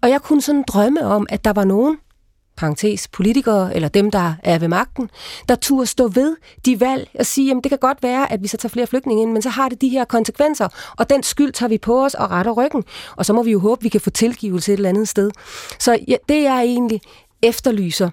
Og 0.01 0.09
jeg 0.09 0.21
kunne 0.21 0.41
sådan 0.41 0.63
drømme 0.67 1.05
om, 1.05 1.27
at 1.29 1.45
der 1.45 1.53
var 1.53 1.63
nogen, 1.63 1.97
parentes 2.57 3.07
politikere, 3.07 3.75
eller 3.75 3.87
dem, 3.87 4.11
der 4.11 4.33
er 4.43 4.59
ved 4.59 4.67
magten, 4.67 5.09
der 5.49 5.55
turde 5.55 5.85
stå 5.85 6.07
ved 6.07 6.35
de 6.65 6.79
valg 6.79 7.09
og 7.19 7.25
sige, 7.25 7.47
jamen 7.47 7.63
det 7.63 7.69
kan 7.69 7.77
godt 7.77 8.03
være, 8.03 8.31
at 8.31 8.43
vi 8.43 8.47
så 8.47 8.57
tager 8.57 8.69
flere 8.69 8.87
flygtninge 8.87 9.23
ind, 9.23 9.31
men 9.31 9.41
så 9.41 9.49
har 9.49 9.69
det 9.69 9.81
de 9.81 9.89
her 9.89 10.05
konsekvenser, 10.05 10.67
og 10.97 11.09
den 11.09 11.23
skyld 11.23 11.51
tager 11.51 11.69
vi 11.69 11.77
på 11.77 12.05
os 12.05 12.13
og 12.13 12.31
retter 12.31 12.51
ryggen, 12.51 12.83
og 13.15 13.25
så 13.25 13.33
må 13.33 13.43
vi 13.43 13.51
jo 13.51 13.59
håbe, 13.59 13.81
vi 13.81 13.89
kan 13.89 14.01
få 14.01 14.09
tilgivelse 14.09 14.73
et 14.73 14.77
eller 14.77 14.89
andet 14.89 15.07
sted. 15.07 15.31
Så 15.79 15.99
ja, 16.07 16.15
det 16.29 16.43
jeg 16.43 16.63
egentlig 16.63 17.01
efterlyser, 17.41 18.09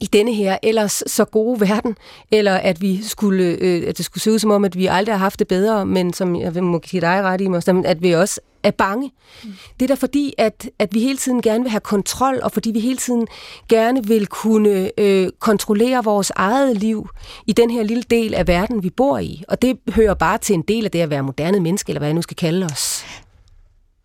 i 0.00 0.06
denne 0.06 0.34
her 0.34 0.58
ellers 0.62 1.02
så 1.06 1.24
gode 1.24 1.60
verden, 1.60 1.96
eller 2.30 2.54
at 2.54 2.80
vi 2.80 3.02
skulle, 3.02 3.44
øh, 3.60 3.88
at 3.88 3.98
det 3.98 4.04
skulle 4.04 4.22
se 4.22 4.32
ud 4.32 4.38
som 4.38 4.50
om, 4.50 4.64
at 4.64 4.78
vi 4.78 4.86
aldrig 4.86 5.14
har 5.14 5.18
haft 5.18 5.38
det 5.38 5.48
bedre, 5.48 5.86
men 5.86 6.12
som 6.12 6.36
jeg 6.36 6.64
må 6.64 6.78
give 6.78 7.00
dig 7.00 7.22
ret 7.22 7.40
i, 7.40 7.48
at 7.84 8.02
vi 8.02 8.12
også 8.12 8.40
er 8.62 8.70
bange. 8.70 9.10
Mm. 9.44 9.52
Det 9.80 9.90
er 9.90 9.94
da 9.94 9.94
fordi, 9.94 10.34
at, 10.38 10.70
at 10.78 10.94
vi 10.94 11.00
hele 11.00 11.18
tiden 11.18 11.42
gerne 11.42 11.64
vil 11.64 11.70
have 11.70 11.80
kontrol, 11.80 12.40
og 12.42 12.52
fordi 12.52 12.70
vi 12.70 12.80
hele 12.80 12.96
tiden 12.96 13.26
gerne 13.68 14.06
vil 14.06 14.26
kunne 14.26 14.90
øh, 15.00 15.28
kontrollere 15.38 16.04
vores 16.04 16.32
eget 16.36 16.76
liv 16.76 17.08
i 17.46 17.52
den 17.52 17.70
her 17.70 17.82
lille 17.82 18.02
del 18.10 18.34
af 18.34 18.48
verden, 18.48 18.82
vi 18.82 18.90
bor 18.90 19.18
i. 19.18 19.42
Og 19.48 19.62
det 19.62 19.78
hører 19.94 20.14
bare 20.14 20.38
til 20.38 20.54
en 20.54 20.62
del 20.62 20.84
af 20.84 20.90
det 20.90 21.00
at 21.00 21.10
være 21.10 21.22
moderne 21.22 21.60
menneske, 21.60 21.90
eller 21.90 22.00
hvad 22.00 22.08
jeg 22.08 22.14
nu 22.14 22.22
skal 22.22 22.36
kalde 22.36 22.66
os. 22.66 23.04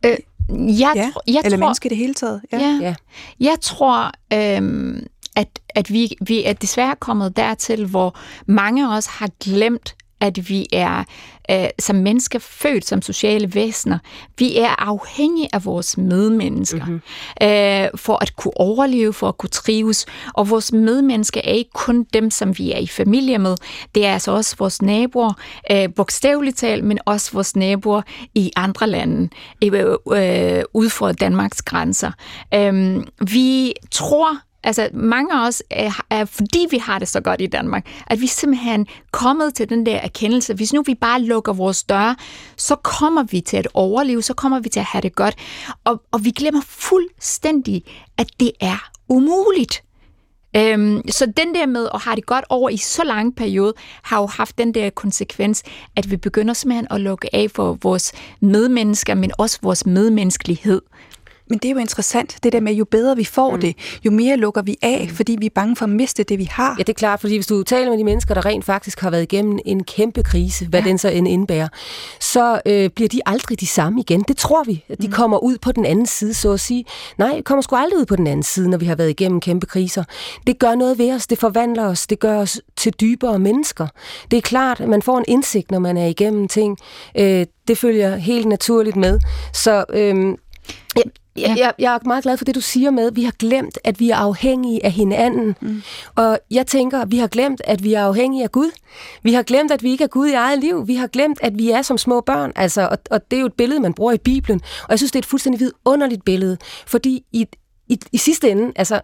Øh, 0.05 0.17
jeg, 0.79 0.91
ja, 0.95 1.09
tro, 1.13 1.19
jeg 1.27 1.41
eller 1.45 1.57
tror, 1.57 1.65
menneske 1.65 1.89
det 1.89 1.97
hele 1.97 2.13
taget. 2.13 2.41
Ja. 2.51 2.59
Ja. 2.59 2.79
Ja. 2.81 2.95
Jeg 3.39 3.57
tror... 3.61 4.11
Øh, 4.33 5.01
at, 5.35 5.59
at 5.69 5.93
vi, 5.93 6.09
vi 6.21 6.43
er 6.43 6.53
desværre 6.53 6.95
kommet 6.99 7.37
dertil, 7.37 7.85
hvor 7.85 8.17
mange 8.45 8.87
af 8.87 8.97
os 8.97 9.05
har 9.05 9.29
glemt, 9.43 9.95
at 10.21 10.49
vi 10.49 10.65
er 10.71 11.03
øh, 11.51 11.67
som 11.79 11.95
mennesker 11.95 12.39
født 12.39 12.85
som 12.85 13.01
sociale 13.01 13.55
væsener. 13.55 13.99
Vi 14.37 14.57
er 14.57 14.89
afhængige 14.89 15.49
af 15.53 15.65
vores 15.65 15.97
medmennesker 15.97 16.85
mm-hmm. 16.85 17.47
øh, 17.47 17.89
for 17.95 18.21
at 18.21 18.35
kunne 18.35 18.57
overleve, 18.57 19.13
for 19.13 19.27
at 19.27 19.37
kunne 19.37 19.49
trives. 19.49 20.05
Og 20.33 20.49
vores 20.49 20.71
medmennesker 20.71 21.41
er 21.43 21.51
ikke 21.51 21.71
kun 21.73 22.03
dem, 22.13 22.31
som 22.31 22.57
vi 22.57 22.71
er 22.71 22.77
i 22.77 22.87
familie 22.87 23.37
med. 23.37 23.55
Det 23.95 24.05
er 24.05 24.13
altså 24.13 24.31
også 24.31 24.55
vores 24.59 24.81
naboer, 24.81 25.33
øh, 25.71 25.89
bogstaveligt 25.95 26.57
talt, 26.57 26.83
men 26.83 26.99
også 27.05 27.31
vores 27.33 27.55
naboer 27.55 28.01
i 28.35 28.51
andre 28.55 28.87
lande, 28.87 29.29
øh, 29.63 29.95
øh, 30.11 30.63
ud 30.73 30.89
for 30.89 31.11
Danmarks 31.11 31.61
grænser. 31.61 32.11
Øh, 32.53 33.03
vi 33.31 33.73
tror 33.91 34.37
Altså 34.63 34.89
mange 34.93 35.33
af 35.33 35.47
os 35.47 35.63
øh, 35.71 35.77
er, 35.79 36.05
er, 36.09 36.25
fordi 36.25 36.67
vi 36.71 36.77
har 36.77 36.99
det 36.99 37.07
så 37.07 37.21
godt 37.21 37.41
i 37.41 37.47
Danmark, 37.47 37.87
at 38.07 38.21
vi 38.21 38.27
simpelthen 38.27 38.87
kommet 39.11 39.53
til 39.55 39.69
den 39.69 39.85
der 39.85 39.97
erkendelse. 39.97 40.53
Hvis 40.53 40.73
nu 40.73 40.83
vi 40.85 40.95
bare 40.95 41.21
lukker 41.21 41.53
vores 41.53 41.83
døre, 41.83 42.15
så 42.57 42.75
kommer 42.75 43.23
vi 43.23 43.41
til 43.41 43.57
at 43.57 43.67
overleve, 43.73 44.21
så 44.21 44.33
kommer 44.33 44.59
vi 44.59 44.69
til 44.69 44.79
at 44.79 44.85
have 44.85 45.01
det 45.01 45.15
godt. 45.15 45.35
Og, 45.83 46.01
og 46.11 46.25
vi 46.25 46.29
glemmer 46.29 46.61
fuldstændig, 46.65 47.83
at 48.17 48.29
det 48.39 48.51
er 48.59 48.89
umuligt. 49.09 49.83
Øhm, 50.55 51.01
så 51.09 51.25
den 51.25 51.55
der 51.55 51.65
med 51.65 51.87
at 51.93 52.01
have 52.01 52.15
det 52.15 52.25
godt 52.25 52.45
over 52.49 52.69
i 52.69 52.77
så 52.77 53.03
lang 53.03 53.35
periode, 53.35 53.73
har 54.03 54.21
jo 54.21 54.27
haft 54.27 54.57
den 54.57 54.73
der 54.73 54.89
konsekvens, 54.89 55.63
at 55.95 56.11
vi 56.11 56.17
begynder 56.17 56.53
simpelthen 56.53 56.87
at 56.91 57.01
lukke 57.01 57.35
af 57.35 57.51
for 57.51 57.77
vores 57.81 58.11
medmennesker, 58.39 59.15
men 59.15 59.31
også 59.37 59.59
vores 59.61 59.85
medmenneskelighed. 59.85 60.81
Men 61.49 61.59
det 61.59 61.69
er 61.69 61.73
jo 61.73 61.79
interessant, 61.79 62.37
det 62.43 62.53
der 62.53 62.59
med, 62.59 62.73
jo 62.73 62.85
bedre 62.85 63.15
vi 63.15 63.23
får 63.23 63.55
mm. 63.55 63.61
det, 63.61 63.75
jo 64.05 64.11
mere 64.11 64.37
lukker 64.37 64.61
vi 64.61 64.77
af, 64.81 65.07
mm. 65.09 65.15
fordi 65.15 65.37
vi 65.39 65.45
er 65.45 65.49
bange 65.55 65.75
for 65.75 65.85
at 65.85 65.89
miste 65.89 66.23
det, 66.23 66.39
vi 66.39 66.43
har. 66.51 66.75
Ja, 66.77 66.83
det 66.83 66.89
er 66.89 66.97
klart, 66.97 67.19
fordi 67.19 67.35
hvis 67.35 67.47
du 67.47 67.63
taler 67.63 67.89
med 67.89 67.97
de 67.97 68.03
mennesker, 68.03 68.33
der 68.33 68.45
rent 68.45 68.65
faktisk 68.65 68.99
har 68.99 69.09
været 69.09 69.23
igennem 69.23 69.59
en 69.65 69.83
kæmpe 69.83 70.23
krise, 70.23 70.67
hvad 70.67 70.81
ja. 70.81 70.89
den 70.89 70.97
så 70.97 71.09
end 71.09 71.27
indebærer, 71.27 71.67
så 72.19 72.61
øh, 72.65 72.89
bliver 72.89 73.09
de 73.09 73.21
aldrig 73.25 73.59
de 73.59 73.67
samme 73.67 73.99
igen. 73.99 74.21
Det 74.27 74.37
tror 74.37 74.63
vi. 74.63 74.83
De 75.01 75.07
mm. 75.07 75.13
kommer 75.13 75.37
ud 75.37 75.57
på 75.57 75.71
den 75.71 75.85
anden 75.85 76.05
side, 76.05 76.33
så 76.33 76.51
at 76.51 76.59
sige. 76.59 76.85
Nej, 77.17 77.35
vi 77.35 77.41
kommer 77.41 77.61
sgu 77.61 77.75
aldrig 77.75 77.99
ud 77.99 78.05
på 78.05 78.15
den 78.15 78.27
anden 78.27 78.43
side, 78.43 78.69
når 78.69 78.77
vi 78.77 78.85
har 78.85 78.95
været 78.95 79.09
igennem 79.09 79.39
kæmpe 79.39 79.65
kriser. 79.65 80.03
Det 80.47 80.59
gør 80.59 80.75
noget 80.75 80.97
ved 80.97 81.13
os, 81.13 81.27
det 81.27 81.37
forvandler 81.37 81.85
os, 81.85 82.07
det 82.07 82.19
gør 82.19 82.37
os 82.37 82.61
til 82.77 82.93
dybere 83.01 83.39
mennesker. 83.39 83.87
Det 84.31 84.37
er 84.37 84.41
klart, 84.41 84.79
at 84.79 84.89
man 84.89 85.01
får 85.01 85.17
en 85.17 85.25
indsigt, 85.27 85.71
når 85.71 85.79
man 85.79 85.97
er 85.97 86.05
igennem 86.05 86.47
ting. 86.47 86.77
Øh, 87.17 87.45
det 87.67 87.77
følger 87.77 88.15
helt 88.15 88.47
naturligt 88.47 88.95
med. 88.95 89.19
Så... 89.53 89.85
Øh, 89.93 90.35
Ja. 90.95 91.01
Jeg, 91.41 91.73
jeg 91.79 91.93
er 91.93 91.99
meget 92.05 92.23
glad 92.23 92.37
for 92.37 92.45
det, 92.45 92.55
du 92.55 92.61
siger 92.61 92.91
med, 92.91 93.11
vi 93.11 93.23
har 93.23 93.33
glemt, 93.39 93.77
at 93.83 93.99
vi 93.99 94.09
er 94.09 94.15
afhængige 94.15 94.85
af 94.85 94.91
hinanden. 94.91 95.55
Mm. 95.61 95.81
Og 96.15 96.39
jeg 96.51 96.67
tænker, 96.67 97.01
at 97.01 97.11
vi 97.11 97.17
har 97.17 97.27
glemt, 97.27 97.61
at 97.63 97.83
vi 97.83 97.93
er 97.93 98.03
afhængige 98.03 98.43
af 98.43 98.51
Gud. 98.51 98.71
Vi 99.23 99.33
har 99.33 99.43
glemt, 99.43 99.71
at 99.71 99.83
vi 99.83 99.91
ikke 99.91 100.03
er 100.03 100.07
Gud 100.07 100.27
i 100.27 100.33
eget 100.33 100.59
liv. 100.59 100.87
Vi 100.87 100.95
har 100.95 101.07
glemt, 101.07 101.39
at 101.41 101.57
vi 101.57 101.69
er 101.69 101.81
som 101.81 101.97
små 101.97 102.21
børn. 102.21 102.51
Altså, 102.55 102.87
og, 102.91 102.97
og 103.11 103.31
det 103.31 103.37
er 103.37 103.41
jo 103.41 103.45
et 103.45 103.53
billede, 103.53 103.79
man 103.79 103.93
bruger 103.93 104.13
i 104.13 104.17
Bibelen. 104.17 104.61
Og 104.83 104.89
jeg 104.89 104.99
synes, 104.99 105.11
det 105.11 105.19
er 105.19 105.21
et 105.21 105.25
fuldstændig 105.25 105.59
vidunderligt 105.59 106.25
billede. 106.25 106.57
Fordi 106.87 107.23
i, 107.31 107.47
i, 107.87 107.99
i 108.11 108.17
sidste 108.17 108.49
ende, 108.49 108.71
altså, 108.75 109.01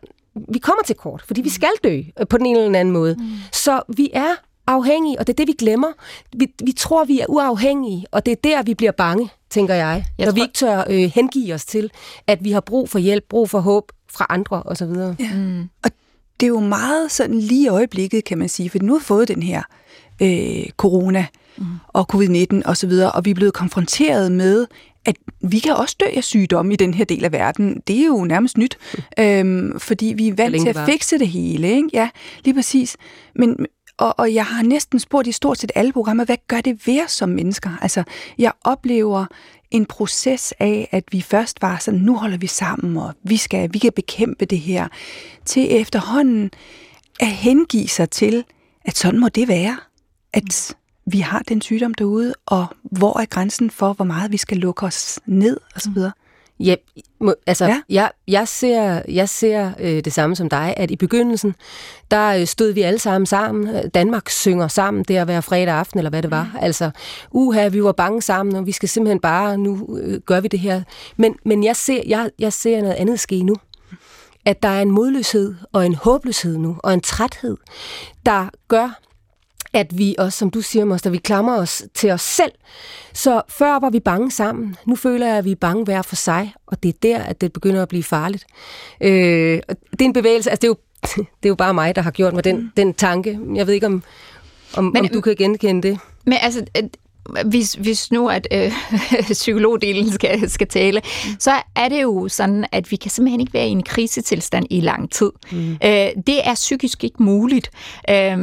vi 0.50 0.60
kommer 0.60 0.84
til 0.84 0.96
kort, 0.96 1.24
fordi 1.28 1.42
vi 1.42 1.50
skal 1.50 1.70
dø 1.84 2.02
på 2.30 2.38
den 2.38 2.46
ene 2.46 2.60
eller 2.60 2.80
anden 2.80 2.94
måde. 2.94 3.16
Mm. 3.20 3.26
Så 3.52 3.82
vi 3.98 4.10
er 4.14 4.36
afhængige, 4.68 5.20
og 5.20 5.28
det 5.28 5.34
er 5.34 5.38
det, 5.38 5.48
vi 5.48 5.54
glemmer. 5.60 5.88
Vi, 6.34 6.48
vi 6.64 6.72
tror, 6.72 7.06
vi 7.06 7.20
er 7.20 7.26
uafhængige, 7.30 8.06
og 8.12 8.26
det 8.26 8.32
er 8.32 8.36
der, 8.44 8.64
vi 8.64 8.74
bliver 8.74 8.92
bange 8.92 9.30
tænker 9.56 9.74
jeg. 9.74 10.06
jeg 10.18 10.26
når 10.26 10.32
tror... 10.32 10.36
vi 10.36 10.42
ikke 10.42 10.54
tør 10.54 10.84
øh, 10.90 11.12
hengive 11.16 11.54
os 11.54 11.66
til, 11.66 11.92
at 12.28 12.44
vi 12.44 12.52
har 12.52 12.62
brug 12.62 12.90
for 12.90 13.00
hjælp, 13.00 13.24
brug 13.30 13.50
for 13.50 13.60
håb 13.60 13.92
fra 14.12 14.26
andre 14.30 14.64
osv. 14.64 14.90
Ja. 15.20 15.34
Mm. 15.36 15.70
Og 15.84 15.92
det 16.40 16.46
er 16.46 16.50
jo 16.50 16.60
meget 16.60 17.12
sådan 17.12 17.40
lige 17.40 17.66
i 17.66 17.68
øjeblikket, 17.68 18.24
kan 18.24 18.38
man 18.38 18.50
sige, 18.50 18.70
for 18.70 18.80
nu 18.82 18.94
har 18.94 19.00
vi 19.00 19.06
fået 19.06 19.28
den 19.28 19.44
her 19.44 19.62
øh, 20.22 20.70
corona 20.78 21.26
mm. 21.58 21.66
og 21.88 22.08
covid-19 22.14 22.46
osv., 22.54 22.62
og, 22.66 22.78
så 22.78 22.88
videre, 22.88 23.12
og 23.12 23.26
vi 23.26 23.30
er 23.30 23.36
blevet 23.36 23.54
konfronteret 23.54 24.32
med, 24.32 24.68
at 25.06 25.16
vi 25.42 25.60
kan 25.60 25.76
også 25.76 25.96
dø 26.00 26.06
af 26.18 26.24
sygdomme 26.24 26.74
i 26.74 26.76
den 26.76 26.94
her 26.94 27.06
del 27.06 27.26
af 27.26 27.32
verden. 27.32 27.82
Det 27.88 28.02
er 28.02 28.06
jo 28.06 28.24
nærmest 28.24 28.58
nyt, 28.58 28.78
øhm, 29.20 29.80
fordi 29.80 30.14
vi 30.18 30.28
er 30.28 30.34
vant 30.34 30.62
til 30.62 30.70
at 30.70 30.86
fikse 30.86 31.18
det 31.20 31.28
hele. 31.28 31.70
Ikke? 31.70 31.90
Ja, 31.94 32.10
lige 32.44 32.54
præcis. 32.54 32.98
Men, 33.36 33.66
og, 33.98 34.20
og 34.20 34.34
jeg 34.34 34.46
har 34.46 34.64
næsten 34.64 35.00
spurgt 35.00 35.28
i 35.28 35.32
stort 35.32 35.58
set 35.58 35.72
alle 35.76 35.94
programmer, 35.94 36.26
hvad 36.26 36.38
gør 36.48 36.62
det 36.62 36.88
ved 36.88 37.04
os 37.04 37.12
som 37.12 37.30
mennesker? 37.30 37.70
Altså, 37.82 38.04
jeg 38.38 38.52
oplever 38.64 39.26
en 39.72 39.86
proces 39.86 40.54
af, 40.60 40.90
at 40.92 41.04
vi 41.12 41.22
først 41.22 41.62
var 41.62 41.78
sådan, 41.78 42.00
nu 42.00 42.18
holder 42.18 42.38
vi 42.38 42.48
sammen, 42.48 42.98
og 42.98 43.14
vi, 43.24 43.38
skal, 43.38 43.74
vi 43.74 43.80
kan 43.80 43.92
bekæmpe 43.96 44.46
det 44.46 44.60
her, 44.60 44.88
til 45.46 45.76
efterhånden 45.82 46.52
at 47.20 47.28
hengive 47.28 47.88
sig 47.88 48.10
til, 48.10 48.44
at 48.86 48.98
sådan 48.98 49.20
må 49.20 49.30
det 49.30 49.48
være. 49.48 49.78
At 50.34 50.76
vi 51.06 51.20
har 51.20 51.40
den 51.40 51.62
sygdom 51.62 51.94
derude, 51.94 52.34
og 52.46 52.66
hvor 52.84 53.20
er 53.20 53.26
grænsen 53.26 53.70
for, 53.70 53.94
hvor 53.94 54.06
meget 54.06 54.32
vi 54.32 54.38
skal 54.38 54.58
lukke 54.58 54.86
os 54.86 55.20
ned, 55.26 55.58
osv. 55.76 55.98
Ja, 56.60 56.76
altså, 57.48 57.66
ja. 57.66 57.82
Jeg, 57.90 58.12
jeg 58.28 58.48
ser, 58.48 59.02
jeg 59.08 59.30
ser 59.30 59.72
øh, 59.80 60.06
det 60.06 60.14
samme 60.14 60.36
som 60.36 60.50
dig, 60.50 60.74
at 60.78 60.92
i 60.92 60.96
begyndelsen, 60.96 61.56
der 62.12 62.28
øh, 62.28 62.46
stod 62.46 62.72
vi 62.72 62.82
alle 62.82 63.00
sammen 63.00 63.26
sammen. 63.26 63.90
Danmark 63.90 64.30
synger 64.30 64.68
sammen, 64.68 65.04
det 65.04 65.16
at 65.16 65.28
være 65.28 65.42
fredag 65.42 65.74
aften, 65.74 66.00
eller 66.00 66.10
hvad 66.10 66.22
det 66.24 66.32
var. 66.32 66.44
Mm. 66.54 66.60
Altså, 66.62 66.92
uha, 67.32 67.68
vi 67.68 67.84
var 67.84 67.92
bange 67.92 68.22
sammen, 68.22 68.56
og 68.56 68.66
vi 68.66 68.72
skal 68.72 68.90
simpelthen 68.90 69.20
bare, 69.20 69.58
nu 69.58 69.98
øh, 70.02 70.22
gør 70.22 70.40
vi 70.40 70.48
det 70.48 70.60
her. 70.60 70.82
Men, 71.18 71.36
men 71.46 71.64
jeg, 71.64 71.76
ser, 71.76 72.02
jeg, 72.08 72.30
jeg 72.40 72.54
ser 72.54 72.82
noget 72.82 72.96
andet 72.96 73.20
ske 73.20 73.44
nu. 73.44 73.56
At 74.46 74.64
der 74.64 74.70
er 74.70 74.82
en 74.82 74.92
modløshed 74.92 75.56
og 75.72 75.86
en 75.86 75.96
håbløshed 75.96 76.58
nu, 76.58 76.78
og 76.84 76.94
en 76.94 77.02
træthed, 77.02 77.58
der 78.26 78.50
gør, 78.68 79.00
at 79.76 79.98
vi 79.98 80.16
også, 80.18 80.40
som 80.40 80.50
du 80.50 80.62
siger, 80.62 80.86
Moster, 80.86 81.10
vi 81.10 81.18
klamrer 81.18 81.58
os 81.58 81.84
til 81.94 82.12
os 82.12 82.22
selv. 82.22 82.52
Så 83.14 83.42
før 83.50 83.80
var 83.80 83.90
vi 83.90 84.00
bange 84.00 84.32
sammen. 84.32 84.76
Nu 84.86 84.96
føler 84.96 85.28
jeg, 85.28 85.38
at 85.38 85.46
vi 85.46 85.52
er 85.52 85.56
bange 85.56 85.84
hver 85.84 86.02
for 86.02 86.16
sig, 86.16 86.54
og 86.66 86.84
det 86.84 86.90
er 86.90 86.98
der, 87.04 87.18
at 87.20 87.42
det 87.42 87.54
begynder 87.54 87.82
at 87.82 87.88
blive 87.88 88.04
farligt. 88.04 88.46
Øh, 89.02 89.62
det 89.92 90.02
er 90.02 90.06
en 90.06 90.14
bevægelse, 90.14 90.50
altså 90.50 90.62
det 90.62 90.68
er 90.68 90.72
jo, 90.72 90.78
det 91.44 91.46
er 91.46 91.50
jo 91.50 91.56
bare 91.56 91.74
mig, 91.74 91.96
der 91.96 92.02
har 92.02 92.12
gjort 92.12 92.34
mig 92.34 92.44
den, 92.44 92.72
den 92.78 92.94
tanke. 92.94 93.40
Jeg 93.56 93.68
ved 93.68 93.74
ikke, 93.74 93.88
om, 93.88 94.04
om, 94.78 94.84
Men, 94.84 94.98
om 94.98 95.08
du 95.08 95.22
kan 95.22 95.36
genkende 95.36 95.88
det. 95.88 96.00
Men 96.26 96.38
altså, 96.42 96.66
hvis, 97.46 97.74
hvis 97.74 98.12
nu 98.12 98.30
at 98.30 98.48
øh, 98.52 98.72
psykologdelen 99.32 100.12
skal, 100.12 100.50
skal 100.50 100.68
tale, 100.68 101.02
så 101.40 101.52
er 101.76 101.90
det 101.90 102.02
jo 102.02 102.28
sådan, 102.28 102.66
at 102.72 102.92
vi 102.92 102.96
kan 102.96 103.12
simpelthen 103.12 103.40
ikke 103.40 103.54
være 103.54 103.68
i 103.68 103.72
en 103.72 103.84
krisetilstand 103.84 104.66
i 104.70 104.82
lang 104.82 105.12
tid. 105.12 105.32
Mm. 105.52 105.72
Øh, 105.72 106.08
det 106.28 106.48
er 106.48 106.54
psykisk 106.56 107.04
ikke 107.04 107.24
muligt. 107.24 107.72
Øh, 108.10 108.38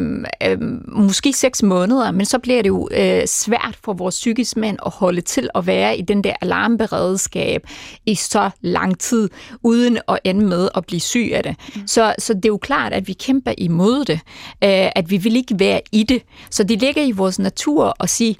øh, 0.46 0.58
måske 0.88 1.32
seks 1.32 1.62
måneder, 1.62 2.10
men 2.10 2.26
så 2.26 2.38
bliver 2.38 2.62
det 2.62 2.68
jo 2.68 2.88
øh, 2.90 3.26
svært 3.26 3.78
for 3.84 3.92
vores 3.92 4.14
psykisk 4.14 4.56
mænd 4.56 4.78
at 4.86 4.92
holde 4.92 5.20
til 5.20 5.48
at 5.54 5.66
være 5.66 5.98
i 5.98 6.02
den 6.02 6.24
der 6.24 6.34
alarmberedskab 6.40 7.66
i 8.06 8.14
så 8.14 8.50
lang 8.60 8.98
tid, 8.98 9.28
uden 9.62 9.98
at 10.08 10.18
ende 10.24 10.46
med 10.46 10.68
at 10.74 10.86
blive 10.86 11.00
syg 11.00 11.30
af 11.34 11.42
det. 11.42 11.56
Mm. 11.76 11.86
Så, 11.86 12.14
så 12.18 12.34
det 12.34 12.44
er 12.44 12.48
jo 12.48 12.56
klart, 12.56 12.92
at 12.92 13.08
vi 13.08 13.12
kæmper 13.12 13.52
imod 13.58 14.04
det, 14.04 14.20
øh, 14.64 14.90
at 14.96 15.10
vi 15.10 15.16
vil 15.16 15.36
ikke 15.36 15.54
være 15.58 15.80
i 15.92 16.02
det. 16.02 16.22
Så 16.50 16.64
det 16.64 16.80
ligger 16.80 17.02
i 17.02 17.12
vores 17.12 17.38
natur 17.38 17.96
at 18.00 18.10
sige, 18.10 18.36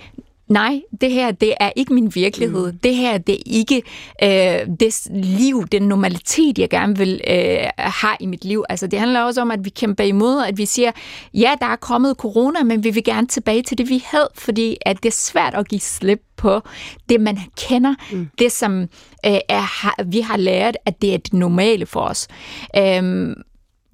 nej, 0.52 0.80
det 1.00 1.10
her, 1.10 1.30
det 1.30 1.54
er 1.60 1.70
ikke 1.76 1.94
min 1.94 2.14
virkelighed. 2.14 2.72
Mm. 2.72 2.78
Det 2.78 2.96
her, 2.96 3.18
det 3.18 3.34
er 3.34 3.42
ikke 3.46 3.82
øh, 4.22 4.76
det 4.80 5.06
liv, 5.10 5.66
den 5.72 5.82
normalitet, 5.82 6.58
jeg 6.58 6.70
gerne 6.70 6.98
vil 6.98 7.20
øh, 7.26 7.68
have 7.78 8.16
i 8.20 8.26
mit 8.26 8.44
liv. 8.44 8.64
Altså, 8.68 8.86
det 8.86 8.98
handler 8.98 9.22
også 9.22 9.40
om, 9.40 9.50
at 9.50 9.64
vi 9.64 9.70
kæmper 9.70 10.04
imod, 10.04 10.44
at 10.48 10.58
vi 10.58 10.66
siger, 10.66 10.92
ja, 11.34 11.54
der 11.60 11.66
er 11.66 11.76
kommet 11.76 12.16
corona, 12.16 12.62
men 12.62 12.84
vi 12.84 12.90
vil 12.90 13.04
gerne 13.04 13.26
tilbage 13.26 13.62
til 13.62 13.78
det, 13.78 13.88
vi 13.88 14.04
havde, 14.06 14.28
fordi 14.34 14.76
at 14.86 15.02
det 15.02 15.08
er 15.08 15.12
svært 15.12 15.54
at 15.54 15.68
give 15.68 15.80
slip 15.80 16.22
på 16.36 16.60
det, 17.08 17.20
man 17.20 17.38
kender, 17.68 17.94
mm. 18.12 18.28
det, 18.38 18.52
som 18.52 18.80
øh, 19.26 19.38
er, 19.48 20.04
vi 20.04 20.20
har 20.20 20.36
lært, 20.36 20.76
at 20.86 21.02
det 21.02 21.14
er 21.14 21.18
det 21.18 21.32
normale 21.32 21.86
for 21.86 22.00
os. 22.00 22.28
Øh, 22.76 23.36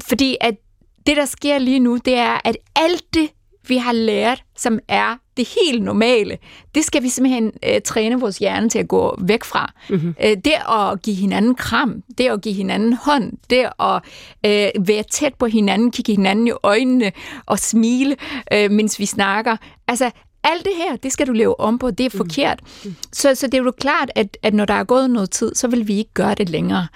fordi 0.08 0.36
at 0.40 0.54
det, 1.06 1.16
der 1.16 1.24
sker 1.24 1.58
lige 1.58 1.80
nu, 1.80 1.96
det 2.04 2.14
er, 2.14 2.40
at 2.44 2.56
alt 2.76 3.04
det, 3.14 3.28
vi 3.68 3.76
har 3.76 3.92
lært, 3.92 4.42
som 4.56 4.78
er 4.88 5.16
det 5.38 5.48
helt 5.64 5.82
normale, 5.82 6.38
det 6.74 6.84
skal 6.84 7.02
vi 7.02 7.08
simpelthen 7.08 7.52
øh, 7.66 7.80
træne 7.84 8.20
vores 8.20 8.38
hjerne 8.38 8.68
til 8.68 8.78
at 8.78 8.88
gå 8.88 9.18
væk 9.20 9.44
fra. 9.44 9.72
Mm-hmm. 9.90 10.14
Øh, 10.24 10.36
det 10.44 10.52
at 10.70 11.02
give 11.02 11.16
hinanden 11.16 11.54
kram, 11.54 12.02
det 12.18 12.26
at 12.26 12.40
give 12.42 12.54
hinanden 12.54 12.92
hånd, 12.92 13.32
det 13.50 13.68
at 13.80 14.02
øh, 14.46 14.88
være 14.88 15.02
tæt 15.10 15.34
på 15.34 15.46
hinanden, 15.46 15.90
kigge 15.90 16.12
hinanden 16.12 16.46
i 16.46 16.52
øjnene 16.62 17.12
og 17.46 17.58
smile, 17.58 18.16
øh, 18.52 18.70
mens 18.70 18.98
vi 18.98 19.06
snakker. 19.06 19.56
Altså, 19.88 20.10
alt 20.44 20.64
det 20.64 20.72
her, 20.76 20.96
det 20.96 21.12
skal 21.12 21.26
du 21.26 21.32
leve 21.32 21.60
om 21.60 21.78
på, 21.78 21.90
det 21.90 22.06
er 22.06 22.10
mhm. 22.12 22.16
forkert. 22.16 22.60
Mm. 22.84 22.94
Så, 23.12 23.34
så 23.34 23.46
det 23.46 23.54
er 23.54 23.62
jo 23.62 23.70
klart, 23.70 24.10
at, 24.14 24.36
at 24.42 24.54
når 24.54 24.64
der 24.64 24.74
er 24.74 24.84
gået 24.84 25.10
noget 25.10 25.30
tid, 25.30 25.54
så 25.54 25.68
vil 25.68 25.88
vi 25.88 25.98
ikke 25.98 26.14
gøre 26.14 26.34
det 26.34 26.48
længere. 26.48 26.86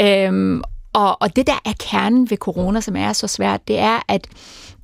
Øhm, 0.00 0.62
og, 0.92 1.22
og 1.22 1.36
det 1.36 1.46
der 1.46 1.60
er 1.64 1.72
kernen 1.78 2.30
ved 2.30 2.36
corona, 2.36 2.80
som 2.80 2.96
er 2.96 3.12
så 3.12 3.26
svært, 3.26 3.68
det 3.68 3.78
er, 3.78 4.00
at 4.08 4.26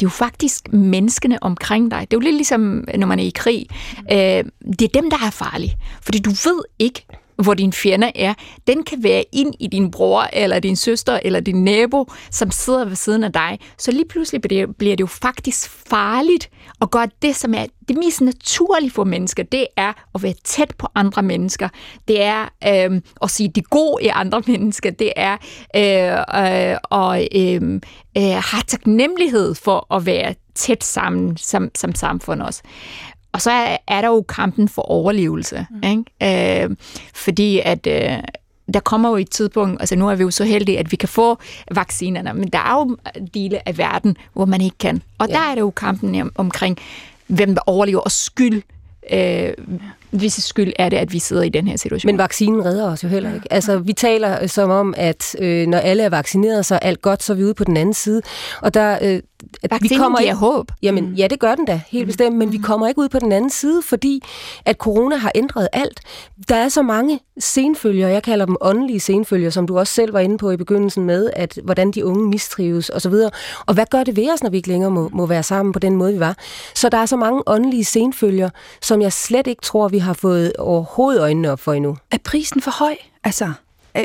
det 0.01 0.07
er 0.07 0.07
jo 0.07 0.09
faktisk 0.09 0.73
menneskene 0.73 1.43
omkring 1.43 1.91
dig. 1.91 2.01
Det 2.01 2.17
er 2.17 2.21
jo 2.21 2.25
lidt 2.25 2.37
ligesom, 2.37 2.85
når 2.99 3.07
man 3.07 3.19
er 3.19 3.25
i 3.25 3.33
krig. 3.35 3.67
Øh, 4.13 4.45
det 4.79 4.83
er 4.83 5.01
dem, 5.01 5.11
der 5.11 5.17
er 5.27 5.31
farlige. 5.31 5.77
Fordi 6.03 6.19
du 6.19 6.31
ved 6.31 6.63
ikke, 6.79 7.07
hvor 7.43 7.55
din 7.55 7.72
fjende 7.72 8.12
er, 8.14 8.34
den 8.66 8.82
kan 8.82 9.03
være 9.03 9.24
ind 9.32 9.55
i 9.61 9.66
din 9.66 9.91
bror, 9.91 10.28
eller 10.32 10.59
din 10.61 10.76
søster, 10.76 11.20
eller 11.22 11.41
din 11.41 11.64
nabo, 11.64 12.07
som 12.30 12.51
sidder 12.51 12.84
ved 12.84 12.97
siden 12.97 13.24
af 13.24 13.32
dig. 13.32 13.59
Så 13.78 13.93
lige 13.93 14.09
pludselig 14.09 14.41
bliver 14.78 14.97
det 14.97 15.01
jo 15.01 15.07
faktisk 15.07 15.70
farligt 15.91 16.51
at 16.80 16.91
gøre 16.91 17.09
det, 17.22 17.36
som 17.36 17.55
er 17.55 17.66
det 17.89 17.97
mest 17.97 18.20
naturlige 18.20 18.91
for 18.91 19.05
mennesker. 19.05 19.43
Det 19.43 19.66
er 19.76 19.93
at 20.14 20.22
være 20.22 20.34
tæt 20.45 20.74
på 20.78 20.86
andre 20.95 21.22
mennesker. 21.22 21.68
Det 22.09 22.22
er 22.22 22.49
øh, 22.66 23.01
at 23.22 23.30
sige 23.30 23.49
det 23.49 23.70
gode 23.70 24.05
i 24.05 24.09
andre 24.09 24.43
mennesker. 24.47 24.91
Det 24.91 25.12
er 25.16 25.32
øh, 25.76 26.18
øh, 26.18 26.76
at 26.93 27.28
øh, 27.34 27.80
øh, 28.16 28.22
have 28.22 28.62
taknemmelighed 28.66 29.55
for 29.55 29.95
at 29.95 30.07
være 30.07 30.34
tæt 30.55 30.84
sammen 30.84 31.36
som, 31.36 31.70
som 31.74 31.95
samfund 31.95 32.43
også. 32.43 32.62
Og 33.33 33.43
så 33.43 33.51
er, 33.51 33.76
er 33.87 34.01
der 34.01 34.09
jo 34.09 34.22
kampen 34.22 34.68
for 34.68 34.83
overlevelse. 34.83 35.66
Mm. 35.70 35.83
Ikke? 36.22 36.64
Øh, 36.64 36.76
fordi 37.14 37.61
at... 37.64 37.87
Øh, 37.87 38.22
der 38.74 38.81
kommer 38.81 39.09
jo 39.09 39.16
et 39.16 39.31
tidspunkt, 39.31 39.81
altså 39.81 39.97
nu 39.97 40.09
er 40.09 40.14
vi 40.14 40.22
jo 40.22 40.31
så 40.31 40.45
heldige, 40.45 40.79
at 40.79 40.93
vi 40.93 40.97
kan 40.97 41.09
få 41.09 41.39
vaccinerne, 41.70 42.35
men 42.35 42.49
der 42.49 42.59
er 42.59 42.72
jo 42.72 42.97
dele 43.35 43.68
af 43.68 43.79
verden, 43.79 44.16
hvor 44.33 44.45
man 44.45 44.61
ikke 44.61 44.79
kan. 44.79 45.03
Og 45.18 45.29
ja. 45.29 45.35
der 45.35 45.41
er 45.41 45.55
det 45.55 45.61
jo 45.61 45.70
kampen 45.70 46.20
om, 46.20 46.33
omkring, 46.35 46.79
hvem 47.26 47.55
der 47.55 47.62
overlever, 47.66 48.01
og 48.01 48.11
skyld. 48.11 48.62
Øh, 49.12 49.53
hvis 50.11 50.33
skyld 50.33 50.73
er 50.79 50.89
det, 50.89 50.97
at 50.97 51.13
vi 51.13 51.19
sidder 51.19 51.43
i 51.43 51.49
den 51.49 51.69
her 51.69 51.77
situation. 51.77 52.09
Men 52.09 52.19
vaccinen 52.19 52.65
redder 52.65 52.93
os 52.93 53.05
jo 53.05 53.09
heller 53.09 53.35
ikke. 53.35 53.53
Altså, 53.53 53.79
vi 53.79 53.93
taler 53.93 54.43
øh, 54.43 54.49
som 54.49 54.71
om, 54.71 54.95
at 54.97 55.37
øh, 55.39 55.67
når 55.67 55.79
alle 55.79 56.03
er 56.03 56.09
vaccineret, 56.09 56.67
så 56.67 56.75
er 56.75 56.79
alt 56.79 57.03
godt, 57.03 57.23
så 57.23 57.33
er 57.33 57.37
vi 57.37 57.45
ude 57.45 57.55
på 57.55 57.65
den 57.65 57.77
anden 57.77 57.95
side. 57.95 58.23
Og 58.63 58.75
der, 58.75 58.99
øh, 59.03 59.21
at 59.63 59.73
vi 59.81 59.89
kommer 59.89 60.19
giver 60.19 60.31
ikke, 60.31 60.39
håb. 60.39 60.73
Jamen, 60.83 61.09
mm. 61.09 61.15
ja, 61.15 61.27
det 61.27 61.41
gør 61.41 61.55
den 61.55 61.65
da, 61.65 61.81
helt 61.89 62.05
mm. 62.05 62.07
bestemt, 62.07 62.37
men 62.37 62.53
vi 62.53 62.57
mm. 62.57 62.63
kommer 62.63 62.89
ikke 62.89 63.01
ud 63.01 63.09
på 63.09 63.19
den 63.19 63.33
anden 63.33 63.51
side, 63.51 63.83
fordi 63.83 64.23
at 64.65 64.77
corona 64.77 65.17
har 65.17 65.33
ændret 65.35 65.69
alt. 65.73 66.01
Der 66.49 66.57
er 66.57 66.69
så 66.69 66.83
mange 66.83 67.21
senfølger, 67.39 68.09
jeg 68.09 68.23
kalder 68.23 68.47
dem 68.47 68.57
åndelige 68.61 69.01
senfølger, 69.01 69.51
som 69.51 69.67
du 69.67 69.79
også 69.79 69.95
selv 69.95 70.13
var 70.13 70.21
inde 70.21 70.39
på 70.39 70.51
i 70.51 70.57
begyndelsen 70.57 71.05
med, 71.05 71.31
at 71.37 71.59
hvordan 71.65 71.91
de 71.91 72.05
unge 72.05 72.29
mistrives 72.29 72.91
osv. 72.91 73.13
Og, 73.13 73.33
og 73.67 73.75
hvad 73.75 73.87
gør 73.91 74.05
det 74.05 74.17
ved 74.17 74.33
os, 74.33 74.43
når 74.43 74.51
vi 74.51 74.57
ikke 74.57 74.69
længere 74.69 74.91
må, 74.91 75.09
må 75.13 75.27
være 75.27 75.43
sammen 75.43 75.73
på 75.73 75.79
den 75.79 75.97
måde, 75.97 76.13
vi 76.13 76.21
var? 76.21 76.37
Så 76.75 76.89
der 76.89 76.99
er 76.99 77.07
så 77.07 77.17
mange 77.17 77.43
åndelige 77.47 77.85
senfølger, 77.85 78.51
som 78.83 79.03
jeg 79.03 79.13
slet 79.13 79.47
ikke 79.47 79.63
tror, 79.63 79.89
vi 79.89 79.98
har 79.99 80.13
fået 80.13 80.53
overhovedet 80.59 81.21
øjnene 81.21 81.51
op 81.51 81.61
for 81.61 81.73
endnu. 81.73 81.97
Er 82.11 82.19
prisen 82.25 82.61
for 82.61 82.71
høj? 82.71 82.97
Altså, 83.25 83.53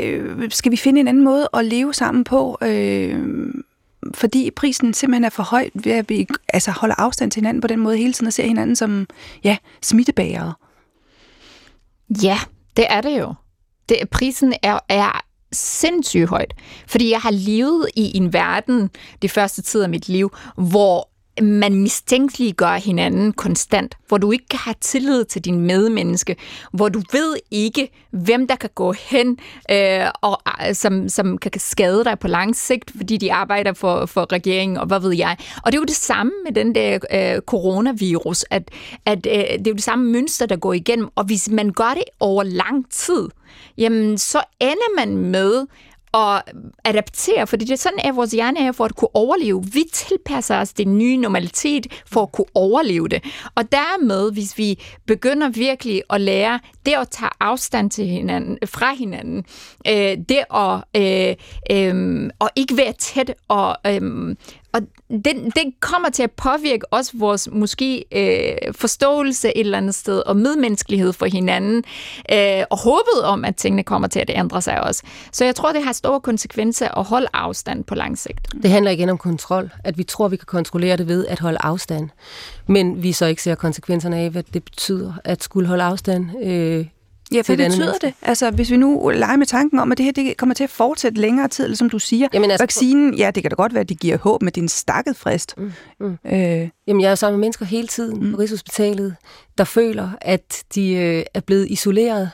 øh, 0.02 0.52
skal 0.52 0.72
vi 0.72 0.78
finde 0.78 1.00
en 1.00 1.08
anden 1.08 1.24
måde 1.24 1.50
at 1.54 1.66
leve 1.66 1.94
sammen 1.94 2.24
på? 2.24 2.58
Øh, 2.62 3.50
fordi 4.14 4.52
prisen 4.52 4.94
simpelthen 4.94 5.24
er 5.24 5.30
for 5.30 5.44
høj 5.44 5.70
ved 5.74 5.92
at 5.92 6.10
vi 6.10 6.28
altså, 6.54 6.72
holder 6.72 6.96
afstand 6.98 7.32
til 7.32 7.40
hinanden 7.40 7.62
på 7.62 7.68
den 7.68 7.80
måde 7.80 7.98
hele 7.98 8.14
tiden 8.14 8.28
og 8.28 8.34
ser 8.34 8.46
hinanden 8.46 8.76
som 8.76 9.08
ja, 9.44 9.58
smittebærere. 9.82 10.54
Ja, 12.24 12.40
det 12.78 12.86
er 12.90 13.02
det 13.02 13.20
jo. 13.20 13.34
Det, 13.90 14.10
prisen 14.10 14.54
er, 14.64 14.80
er 14.90 15.26
sindssygt 15.52 16.30
højt, 16.30 16.54
fordi 16.88 17.12
jeg 17.12 17.20
har 17.20 17.32
levet 17.32 17.88
i 17.96 18.18
en 18.18 18.34
verden 18.34 18.90
det 19.22 19.32
første 19.32 19.62
tid 19.62 19.84
af 19.84 19.90
mit 19.90 20.10
liv, 20.10 20.32
hvor 20.58 21.10
man 21.42 21.76
mistænkeliggør 21.76 22.74
hinanden 22.74 23.34
konstant, 23.34 23.98
hvor 24.08 24.18
du 24.18 24.32
ikke 24.32 24.48
kan 24.50 24.60
have 24.60 24.76
tillid 24.82 25.26
til 25.26 25.46
din 25.46 25.60
medmenneske, 25.60 26.36
hvor 26.72 26.90
du 26.90 27.02
ved 27.12 27.36
ikke, 27.52 27.90
hvem 28.12 28.48
der 28.48 28.56
kan 28.56 28.70
gå 28.76 28.92
hen, 28.92 29.38
øh, 29.72 30.06
og 30.22 30.42
øh, 30.68 30.76
som, 30.76 31.10
som 31.10 31.38
kan 31.38 31.52
skade 31.58 32.04
dig 32.04 32.20
på 32.20 32.28
lang 32.28 32.56
sigt, 32.56 32.92
fordi 32.98 33.18
de 33.18 33.34
arbejder 33.34 33.74
for, 33.74 34.06
for 34.06 34.32
regeringen, 34.32 34.78
og 34.78 34.86
hvad 34.86 35.00
ved 35.00 35.14
jeg. 35.16 35.38
Og 35.66 35.72
det 35.72 35.78
er 35.78 35.82
jo 35.82 35.86
det 35.86 35.96
samme 35.96 36.32
med 36.46 36.52
den 36.52 36.76
der 36.76 37.00
øh, 37.14 37.42
coronavirus, 37.42 38.46
at, 38.50 38.72
at 39.06 39.28
øh, 39.30 39.34
det 39.34 39.68
er 39.68 39.72
jo 39.72 39.74
det 39.74 39.84
samme 39.84 40.12
mønster, 40.12 40.46
der 40.46 40.56
går 40.56 40.74
igennem, 40.74 41.10
og 41.16 41.24
hvis 41.24 41.50
man 41.50 41.72
gør 41.72 41.94
det 41.94 42.04
over 42.20 42.44
lang 42.44 42.86
tid, 42.90 43.30
jamen 43.78 44.18
så 44.18 44.44
ender 44.60 44.96
man 44.96 45.18
med 45.18 45.66
at 46.14 46.42
adaptere, 46.86 47.48
fordi 47.48 47.66
det 47.66 47.80
sådan 47.80 48.00
er 48.04 48.12
vores 48.12 48.32
hjerne 48.32 48.68
er 48.68 48.72
for 48.72 48.86
at 48.86 48.96
kunne 48.96 49.16
overleve. 49.16 49.64
Vi 49.74 49.84
tilpasser 49.94 50.58
os 50.58 50.74
det 50.74 50.88
nye 50.88 51.18
normalitet 51.18 51.88
for 52.06 52.22
at 52.22 52.32
kunne 52.32 52.56
overleve 52.56 53.08
det. 53.08 53.24
Og 53.56 53.72
dermed, 53.72 54.32
hvis 54.32 54.58
vi 54.58 54.80
begynder 55.08 55.50
virkelig 55.50 56.04
at 56.10 56.22
lære 56.22 56.60
det 56.86 56.94
at 56.94 57.10
tage 57.10 57.30
afstand 57.40 57.92
til 57.92 58.06
hinanden, 58.06 58.58
fra 58.66 58.94
hinanden, 58.94 59.46
øh, 59.88 60.18
det 60.30 60.44
at, 60.54 60.84
øh, 60.96 61.36
øh, 61.72 62.30
at 62.42 62.50
ikke 62.56 62.78
være 62.78 62.94
tæt 62.94 63.34
og 63.48 63.78
øh, 63.88 64.36
og 64.74 64.82
den, 65.10 65.52
den 65.56 65.74
kommer 65.80 66.10
til 66.10 66.24
at 66.24 66.32
påvirke 66.32 66.94
også 66.94 67.12
vores 67.16 67.50
måske 67.52 68.06
øh, 68.12 68.74
forståelse 68.74 69.58
et 69.58 69.60
eller 69.60 69.78
andet 69.78 69.96
sted, 69.96 70.20
og 70.20 70.36
medmenneskelighed 70.36 71.14
for 71.14 71.26
hinanden, 71.26 71.84
øh, 72.32 72.64
og 72.70 72.78
håbet 72.78 73.24
om, 73.24 73.46
at 73.46 73.56
tingene 73.56 73.84
kommer 73.84 74.08
til 74.08 74.20
at 74.20 74.30
ændre 74.30 74.62
sig 74.62 74.84
også. 74.84 75.04
Så 75.32 75.46
jeg 75.46 75.56
tror, 75.56 75.72
det 75.72 75.84
har 75.84 75.92
store 75.92 76.22
konsekvenser 76.22 76.98
at 76.98 77.04
holde 77.04 77.28
afstand 77.34 77.84
på 77.84 77.96
lang 77.96 78.18
sigt. 78.18 78.48
Det 78.64 78.72
handler 78.72 78.92
igen 78.92 79.10
om 79.10 79.18
kontrol, 79.18 79.72
at 79.84 79.98
vi 79.98 80.04
tror, 80.04 80.28
vi 80.28 80.36
kan 80.36 80.46
kontrollere 80.46 80.98
det 80.98 81.08
ved 81.08 81.28
at 81.28 81.40
holde 81.40 81.58
afstand, 81.62 82.10
men 82.68 83.04
vi 83.04 83.12
så 83.12 83.26
ikke 83.26 83.44
ser 83.44 83.56
konsekvenserne 83.56 84.18
af, 84.18 84.30
hvad 84.30 84.44
det 84.54 84.64
betyder 84.64 85.14
at 85.24 85.44
skulle 85.44 85.68
holde 85.68 85.84
afstand 85.84 86.44
øh, 86.44 86.86
Ja, 87.34 87.42
hvad 87.46 87.58
betyder 87.58 87.94
det? 87.94 88.14
Altså, 88.22 88.52
hvis 88.52 88.72
vi 88.72 88.78
nu 88.78 89.10
leger 89.10 89.38
med 89.38 89.46
tanken 89.46 89.80
om, 89.80 89.92
at 89.92 89.98
det 89.98 90.04
her 90.04 90.12
det 90.12 90.38
kommer 90.38 90.56
til 90.56 90.64
at 90.64 90.70
fortsætte 90.70 91.22
længere 91.22 91.48
tid, 91.48 91.76
som 91.76 91.90
du 91.90 92.00
siger, 92.00 92.28
Jamen, 92.34 92.52
altså, 92.52 92.64
vaccinen, 92.64 93.14
ja, 93.14 93.32
det 93.32 93.44
kan 93.44 93.50
da 93.50 93.56
godt 93.56 93.74
være, 93.74 93.82
at 93.82 93.90
det 93.90 94.00
giver 94.00 94.18
håb 94.18 94.42
med 94.42 94.52
din 94.52 94.68
stakket 94.68 95.16
frist. 95.16 95.54
Mm, 95.58 95.72
mm. 96.00 96.18
Øh. 96.26 96.70
Jamen, 96.88 97.02
jeg 97.02 97.12
er 97.12 97.16
sammen 97.16 97.40
med 97.40 97.46
mennesker 97.46 97.66
hele 97.66 97.88
tiden 97.88 98.24
mm. 98.24 98.32
på 98.32 98.38
Rigshospitalet, 98.38 99.16
der 99.58 99.64
føler, 99.64 100.10
at 100.22 100.64
de 100.76 100.94
øh, 100.94 101.24
er 101.34 101.40
blevet 101.40 101.68
isoleret. 101.70 102.32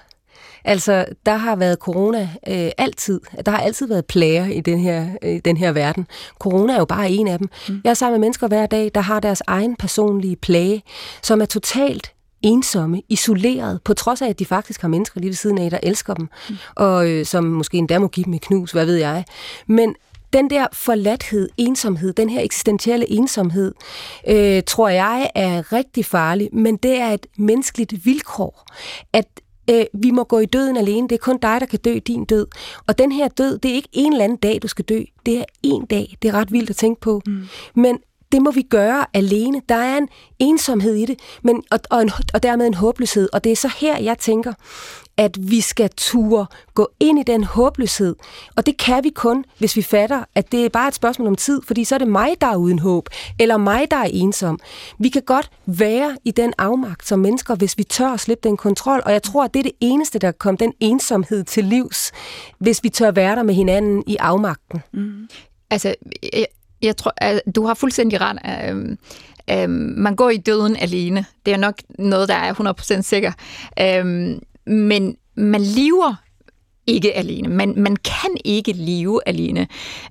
Altså, 0.66 1.06
der 1.26 1.36
har 1.36 1.56
været 1.56 1.78
corona 1.78 2.30
øh, 2.48 2.72
altid. 2.78 3.22
Der 3.46 3.52
har 3.52 3.60
altid 3.60 3.88
været 3.88 4.06
plager 4.06 4.46
i 4.46 4.62
den 4.62 4.80
her, 4.80 5.08
øh, 5.22 5.40
den 5.46 5.58
her 5.58 5.72
verden. 5.72 6.08
Corona 6.40 6.74
er 6.74 6.78
jo 6.78 6.86
bare 6.86 7.12
en 7.12 7.28
af 7.28 7.38
dem. 7.38 7.50
Mm. 7.70 7.82
Jeg 7.84 7.90
er 7.90 7.94
sammen 7.94 8.20
med 8.20 8.26
mennesker 8.26 8.48
hver 8.48 8.66
dag, 8.66 8.92
der 8.96 9.02
har 9.02 9.20
deres 9.20 9.42
egen 9.48 9.76
personlige 9.76 10.36
plage, 10.36 10.84
som 11.22 11.42
er 11.42 11.46
totalt 11.46 12.14
ensomme, 12.42 13.02
isoleret, 13.10 13.80
på 13.86 13.94
trods 13.94 14.22
af, 14.22 14.30
at 14.30 14.40
de 14.40 14.46
faktisk 14.46 14.82
har 14.82 14.88
mennesker 14.88 15.20
lige 15.20 15.30
ved 15.30 15.36
siden 15.36 15.58
af, 15.58 15.70
der 15.70 15.80
elsker 15.84 16.14
dem, 16.14 16.30
mm. 16.50 16.56
og 16.76 17.10
øh, 17.10 17.26
som 17.26 17.44
måske 17.44 17.78
endda 17.78 18.00
må 18.00 18.08
give 18.08 18.24
dem 18.24 18.34
et 18.34 18.42
knus, 18.42 18.72
hvad 18.72 18.86
ved 18.86 18.96
jeg. 18.96 19.26
Men 19.68 19.96
den 20.34 20.50
der 20.50 20.68
forladthed, 20.74 21.50
ensomhed, 21.58 22.14
den 22.14 22.30
her 22.30 22.42
eksistentielle 22.42 23.12
ensomhed, 23.12 23.74
øh, 24.28 24.64
tror 24.68 24.90
jeg 24.90 25.30
er 25.36 25.74
rigtig 25.74 26.06
farlig, 26.06 26.50
men 26.54 26.78
det 26.78 27.00
er 27.00 27.10
et 27.10 27.28
menneskeligt 27.38 28.06
vilkår, 28.06 28.66
at 29.14 29.28
øh, 29.70 29.86
vi 29.94 30.12
må 30.12 30.24
gå 30.24 30.40
i 30.40 30.46
døden 30.46 30.78
alene. 30.78 31.08
Det 31.08 31.16
er 31.16 31.20
kun 31.20 31.38
dig, 31.42 31.62
der 31.62 31.66
kan 31.66 31.80
dø 31.80 32.00
din 32.08 32.26
død. 32.26 32.48
Og 32.88 32.98
den 32.98 33.12
her 33.12 33.28
død, 33.28 33.58
det 33.58 33.72
er 33.72 33.76
ikke 33.76 33.90
en 33.92 34.12
eller 34.12 34.24
anden 34.24 34.38
dag, 34.38 34.60
du 34.62 34.68
skal 34.68 34.86
dø. 34.86 35.04
Det 35.26 35.38
er 35.38 35.44
en 35.64 35.86
dag. 35.86 36.18
Det 36.22 36.28
er 36.28 36.34
ret 36.34 36.52
vildt 36.52 36.70
at 36.70 36.76
tænke 36.76 37.02
på. 37.02 37.22
Mm. 37.26 37.48
Men 37.76 38.00
det 38.32 38.42
må 38.42 38.52
vi 38.52 38.62
gøre 38.62 39.06
alene. 39.14 39.62
Der 39.70 39.76
er 39.76 39.98
en 39.98 40.10
ensomhed 40.40 40.96
i 40.96 41.06
det, 41.06 41.20
men, 41.44 41.64
og, 41.72 41.80
og, 41.90 42.02
en, 42.02 42.12
og 42.34 42.44
dermed 42.44 42.68
en 42.68 42.74
håbløshed. 42.74 43.30
Og 43.34 43.44
det 43.44 43.52
er 43.52 43.56
så 43.56 43.72
her, 43.80 43.98
jeg 43.98 44.18
tænker, 44.18 44.54
at 45.18 45.52
vi 45.52 45.62
skal 45.62 45.90
ture 45.98 46.46
gå 46.74 46.90
ind 47.00 47.20
i 47.20 47.24
den 47.24 47.44
håbløshed. 47.44 48.16
Og 48.56 48.66
det 48.66 48.78
kan 48.78 49.04
vi 49.04 49.10
kun, 49.10 49.46
hvis 49.58 49.76
vi 49.76 49.82
fatter, 49.82 50.24
at 50.36 50.52
det 50.52 50.66
er 50.66 50.70
bare 50.70 50.88
et 50.88 50.96
spørgsmål 50.96 51.28
om 51.28 51.36
tid, 51.36 51.62
fordi 51.68 51.84
så 51.84 51.96
er 51.96 52.00
det 52.00 52.08
mig, 52.08 52.30
der 52.42 52.48
er 52.48 52.56
uden 52.56 52.80
håb, 52.80 53.10
eller 53.40 53.58
mig, 53.58 53.92
der 53.92 53.98
er 53.98 54.10
ensom. 54.14 54.60
Vi 55.00 55.10
kan 55.10 55.22
godt 55.22 55.52
være 55.66 56.18
i 56.26 56.32
den 56.32 56.54
afmagt 56.58 57.08
som 57.08 57.20
mennesker, 57.20 57.56
hvis 57.56 57.78
vi 57.78 57.84
tør 57.84 58.10
at 58.10 58.20
slippe 58.20 58.50
den 58.50 58.58
kontrol, 58.58 59.02
og 59.06 59.12
jeg 59.12 59.24
tror, 59.24 59.44
at 59.44 59.54
det 59.54 59.60
er 59.60 59.64
det 59.64 59.76
eneste, 59.80 60.20
der 60.20 60.32
kommer 60.32 60.58
den 60.58 60.74
ensomhed 60.80 61.44
til 61.44 61.64
livs, 61.64 62.12
hvis 62.60 62.84
vi 62.84 62.90
tør 62.90 63.12
være 63.12 63.36
der 63.36 63.44
med 63.44 63.54
hinanden 63.54 64.04
i 64.08 64.16
afmagten. 64.16 64.82
Mm. 64.94 65.28
Altså, 65.70 65.96
jeg 66.82 66.98
tror, 66.98 67.14
at 67.18 67.42
du 67.56 67.66
har 67.66 67.74
fuldstændig 67.74 68.22
ret. 68.22 68.40
Øhm, 68.70 68.98
øhm, 69.52 69.94
man 69.98 70.16
går 70.16 70.30
i 70.30 70.38
døden 70.38 70.76
alene. 70.76 71.26
Det 71.46 71.54
er 71.54 71.58
nok 71.58 71.76
noget, 72.00 72.30
der 72.30 72.36
er 72.36 72.54
100% 73.00 73.02
sikker. 73.02 73.32
Øhm, 73.82 74.40
men 74.66 75.16
man 75.36 75.62
lever 75.62 76.16
ikke 76.90 77.14
alene. 77.14 77.48
Man, 77.48 77.74
man 77.78 77.96
kan 77.96 78.38
ikke 78.46 78.72
leve 78.72 79.22
alene. 79.26 79.68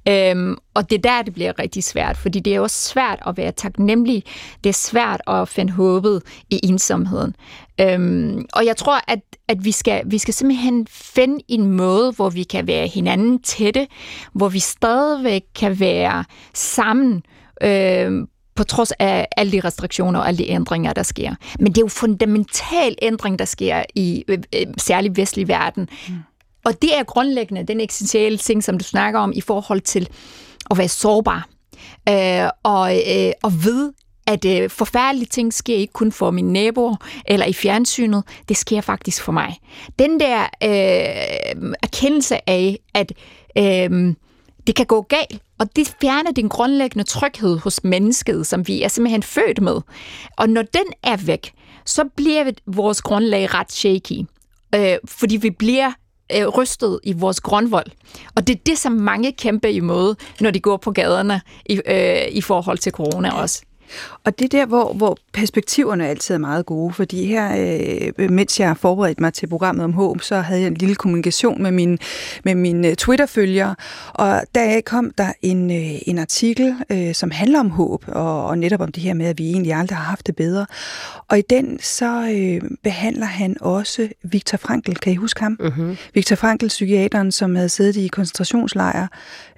Øhm, 0.09 0.57
og 0.75 0.91
det 0.91 0.97
er 0.97 1.03
der, 1.03 1.23
det 1.23 1.35
bliver 1.35 1.59
rigtig 1.59 1.85
svært, 1.85 2.17
fordi 2.17 2.41
det 2.41 2.55
er 2.55 2.61
også 2.61 2.89
svært 2.89 3.19
at 3.27 3.37
være 3.37 3.53
taknemmelig. 3.53 4.25
Det 4.65 4.71
er 4.71 4.75
svært 4.75 5.21
at 5.27 5.49
finde 5.49 5.73
håbet 5.73 6.23
i 6.51 6.61
ensomheden. 6.63 7.35
Øhm, 7.81 8.45
og 8.53 8.67
jeg 8.67 8.77
tror, 8.77 9.01
at, 9.09 9.21
at 9.49 9.65
vi, 9.65 9.73
skal, 9.73 10.03
vi 10.07 10.19
skal 10.19 10.35
simpelthen 10.35 10.87
finde 10.91 11.39
en 11.49 11.73
måde, 11.73 12.13
hvor 12.13 12.31
vi 12.31 12.43
kan 12.43 12.67
være 12.67 12.87
hinanden 12.87 13.43
tætte, 13.43 13.87
hvor 14.33 14.49
vi 14.49 14.59
stadigvæk 14.59 15.43
kan 15.55 15.81
være 15.81 16.25
sammen, 16.55 17.23
øhm, 17.63 18.29
på 18.59 18.65
trods 18.65 18.93
af 18.99 19.29
alle 19.37 19.53
de 19.53 19.61
restriktioner 19.61 20.21
og 20.21 20.29
alle 20.29 20.39
de 20.39 20.51
ændringer, 20.51 20.93
der 20.93 21.03
sker. 21.03 21.35
Men 21.59 21.67
det 21.67 21.79
er 21.79 21.83
jo 21.83 21.89
fundamental 21.89 22.97
ændring, 23.03 23.39
der 23.39 23.45
sker 23.45 23.83
i 23.95 24.25
øh, 24.29 24.39
øh 24.55 24.67
særlig 24.77 25.17
vestlig 25.17 25.49
verden. 25.49 25.89
Mm. 26.09 26.15
Og 26.69 26.83
det 26.83 26.99
er 26.99 27.03
grundlæggende 27.03 27.63
den 27.63 27.81
eksistentielle 27.81 28.39
ting, 28.39 28.65
som 28.65 28.79
du 28.79 28.85
snakker 28.85 29.21
om 29.21 29.33
i 29.35 29.41
forhold 29.41 29.81
til 29.81 30.09
at 30.71 30.79
være 30.79 30.89
sårbar. 30.89 31.49
Øh, 32.09 32.51
og, 32.63 32.97
øh, 32.97 33.33
og 33.43 33.65
ved, 33.65 33.93
at 34.27 34.45
øh, 34.45 34.71
forfærdelige 34.71 35.29
ting 35.29 35.55
sker 35.55 35.77
ikke 35.77 35.93
kun 35.93 36.13
for 36.13 36.31
mine 36.31 36.53
naboer 36.53 36.97
eller 37.27 37.47
i 37.47 37.53
fjernsynet, 37.53 38.25
det 38.49 38.57
sker 38.57 38.81
faktisk 38.81 39.23
for 39.23 39.33
mig. 39.33 39.57
Den 39.99 40.21
der 40.21 40.43
øh, 40.43 41.73
erkendelse 41.83 42.51
af, 42.51 42.79
at 42.95 43.13
øh, 43.59 44.15
det 44.67 44.75
kan 44.77 44.87
gå 44.87 45.03
galt, 45.03 45.43
og 45.59 45.77
det 45.77 45.97
fjerner 46.01 46.33
den 46.33 46.49
grundlæggende 46.49 47.05
tryghed 47.05 47.59
hos 47.59 47.85
mennesket, 47.85 48.47
som 48.47 48.69
vi 48.69 48.83
er 48.83 48.89
simpelthen 48.89 49.23
født 49.23 49.63
med. 49.63 49.81
Og 50.37 50.49
når 50.49 50.63
den 50.63 50.87
er 51.03 51.17
væk, 51.17 51.53
så 51.87 52.05
bliver 52.17 52.51
vores 52.67 53.03
grundlag 53.03 53.55
ret 53.55 53.73
shaky. 53.73 54.27
Øh, 54.75 54.97
fordi 55.05 55.37
vi 55.37 55.51
bliver 55.51 55.93
øh, 56.37 56.47
rystet 56.49 57.01
i 57.03 57.13
vores 57.13 57.41
grundvold. 57.41 57.87
Og 58.37 58.47
det 58.47 58.57
er 58.57 58.61
det, 58.67 58.79
som 58.79 58.93
mange 58.93 59.33
kæmper 59.33 59.69
imod, 59.69 60.15
når 60.41 60.51
de 60.51 60.61
går 60.61 60.77
på 60.77 60.91
gaderne 60.91 61.41
i, 61.67 61.81
øh, 61.87 62.29
i 62.31 62.41
forhold 62.41 62.79
til 62.79 62.93
corona 62.93 63.31
også. 63.31 63.63
Og 64.25 64.39
det 64.39 64.45
er 64.45 64.59
der, 64.59 64.67
hvor, 64.67 64.93
hvor 64.93 65.19
perspektiverne 65.33 66.09
altid 66.09 66.35
er 66.35 66.39
meget 66.39 66.67
gode, 66.67 66.93
fordi 66.93 67.27
her, 67.27 68.13
øh, 68.19 68.31
mens 68.31 68.61
jeg 68.61 68.77
forberedte 68.77 69.23
mig 69.23 69.33
til 69.33 69.47
programmet 69.47 69.85
om 69.85 69.93
håb, 69.93 70.23
så 70.23 70.41
havde 70.41 70.61
jeg 70.61 70.67
en 70.67 70.75
lille 70.75 70.95
kommunikation 70.95 71.63
med 71.63 71.71
min, 71.71 71.99
med 72.45 72.55
mine 72.55 72.95
Twitter-følgere, 72.95 73.75
og 74.15 74.43
der 74.55 74.81
kom 74.81 75.11
der 75.19 75.33
en, 75.43 75.71
øh, 75.71 75.99
en 76.07 76.19
artikel, 76.19 76.75
øh, 76.91 77.15
som 77.15 77.31
handler 77.31 77.61
om 77.61 77.71
håb, 77.71 78.05
og, 78.09 78.47
og 78.47 78.59
netop 78.59 78.81
om 78.81 78.93
det 78.93 79.03
her 79.03 79.15
med, 79.15 79.27
at 79.27 79.39
vi 79.39 79.51
egentlig 79.51 79.75
aldrig 79.75 79.99
har 79.99 80.05
haft 80.05 80.27
det 80.27 80.37
bedre. 80.37 80.67
Og 81.29 81.39
i 81.39 81.43
den 81.51 81.79
så 81.83 82.29
øh, 82.31 82.71
behandler 82.83 83.27
han 83.27 83.57
også 83.61 84.09
Viktor 84.23 84.59
Frankl, 84.59 84.95
kan 84.95 85.13
I 85.13 85.17
huske 85.17 85.43
ham? 85.43 85.57
Mm-hmm. 85.61 85.97
Viktor 86.15 86.37
Frankl, 86.37 86.67
psykiateren, 86.67 87.33
som 87.33 87.57
havde 87.57 87.69
siddet 87.69 87.97
i 87.97 88.07
koncentrationslejre 88.09 89.09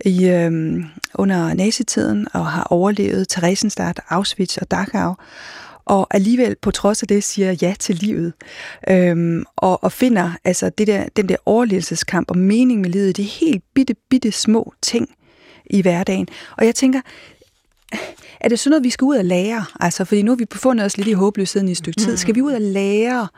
i, 0.04 0.28
øh, 0.28 0.84
under 1.14 1.54
nazitiden 1.54 2.26
og 2.32 2.46
har 2.46 2.62
overlevet 2.70 3.28
Theresienstadt, 3.28 4.00
Auschwitz 4.20 4.56
og 4.56 4.70
Dachau, 4.70 5.14
og 5.84 6.06
alligevel 6.10 6.56
på 6.62 6.70
trods 6.70 7.02
af 7.02 7.08
det 7.08 7.24
siger 7.24 7.56
ja 7.62 7.74
til 7.78 7.94
livet, 7.94 8.32
øhm, 8.88 9.44
og, 9.56 9.84
og 9.84 9.92
finder 9.92 10.32
altså 10.44 10.70
det 10.78 10.86
der, 10.86 11.04
den 11.16 11.28
der 11.28 11.36
overlevelseskamp 11.46 12.30
og 12.30 12.38
mening 12.38 12.80
med 12.80 12.90
livet, 12.90 13.16
det 13.16 13.22
er 13.22 13.46
helt 13.46 13.62
bitte, 13.74 13.94
bitte 14.10 14.32
små 14.32 14.72
ting 14.82 15.08
i 15.66 15.82
hverdagen. 15.82 16.28
Og 16.56 16.66
jeg 16.66 16.74
tænker, 16.74 17.00
er 18.40 18.48
det 18.48 18.58
sådan 18.58 18.70
noget, 18.70 18.84
vi 18.84 18.90
skal 18.90 19.04
ud 19.04 19.16
og 19.16 19.24
lære? 19.24 19.64
Altså, 19.80 20.04
fordi 20.04 20.22
nu 20.22 20.30
har 20.30 20.36
vi 20.36 20.44
befundet 20.44 20.86
os 20.86 20.96
lidt 20.96 21.08
i 21.08 21.12
håbløsheden 21.12 21.68
i 21.68 21.70
et 21.70 21.76
stykke 21.76 22.00
tid. 22.00 22.16
Skal 22.16 22.34
vi 22.34 22.42
ud 22.42 22.52
og 22.52 22.60
lære 22.60 23.28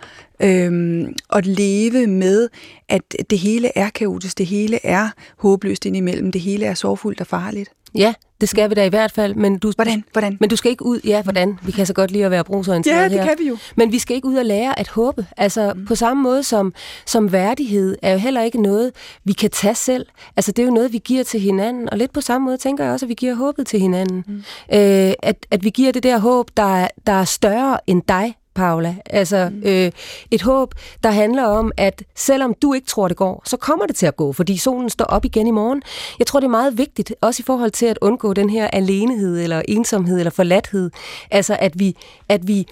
øhm, 0.43 1.15
at 1.33 1.47
leve 1.47 2.07
med, 2.07 2.49
at 2.89 3.03
det 3.31 3.39
hele 3.39 3.79
er 3.79 3.91
kaotisk, 3.91 4.39
det 4.39 4.47
hele 4.47 4.87
er 4.87 5.09
håbløst 5.37 5.87
indimellem, 5.87 6.33
det 6.33 6.41
hele 6.41 6.67
er 6.67 6.75
sorgfuldt 6.75 7.21
og 7.21 7.27
farligt? 7.27 7.71
Ja, 7.95 8.15
det 8.41 8.49
skal 8.49 8.71
vi 8.71 8.75
da 8.75 8.85
i 8.85 8.89
hvert 8.89 9.13
fald. 9.13 9.35
Men 9.35 9.59
du, 9.59 9.73
hvordan? 9.77 10.05
hvordan? 10.13 10.37
Men 10.41 10.49
du 10.51 10.57
skal 10.57 10.71
ikke 10.71 10.87
ud... 10.87 11.01
Ja, 11.05 11.23
hvordan? 11.23 11.59
Vi 11.63 11.73
kan 11.73 11.87
så 11.87 11.93
godt 11.93 12.11
lide 12.11 12.25
at 12.25 12.31
være 12.31 12.45
brugsorienteret 12.45 12.97
Ja, 12.97 13.05
det 13.05 13.13
her. 13.13 13.25
kan 13.25 13.35
vi 13.39 13.49
jo. 13.49 13.57
Men 13.77 13.93
vi 13.93 13.99
skal 13.99 14.17
ikke 14.17 14.29
ud 14.29 14.35
og 14.35 14.45
lære 14.45 14.79
at 14.79 14.89
håbe. 14.89 15.27
Altså 15.37 15.73
mm. 15.77 15.87
på 15.87 15.95
samme 15.95 16.23
måde 16.23 16.43
som, 16.43 16.75
som 17.07 17.33
værdighed 17.33 17.97
er 18.03 18.13
jo 18.13 18.19
heller 18.19 18.43
ikke 18.43 18.63
noget, 18.63 18.93
vi 19.25 19.33
kan 19.33 19.51
tage 19.51 19.75
selv. 19.75 20.07
Altså 20.37 20.53
det 20.53 20.63
er 20.63 20.67
jo 20.67 20.73
noget, 20.73 20.93
vi 20.93 20.99
giver 21.05 21.25
til 21.25 21.41
hinanden. 21.41 21.91
Og 21.91 21.99
lidt 21.99 22.13
på 22.13 22.21
samme 22.21 22.45
måde 22.45 22.57
tænker 22.57 22.85
jeg 22.85 22.93
også, 22.93 23.07
at 23.07 23.09
vi 23.09 23.15
giver 23.15 23.35
håbet 23.35 23.67
til 23.67 23.81
hinanden. 23.81 24.25
Mm. 24.27 24.43
Øh, 24.73 25.13
at, 25.23 25.47
at 25.51 25.65
vi 25.65 25.71
giver 25.71 25.93
det 25.93 26.03
der 26.03 26.19
håb, 26.19 26.51
der, 26.57 26.89
der 27.07 27.13
er 27.13 27.25
større 27.25 27.79
end 27.87 28.03
dig, 28.09 28.35
Paula. 28.55 28.97
Altså 29.07 29.51
mm. 29.53 29.63
øh, 29.65 29.93
et 30.31 30.43
håb, 30.43 30.75
der 31.03 31.11
handler 31.11 31.45
om, 31.45 31.73
at 31.77 32.03
selvom 32.15 32.55
du 32.63 32.73
ikke 32.75 32.87
tror, 32.87 33.09
det 33.09 33.17
går, 33.17 33.43
så 33.47 33.57
kommer 33.57 33.87
det 33.87 33.97
til 33.97 34.07
at 34.07 34.17
gå, 34.17 34.33
fordi 34.33 34.57
solen 34.57 34.91
står 34.91 35.05
op 35.05 35.25
igen 35.25 35.47
i 35.47 35.51
morgen. 35.51 35.83
Jeg 36.19 36.27
tror, 36.27 36.41
det 36.41 36.47
er 36.47 36.51
meget 36.51 36.79
vigtigt, 36.79 37.15
også 37.21 37.43
i 37.43 37.45
forhold 37.47 37.71
til 37.71 37.87
at 37.87 37.99
undgå 38.01 38.33
den 38.33 38.51
her 38.51 38.69
alenehed, 38.73 39.43
eller 39.43 39.63
ensomhed, 39.69 40.19
eller 40.19 40.31
forladthed. 40.31 40.91
Altså 41.31 41.57
at 41.61 41.79
vi, 41.79 41.97
at 42.29 42.49
vi 42.49 42.67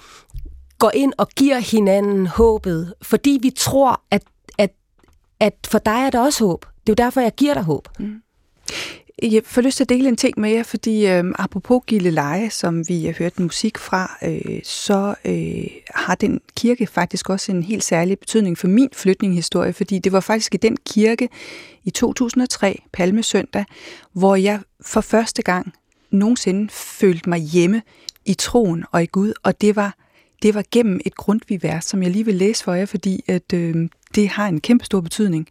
går 0.78 0.90
ind 0.94 1.12
og 1.18 1.28
giver 1.28 1.58
hinanden 1.58 2.26
håbet, 2.26 2.94
fordi 3.02 3.38
vi 3.42 3.50
tror, 3.50 4.00
at, 4.10 4.22
at, 4.58 4.70
at 5.40 5.54
for 5.66 5.78
dig 5.78 6.00
er 6.06 6.10
der 6.10 6.20
også 6.20 6.44
håb. 6.44 6.64
Det 6.64 6.88
er 6.88 7.02
jo 7.02 7.04
derfor, 7.04 7.20
jeg 7.20 7.32
giver 7.34 7.54
dig 7.54 7.62
håb. 7.62 7.88
Mm. 7.98 8.22
Jeg 9.22 9.42
får 9.44 9.60
lyst 9.60 9.76
til 9.76 9.84
at 9.84 9.88
dele 9.88 10.08
en 10.08 10.16
ting 10.16 10.40
med 10.40 10.50
jer, 10.50 10.62
fordi 10.62 11.06
øh, 11.06 11.24
apropos 11.38 11.82
Gilleleje, 11.86 12.50
som 12.50 12.88
vi 12.88 13.04
har 13.04 13.12
hørt 13.12 13.40
musik 13.40 13.78
fra, 13.78 14.18
øh, 14.22 14.60
så 14.64 15.14
øh, 15.24 15.64
har 15.94 16.14
den 16.14 16.40
kirke 16.56 16.86
faktisk 16.86 17.30
også 17.30 17.52
en 17.52 17.62
helt 17.62 17.84
særlig 17.84 18.18
betydning 18.18 18.58
for 18.58 18.68
min 18.68 18.88
flytninghistorie, 18.92 19.72
fordi 19.72 19.98
det 19.98 20.12
var 20.12 20.20
faktisk 20.20 20.54
i 20.54 20.56
den 20.56 20.76
kirke 20.86 21.28
i 21.84 21.90
2003, 21.90 22.82
Palmesøndag, 22.92 23.64
hvor 24.12 24.36
jeg 24.36 24.60
for 24.80 25.00
første 25.00 25.42
gang 25.42 25.72
nogensinde 26.10 26.68
følte 26.72 27.28
mig 27.28 27.40
hjemme 27.40 27.82
i 28.24 28.34
troen 28.34 28.84
og 28.92 29.02
i 29.02 29.06
Gud, 29.06 29.32
og 29.42 29.60
det 29.60 29.76
var, 29.76 29.94
det 30.42 30.54
var 30.54 30.64
gennem 30.70 31.00
et 31.06 31.14
grundvivers, 31.14 31.84
som 31.84 32.02
jeg 32.02 32.10
lige 32.10 32.24
vil 32.24 32.34
læse 32.34 32.64
for 32.64 32.74
jer, 32.74 32.86
fordi 32.86 33.24
at, 33.26 33.52
øh, 33.54 33.88
det 34.14 34.28
har 34.28 34.48
en 34.48 34.60
kæmpe 34.60 34.84
stor 34.84 35.00
betydning. 35.00 35.48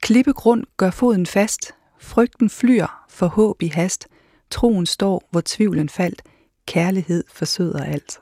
Klippegrund 0.00 0.64
gør 0.76 0.90
foden 0.90 1.26
fast, 1.26 1.74
Frygten 2.02 2.50
flyer 2.50 3.04
for 3.08 3.26
håb 3.26 3.62
i 3.62 3.66
hast. 3.66 4.06
Troen 4.50 4.86
står, 4.86 5.28
hvor 5.30 5.42
tvivlen 5.44 5.88
faldt. 5.88 6.22
Kærlighed 6.66 7.24
forsøder 7.32 7.84
alt. 7.84 8.20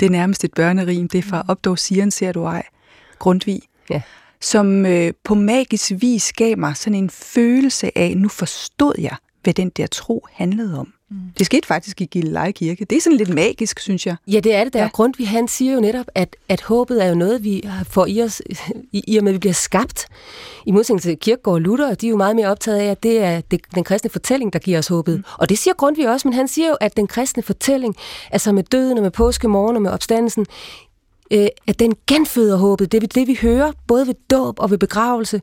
Det 0.00 0.06
er 0.06 0.10
nærmest 0.10 0.44
et 0.44 0.54
børnerim. 0.54 1.08
Det 1.08 1.18
er 1.18 1.22
fra 1.22 1.44
Opdog 1.48 1.78
Siren 1.78 2.10
ser 2.10 2.32
du 2.32 2.44
ej. 2.44 2.62
Grundtvig. 3.18 3.62
Ja. 3.90 4.02
Som 4.40 4.86
øh, 4.86 5.12
på 5.24 5.34
magisk 5.34 5.92
vis 5.98 6.32
gav 6.32 6.58
mig 6.58 6.76
sådan 6.76 6.94
en 6.94 7.10
følelse 7.10 7.98
af, 7.98 8.16
nu 8.16 8.28
forstod 8.28 8.94
jeg, 8.98 9.16
hvad 9.42 9.54
den 9.54 9.70
der 9.70 9.86
tro 9.86 10.26
handlede 10.32 10.78
om. 10.78 10.92
Mm. 11.14 11.20
Det 11.38 11.46
skete 11.46 11.66
faktisk 11.66 12.00
i 12.00 12.04
Gilleleje 12.04 12.52
Kirke. 12.52 12.84
Det 12.84 12.96
er 12.96 13.00
sådan 13.00 13.16
lidt 13.16 13.34
magisk, 13.34 13.80
synes 13.80 14.06
jeg. 14.06 14.16
Ja, 14.26 14.40
det 14.40 14.54
er 14.54 14.64
det 14.64 14.72
der. 14.72 14.82
Ja. 14.82 14.88
Grundtvig, 14.88 15.28
han 15.28 15.48
siger 15.48 15.74
jo 15.74 15.80
netop, 15.80 16.06
at, 16.14 16.36
at 16.48 16.60
håbet 16.60 17.04
er 17.04 17.08
jo 17.08 17.14
noget, 17.14 17.44
vi 17.44 17.68
får 17.88 18.06
i 18.06 18.22
os, 18.22 18.42
i, 18.92 19.04
i 19.06 19.16
og 19.16 19.24
med, 19.24 19.32
at 19.32 19.34
vi 19.34 19.38
bliver 19.38 19.52
skabt. 19.52 20.06
I 20.66 20.70
modsætning 20.70 21.02
til 21.02 21.16
Kierkegaard 21.18 21.54
og 21.54 21.60
Luther, 21.60 21.94
de 21.94 22.06
er 22.06 22.10
jo 22.10 22.16
meget 22.16 22.36
mere 22.36 22.48
optaget 22.48 22.78
af, 22.78 22.84
at 22.84 23.02
det 23.02 23.22
er 23.22 23.40
det, 23.40 23.60
den 23.74 23.84
kristne 23.84 24.10
fortælling, 24.10 24.52
der 24.52 24.58
giver 24.58 24.78
os 24.78 24.88
håbet. 24.88 25.16
Mm. 25.16 25.24
Og 25.38 25.48
det 25.48 25.58
siger 25.58 25.74
Grundtvig 25.74 26.08
også, 26.08 26.28
men 26.28 26.32
han 26.34 26.48
siger 26.48 26.68
jo, 26.68 26.76
at 26.80 26.96
den 26.96 27.06
kristne 27.06 27.42
fortælling, 27.42 27.96
altså 28.30 28.52
med 28.52 28.62
døden 28.62 28.98
og 28.98 29.02
med 29.02 29.10
påskemorgen 29.10 29.76
og 29.76 29.82
med 29.82 29.90
opstandelsen, 29.90 30.46
øh, 31.30 31.46
at 31.66 31.78
den 31.78 31.94
genføder 32.06 32.56
håbet. 32.56 32.92
Det 32.92 33.02
er 33.02 33.06
det, 33.06 33.28
vi 33.28 33.38
hører, 33.42 33.72
både 33.86 34.06
ved 34.06 34.14
dåb 34.30 34.60
og 34.60 34.70
ved 34.70 34.78
begravelse 34.78 35.40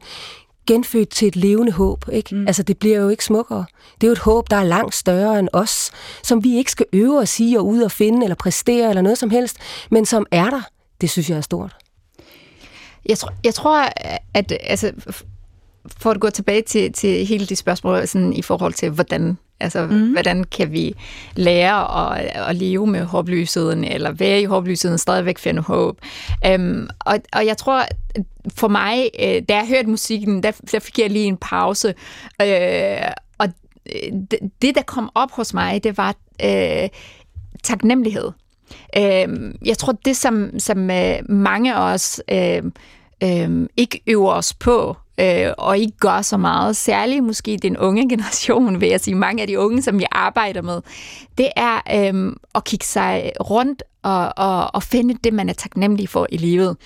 genfødt 0.67 1.09
til 1.09 1.27
et 1.27 1.35
levende 1.35 1.71
håb. 1.71 2.05
Ikke? 2.11 2.35
Mm. 2.35 2.47
Altså, 2.47 2.63
det 2.63 2.77
bliver 2.77 2.97
jo 2.97 3.09
ikke 3.09 3.25
smukkere. 3.25 3.65
Det 4.01 4.07
er 4.07 4.09
jo 4.09 4.13
et 4.13 4.19
håb, 4.19 4.49
der 4.49 4.55
er 4.55 4.63
langt 4.63 4.95
større 4.95 5.39
end 5.39 5.49
os, 5.53 5.91
som 6.23 6.43
vi 6.43 6.57
ikke 6.57 6.71
skal 6.71 6.85
øve 6.93 7.19
og 7.19 7.27
sige 7.27 7.59
og 7.59 7.67
ud 7.67 7.81
og 7.81 7.91
finde 7.91 8.23
eller 8.23 8.35
præstere 8.35 8.89
eller 8.89 9.01
noget 9.01 9.17
som 9.17 9.29
helst, 9.29 9.57
men 9.91 10.05
som 10.05 10.25
er 10.31 10.49
der. 10.49 10.61
Det 11.01 11.09
synes 11.09 11.29
jeg 11.29 11.37
er 11.37 11.41
stort. 11.41 11.75
Jeg 13.05 13.17
tror, 13.17 13.33
jeg 13.43 13.53
tror 13.53 13.89
at 14.33 14.53
altså, 14.59 14.91
for 15.97 16.11
at 16.11 16.19
gå 16.19 16.29
tilbage 16.29 16.61
til, 16.61 16.93
til 16.93 17.25
hele 17.25 17.45
de 17.45 17.55
spørgsmål 17.55 18.07
sådan, 18.07 18.33
i 18.33 18.41
forhold 18.41 18.73
til, 18.73 18.89
hvordan 18.89 19.37
Altså, 19.61 19.85
mm. 19.85 20.11
hvordan 20.11 20.43
kan 20.43 20.71
vi 20.71 20.95
lære 21.35 22.11
at, 22.17 22.31
at 22.49 22.55
leve 22.55 22.87
med 22.87 23.05
håbløsheden, 23.05 23.83
eller 23.83 24.11
være 24.11 24.41
i 24.41 24.45
håbløsheden, 24.45 24.97
stadigvæk 24.97 25.37
finde 25.37 25.61
håb. 25.61 25.97
Um, 26.55 26.89
og, 26.99 27.19
og 27.33 27.45
jeg 27.45 27.57
tror, 27.57 27.85
for 28.55 28.67
mig, 28.67 29.09
øh, 29.19 29.41
da 29.49 29.55
jeg 29.55 29.67
hørte 29.67 29.89
musikken, 29.89 30.43
der, 30.43 30.51
der 30.71 30.79
fik 30.79 30.99
jeg 30.99 31.09
lige 31.09 31.25
en 31.25 31.37
pause. 31.37 31.93
Uh, 32.43 33.11
og 33.37 33.47
det, 34.31 34.39
det, 34.61 34.75
der 34.75 34.81
kom 34.81 35.09
op 35.15 35.31
hos 35.31 35.53
mig, 35.53 35.83
det 35.83 35.97
var 35.97 36.15
uh, 36.43 36.89
taknemmelighed. 37.63 38.31
Uh, 38.97 39.51
jeg 39.65 39.77
tror, 39.77 39.93
det 40.05 40.17
som, 40.17 40.59
som 40.59 40.77
uh, 40.89 41.29
mange 41.29 41.75
af 41.75 41.93
os 41.93 42.21
uh, 42.31 42.65
uh, 43.23 43.65
ikke 43.77 44.01
øver 44.07 44.31
os 44.31 44.53
på, 44.53 44.97
øh, 45.21 45.53
og 45.57 45.77
ikke 45.77 45.97
gør 45.97 46.21
så 46.21 46.37
meget, 46.37 46.75
særligt 46.75 47.23
måske 47.23 47.57
den 47.61 47.77
unge 47.77 48.09
generation, 48.09 48.81
vil 48.81 48.89
jeg 48.89 48.99
sige, 48.99 49.15
mange 49.15 49.41
af 49.41 49.47
de 49.47 49.59
unge, 49.59 49.81
som 49.81 49.99
jeg 49.99 50.09
arbejder 50.11 50.61
med, 50.61 50.81
det 51.37 51.49
er 51.55 51.81
øh, 52.13 52.33
at 52.55 52.63
kigge 52.63 52.85
sig 52.85 53.31
rundt 53.39 53.83
og, 54.03 54.33
og, 54.37 54.75
og 54.75 54.83
finde 54.83 55.17
det, 55.23 55.33
man 55.33 55.49
er 55.49 55.53
taknemmelig 55.53 56.09
for 56.09 56.27
i 56.29 56.37
livet. 56.37 56.77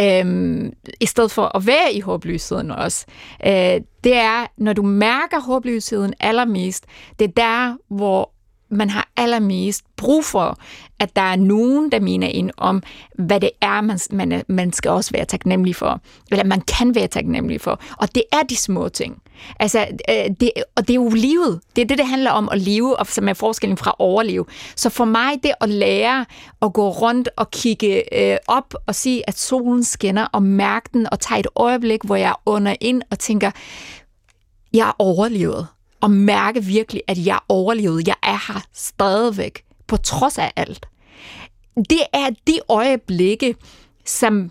Øh, 0.00 0.64
I 1.00 1.06
stedet 1.06 1.30
for 1.30 1.56
at 1.56 1.66
være 1.66 1.92
i 1.92 2.00
håbløsheden 2.00 2.70
også. 2.70 3.06
Øh, 3.46 3.80
det 4.04 4.14
er, 4.14 4.46
når 4.58 4.72
du 4.72 4.82
mærker 4.82 5.40
håbløsheden 5.40 6.14
allermest, 6.20 6.84
det 7.18 7.24
er 7.24 7.32
der, 7.32 7.76
hvor 7.88 8.33
man 8.76 8.90
har 8.90 9.08
allermest 9.16 9.84
brug 9.96 10.24
for, 10.24 10.58
at 10.98 11.16
der 11.16 11.22
er 11.22 11.36
nogen, 11.36 11.92
der 11.92 12.00
mener 12.00 12.26
ind 12.26 12.50
om, 12.56 12.82
hvad 13.18 13.40
det 13.40 13.50
er, 13.60 13.80
man, 13.80 13.98
man, 14.10 14.42
man 14.48 14.72
skal 14.72 14.90
også 14.90 15.10
være 15.12 15.24
taknemmelig 15.24 15.76
for, 15.76 16.00
eller 16.30 16.44
man 16.44 16.60
kan 16.60 16.94
være 16.94 17.06
taknemmelig 17.06 17.60
for. 17.60 17.80
Og 17.96 18.14
det 18.14 18.22
er 18.32 18.42
de 18.42 18.56
små 18.56 18.88
ting. 18.88 19.22
Altså, 19.60 19.86
øh, 20.08 20.34
det, 20.40 20.50
og 20.76 20.88
det 20.88 20.90
er 20.90 20.94
jo 20.94 21.08
livet. 21.08 21.60
Det 21.76 21.82
er 21.82 21.86
det, 21.86 21.98
det 21.98 22.06
handler 22.06 22.30
om 22.30 22.48
at 22.52 22.60
leve, 22.60 22.98
og 22.98 23.06
som 23.06 23.28
er 23.28 23.32
forskellen 23.32 23.76
fra 23.76 23.90
at 23.90 23.94
overleve. 23.98 24.44
Så 24.76 24.90
for 24.90 25.04
mig, 25.04 25.32
det 25.42 25.52
at 25.60 25.68
lære 25.68 26.24
at 26.62 26.72
gå 26.72 26.90
rundt 26.90 27.28
og 27.36 27.50
kigge 27.50 28.14
øh, 28.14 28.36
op 28.48 28.74
og 28.86 28.94
sige, 28.94 29.28
at 29.28 29.38
solen 29.38 29.84
skinner, 29.84 30.26
og 30.32 30.42
mærke 30.42 30.90
den, 30.92 31.06
og 31.12 31.20
tage 31.20 31.40
et 31.40 31.46
øjeblik, 31.56 32.00
hvor 32.04 32.16
jeg 32.16 32.34
under 32.46 32.74
ind 32.80 33.02
og 33.10 33.18
tænker, 33.18 33.50
jeg 34.72 34.88
er 34.88 34.96
overlevet 34.98 35.66
og 36.04 36.10
mærke 36.10 36.64
virkelig, 36.64 37.02
at 37.08 37.26
jeg 37.26 37.38
overlevede. 37.48 38.02
Jeg 38.06 38.16
er 38.22 38.52
her 38.52 38.60
stadigvæk, 38.72 39.64
på 39.86 39.96
trods 39.96 40.38
af 40.38 40.52
alt. 40.56 40.86
Det 41.76 42.00
er 42.12 42.30
de 42.46 42.58
øjeblikke, 42.68 43.56
som 44.04 44.50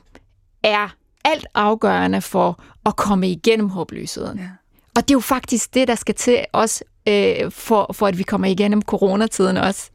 er 0.64 0.96
alt 1.26 1.46
afgørende 1.54 2.22
for 2.22 2.64
at 2.86 2.96
komme 2.96 3.30
igennem 3.30 3.70
håbløsheden. 3.70 4.38
Ja. 4.38 4.48
Og 4.96 5.02
det 5.02 5.12
er 5.12 5.16
jo 5.16 5.20
faktisk 5.20 5.74
det, 5.74 5.88
der 5.88 5.96
skal 5.96 6.16
til 6.16 6.46
os, 6.54 6.84
øh, 7.08 7.52
for, 7.52 7.94
for 7.94 8.08
at 8.08 8.18
vi 8.18 8.24
kommer 8.24 8.48
igennem 8.48 8.82
coronatiden 8.82 9.58
også. 9.58 9.90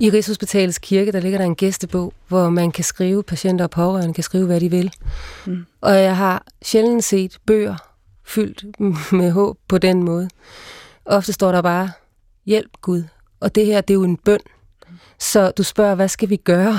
I 0.00 0.10
Rigshospitalets 0.10 0.78
kirke, 0.78 1.12
der 1.12 1.20
ligger 1.20 1.38
der 1.38 1.44
en 1.44 1.56
gæstebog, 1.56 2.12
hvor 2.28 2.48
man 2.48 2.70
kan 2.70 2.84
skrive, 2.84 3.22
patienter 3.22 3.64
og 3.64 3.70
pårørende 3.70 4.14
kan 4.14 4.24
skrive, 4.24 4.46
hvad 4.46 4.60
de 4.60 4.70
vil. 4.70 4.92
Mm. 5.46 5.66
Og 5.80 5.94
jeg 5.94 6.16
har 6.16 6.44
sjældent 6.62 7.04
set 7.04 7.38
bøger, 7.46 7.76
fyldt 8.26 8.80
med 9.12 9.30
håb 9.30 9.58
på 9.68 9.78
den 9.78 10.02
måde. 10.02 10.28
Ofte 11.04 11.32
står 11.32 11.52
der 11.52 11.62
bare, 11.62 11.90
hjælp 12.46 12.70
Gud, 12.80 13.02
og 13.40 13.54
det 13.54 13.66
her, 13.66 13.80
det 13.80 13.94
er 13.94 13.98
jo 13.98 14.04
en 14.04 14.16
bøn. 14.16 14.40
Så 15.18 15.50
du 15.50 15.62
spørger, 15.62 15.94
hvad 15.94 16.08
skal 16.08 16.30
vi 16.30 16.36
gøre? 16.36 16.78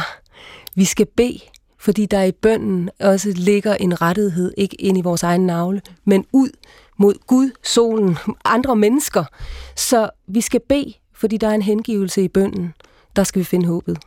Vi 0.76 0.86
skal 0.86 1.06
bede, 1.06 1.40
fordi 1.80 2.06
der 2.06 2.24
i 2.24 2.32
bønnen 2.32 2.90
også 3.00 3.34
ligger 3.36 3.76
en 3.76 4.02
rettighed, 4.02 4.54
ikke 4.58 4.82
ind 4.82 4.98
i 4.98 5.02
vores 5.02 5.24
egen 5.24 5.46
navle, 5.46 5.82
men 6.06 6.26
ud 6.34 6.50
mod 6.98 7.14
Gud, 7.28 7.52
solen, 7.64 8.18
andre 8.46 8.76
mennesker. 8.76 9.24
Så 9.76 10.10
vi 10.28 10.42
skal 10.42 10.62
bede, 10.70 10.94
fordi 11.14 11.38
der 11.38 11.48
er 11.48 11.54
en 11.54 11.62
hengivelse 11.62 12.24
i 12.24 12.28
bønnen. 12.28 12.74
Der 13.16 13.24
skal 13.24 13.40
vi 13.40 13.44
finde 13.44 13.68
håbet 13.68 13.98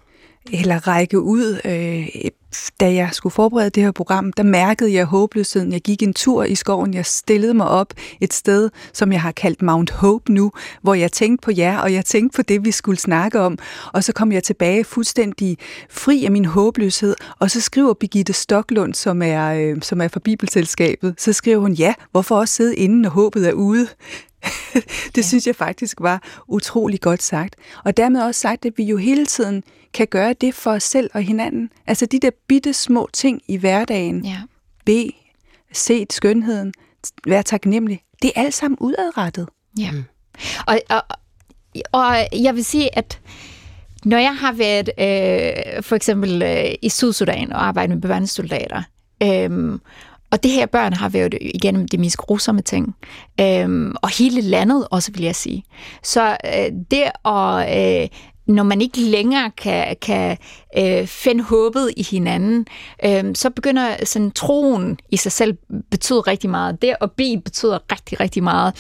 eller 0.53 0.89
række 0.89 1.21
ud. 1.21 1.61
Øh, 1.65 2.31
da 2.81 2.95
jeg 2.95 3.09
skulle 3.13 3.33
forberede 3.33 3.71
det 3.71 3.83
her 3.83 3.91
program, 3.91 4.33
der 4.33 4.43
mærkede 4.43 4.93
jeg 4.93 5.05
håbløsheden. 5.05 5.73
Jeg 5.73 5.81
gik 5.81 6.03
en 6.03 6.15
tur 6.15 6.45
i 6.45 6.55
skoven, 6.55 6.95
jeg 6.95 7.07
stillede 7.07 7.55
mig 7.55 7.69
op 7.69 7.95
et 8.21 8.35
sted, 8.35 8.71
som 8.93 9.13
jeg 9.13 9.23
har 9.23 9.33
kaldt 9.33 9.63
Mount 9.63 9.91
Hope 9.91 10.33
nu, 10.33 10.53
hvor 10.83 10.95
jeg 10.95 11.13
tænkte 11.13 11.45
på 11.45 11.51
jer, 11.57 11.79
og 11.79 11.93
jeg 11.93 12.05
tænkte 12.05 12.37
på 12.37 12.43
det, 12.43 12.65
vi 12.65 12.71
skulle 12.71 12.99
snakke 12.99 13.41
om. 13.41 13.59
Og 13.93 14.05
så 14.05 14.13
kom 14.13 14.33
jeg 14.33 14.45
tilbage 14.45 14.85
fuldstændig 14.85 15.59
fri 15.91 16.25
af 16.25 16.31
min 16.31 16.45
håbløshed, 16.45 17.15
og 17.39 17.51
så 17.51 17.61
skriver 17.61 17.95
Birgitte 17.95 18.33
Stoklund, 18.33 18.95
som 18.95 19.23
er, 19.23 19.55
øh, 19.55 19.83
som 19.83 20.01
er 20.01 20.09
fra 20.09 20.21
Bibelselskabet, 20.21 21.15
så 21.19 21.33
skriver 21.33 21.59
hun, 21.59 21.73
ja, 21.73 21.95
hvorfor 22.11 22.37
også 22.37 22.55
sidde 22.55 22.77
inde, 22.77 23.03
når 23.03 23.11
håbet 23.11 23.49
er 23.49 23.53
ude? 23.53 23.89
det 25.15 25.17
ja. 25.17 25.23
synes 25.23 25.47
jeg 25.47 25.57
faktisk 25.57 26.01
var 26.01 26.23
utrolig 26.49 27.01
godt 27.01 27.23
sagt. 27.23 27.57
Og 27.85 27.97
dermed 27.97 28.23
også 28.23 28.41
sagt, 28.41 28.65
at 28.65 28.73
vi 28.77 28.85
jo 28.85 28.97
hele 28.97 29.27
tiden 29.27 29.63
kan 29.95 30.07
gøre 30.07 30.33
det 30.33 30.55
for 30.55 30.71
os 30.71 30.83
selv 30.83 31.11
og 31.15 31.23
hinanden. 31.23 31.71
Altså 31.87 32.07
de 32.07 32.19
der 32.21 32.31
bitte 32.49 32.73
små 32.73 33.09
ting 33.13 33.43
i 33.49 33.57
hverdagen. 33.57 34.25
Ja. 34.25 34.39
Be, 34.85 35.11
se 35.73 36.07
skønheden, 36.11 36.73
være 37.27 37.43
taknemmelig. 37.43 38.01
Det 38.23 38.33
er 38.37 38.43
alt 38.43 38.55
sammen 38.55 38.79
udadrettet. 38.81 39.49
Ja. 39.79 39.91
Mm. 39.91 40.05
Og, 40.67 40.81
og, 40.91 41.03
og 41.93 42.17
jeg 42.43 42.55
vil 42.55 42.65
sige, 42.65 42.99
at 42.99 43.21
når 44.05 44.19
jeg 44.19 44.37
har 44.37 44.53
været 44.53 44.91
øh, 44.99 45.83
for 45.83 45.97
eksempel 45.97 46.43
øh, 46.43 46.75
i 46.83 46.89
Sydsudan 46.89 47.53
og 47.53 47.67
arbejdet 47.67 47.97
med 47.97 48.03
bevandssoldater, 48.03 48.83
øh, 49.23 49.79
og 50.31 50.43
det 50.43 50.51
her 50.51 50.67
børn 50.67 50.93
har 50.93 51.09
været 51.09 51.35
igennem 51.41 51.89
de 51.89 51.99
mest 51.99 52.17
grusomme 52.17 52.63
ting. 52.63 52.97
Øhm, 53.41 53.95
og 54.03 54.19
hele 54.19 54.41
landet 54.41 54.89
også, 54.91 55.13
vil 55.13 55.23
jeg 55.23 55.37
sige. 55.37 55.65
Så 56.03 56.37
øh, 56.47 56.73
det 56.91 57.11
at... 57.25 58.03
Øh, 58.03 58.09
når 58.51 58.63
man 58.63 58.81
ikke 58.81 59.01
længere 59.01 59.51
kan, 59.51 59.97
kan 60.03 60.37
øh, 60.79 61.07
finde 61.07 61.45
håbet 61.45 61.91
i 61.97 62.03
hinanden, 62.03 62.67
øh, 63.05 63.25
så 63.35 63.51
begynder 63.51 64.05
sådan 64.05 64.31
troen 64.31 64.99
i 65.11 65.17
sig 65.17 65.33
selv 65.33 65.57
betyder 65.91 66.27
rigtig 66.27 66.51
meget. 66.51 66.83
Det 66.83 66.95
at 67.01 67.13
bede 67.13 67.41
betyder 67.41 67.79
rigtig, 67.93 68.21
rigtig 68.21 68.43
meget. 68.43 68.75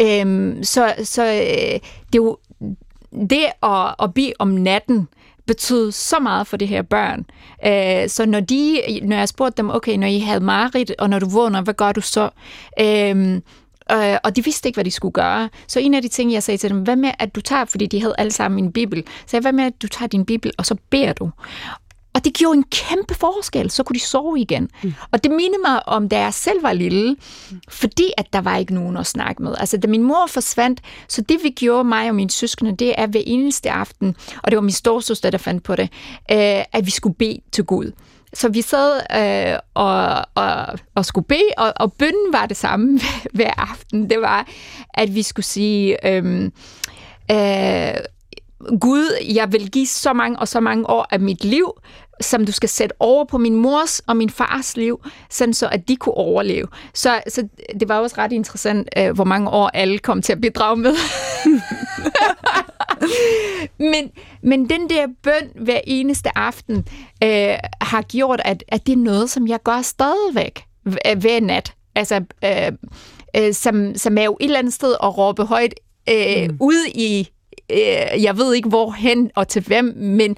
Øh, 0.00 0.56
så 0.64 0.94
så 1.04 1.24
øh, 1.24 1.80
det 2.12 2.14
er 2.14 2.16
jo 2.16 2.38
det 3.30 3.46
at, 3.62 3.94
at 4.02 4.14
bede 4.14 4.32
om 4.38 4.48
natten, 4.48 5.08
betød 5.46 5.92
så 5.92 6.18
meget 6.18 6.46
for 6.46 6.56
det 6.56 6.68
her 6.68 6.82
børn. 6.82 7.26
Øh, 7.66 8.08
så 8.08 8.26
når 8.26 8.40
de, 8.40 8.80
når 9.02 9.16
jeg 9.16 9.28
spurgte 9.28 9.62
dem, 9.62 9.70
okay, 9.70 9.96
når 9.96 10.06
I 10.06 10.18
havde 10.18 10.40
mareridt, 10.40 10.92
og 10.98 11.10
når 11.10 11.18
du 11.18 11.28
vågner, 11.28 11.62
hvad 11.62 11.74
gør 11.74 11.92
du 11.92 12.00
så? 12.00 12.30
Øh, 12.80 13.40
øh, 13.92 14.18
og 14.24 14.36
de 14.36 14.44
vidste 14.44 14.68
ikke, 14.68 14.76
hvad 14.76 14.84
de 14.84 14.90
skulle 14.90 15.12
gøre. 15.12 15.48
Så 15.66 15.80
en 15.80 15.94
af 15.94 16.02
de 16.02 16.08
ting, 16.08 16.32
jeg 16.32 16.42
sagde 16.42 16.58
til 16.58 16.70
dem, 16.70 16.82
hvad 16.82 16.96
med, 16.96 17.10
at 17.18 17.34
du 17.34 17.40
tager, 17.40 17.64
fordi 17.64 17.86
de 17.86 18.00
havde 18.00 18.14
alle 18.18 18.32
sammen 18.32 18.64
en 18.64 18.72
bibel, 18.72 19.04
så 19.26 19.36
jeg, 19.36 19.40
hvad 19.40 19.52
med, 19.52 19.64
at 19.64 19.82
du 19.82 19.88
tager 19.88 20.08
din 20.08 20.24
bibel, 20.24 20.52
og 20.58 20.66
så 20.66 20.76
beder 20.90 21.12
du. 21.12 21.30
Og 22.14 22.24
det 22.24 22.34
gjorde 22.34 22.56
en 22.56 22.64
kæmpe 22.70 23.14
forskel, 23.14 23.70
så 23.70 23.82
kunne 23.82 23.94
de 23.94 24.00
sove 24.00 24.40
igen. 24.40 24.68
Mm. 24.82 24.94
Og 25.10 25.24
det 25.24 25.32
mindede 25.32 25.62
mig 25.66 25.88
om, 25.88 26.08
da 26.08 26.20
jeg 26.20 26.34
selv 26.34 26.62
var 26.62 26.72
lille, 26.72 27.16
fordi 27.68 28.12
at 28.18 28.32
der 28.32 28.40
var 28.40 28.56
ikke 28.56 28.74
nogen 28.74 28.96
at 28.96 29.06
snakke 29.06 29.42
med. 29.42 29.54
Altså, 29.58 29.76
da 29.76 29.88
min 29.88 30.02
mor 30.02 30.26
forsvandt, 30.26 30.80
så 31.08 31.22
det 31.22 31.38
vi 31.42 31.50
gjorde, 31.50 31.84
mig 31.84 32.08
og 32.08 32.14
mine 32.14 32.30
søskende, 32.30 32.76
det 32.76 32.94
er 32.98 33.06
hver 33.06 33.22
eneste 33.26 33.70
aften, 33.70 34.16
og 34.42 34.50
det 34.50 34.56
var 34.56 34.62
min 34.62 34.72
storsøster, 34.72 35.30
der 35.30 35.38
fandt 35.38 35.62
på 35.62 35.76
det, 35.76 35.88
øh, 36.30 36.64
at 36.72 36.86
vi 36.86 36.90
skulle 36.90 37.14
bede 37.14 37.38
til 37.52 37.64
Gud. 37.64 37.92
Så 38.34 38.48
vi 38.48 38.62
sad 38.62 39.00
øh, 39.16 39.58
og, 39.74 40.24
og, 40.34 40.78
og 40.94 41.04
skulle 41.04 41.26
bede, 41.26 41.50
og, 41.58 41.72
og 41.76 41.92
bønnen 41.92 42.32
var 42.32 42.46
det 42.46 42.56
samme 42.56 43.00
hver 43.36 43.70
aften. 43.70 44.10
Det 44.10 44.20
var, 44.20 44.48
at 44.94 45.14
vi 45.14 45.22
skulle 45.22 45.46
sige... 45.46 46.06
Øh, 46.06 46.50
øh, 47.30 47.94
Gud, 48.80 49.32
jeg 49.34 49.52
vil 49.52 49.70
give 49.70 49.86
så 49.86 50.12
mange 50.12 50.38
og 50.38 50.48
så 50.48 50.60
mange 50.60 50.90
år 50.90 51.06
af 51.10 51.20
mit 51.20 51.44
liv, 51.44 51.72
som 52.20 52.46
du 52.46 52.52
skal 52.52 52.68
sætte 52.68 52.94
over 52.98 53.24
på 53.24 53.38
min 53.38 53.54
mors 53.54 54.00
og 54.00 54.16
min 54.16 54.30
fars 54.30 54.76
liv, 54.76 55.00
sådan 55.30 55.54
så 55.54 55.68
at 55.68 55.88
de 55.88 55.96
kunne 55.96 56.14
overleve. 56.14 56.66
Så, 56.94 57.20
så 57.28 57.48
det 57.80 57.88
var 57.88 57.98
også 57.98 58.16
ret 58.18 58.32
interessant, 58.32 58.88
øh, 58.98 59.10
hvor 59.10 59.24
mange 59.24 59.50
år 59.50 59.70
alle 59.74 59.98
kom 59.98 60.22
til 60.22 60.32
at 60.32 60.40
bidrage 60.40 60.76
med. 60.76 60.94
men, 63.92 64.10
men 64.42 64.68
den 64.70 64.90
der 64.90 65.06
bøn 65.22 65.64
hver 65.64 65.80
eneste 65.84 66.38
aften 66.38 66.76
øh, 67.24 67.54
har 67.80 68.02
gjort, 68.02 68.40
at, 68.44 68.64
at 68.68 68.86
det 68.86 68.92
er 68.92 68.96
noget, 68.96 69.30
som 69.30 69.48
jeg 69.48 69.62
gør 69.62 69.82
stadigvæk 69.82 70.64
hver 71.16 71.40
nat. 71.40 71.74
Altså, 71.94 72.24
øh, 72.44 72.72
øh, 73.36 73.54
som, 73.54 73.94
som 73.96 74.18
er 74.18 74.24
jo 74.24 74.36
et 74.40 74.44
eller 74.44 74.58
andet 74.58 74.74
sted 74.74 74.96
at 75.02 75.18
råbe 75.18 75.44
højt 75.44 75.74
øh, 76.08 76.48
mm. 76.50 76.56
ud 76.60 76.86
i 76.94 77.28
øh, 77.72 78.22
jeg 78.22 78.38
ved 78.38 78.54
ikke 78.54 78.68
hvorhen 78.68 79.30
og 79.34 79.48
til 79.48 79.62
hvem, 79.62 79.84
men 79.96 80.36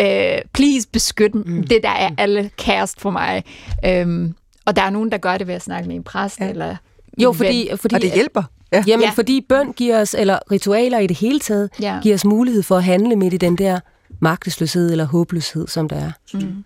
øh, 0.00 0.38
please 0.52 0.88
beskyt 0.88 1.34
mm. 1.34 1.66
det, 1.66 1.82
der 1.82 1.90
er 1.90 2.08
mm. 2.08 2.14
alle 2.18 2.50
kærest 2.56 3.00
for 3.00 3.10
mig. 3.10 3.44
Øhm, 3.84 4.34
og 4.66 4.76
der 4.76 4.82
er 4.82 4.90
nogen, 4.90 5.12
der 5.12 5.18
gør 5.18 5.38
det 5.38 5.46
ved 5.46 5.54
at 5.54 5.62
snakke 5.62 5.88
med 5.88 5.96
en 5.96 6.04
præst, 6.04 6.40
ja. 6.40 6.48
eller 6.48 6.76
jo, 7.18 7.32
fordi, 7.32 7.70
fordi, 7.76 7.94
og 7.94 8.02
det 8.02 8.12
hjælper. 8.12 8.42
Ja. 8.72 8.84
Jamen, 8.86 9.04
ja. 9.04 9.10
fordi 9.10 9.46
bøn 9.48 9.72
giver 9.72 10.00
os, 10.00 10.14
eller 10.18 10.38
ritualer 10.50 10.98
i 10.98 11.06
det 11.06 11.16
hele 11.16 11.40
taget, 11.40 11.70
ja. 11.80 11.98
giver 12.02 12.14
os 12.14 12.24
mulighed 12.24 12.62
for 12.62 12.76
at 12.76 12.84
handle 12.84 13.16
midt 13.16 13.34
i 13.34 13.36
den 13.36 13.58
der 13.58 13.80
magtesløshed 14.20 14.90
eller 14.90 15.04
håbløshed, 15.04 15.66
som 15.66 15.88
der 15.88 15.96
er. 15.96 16.10
Mm. 16.34 16.64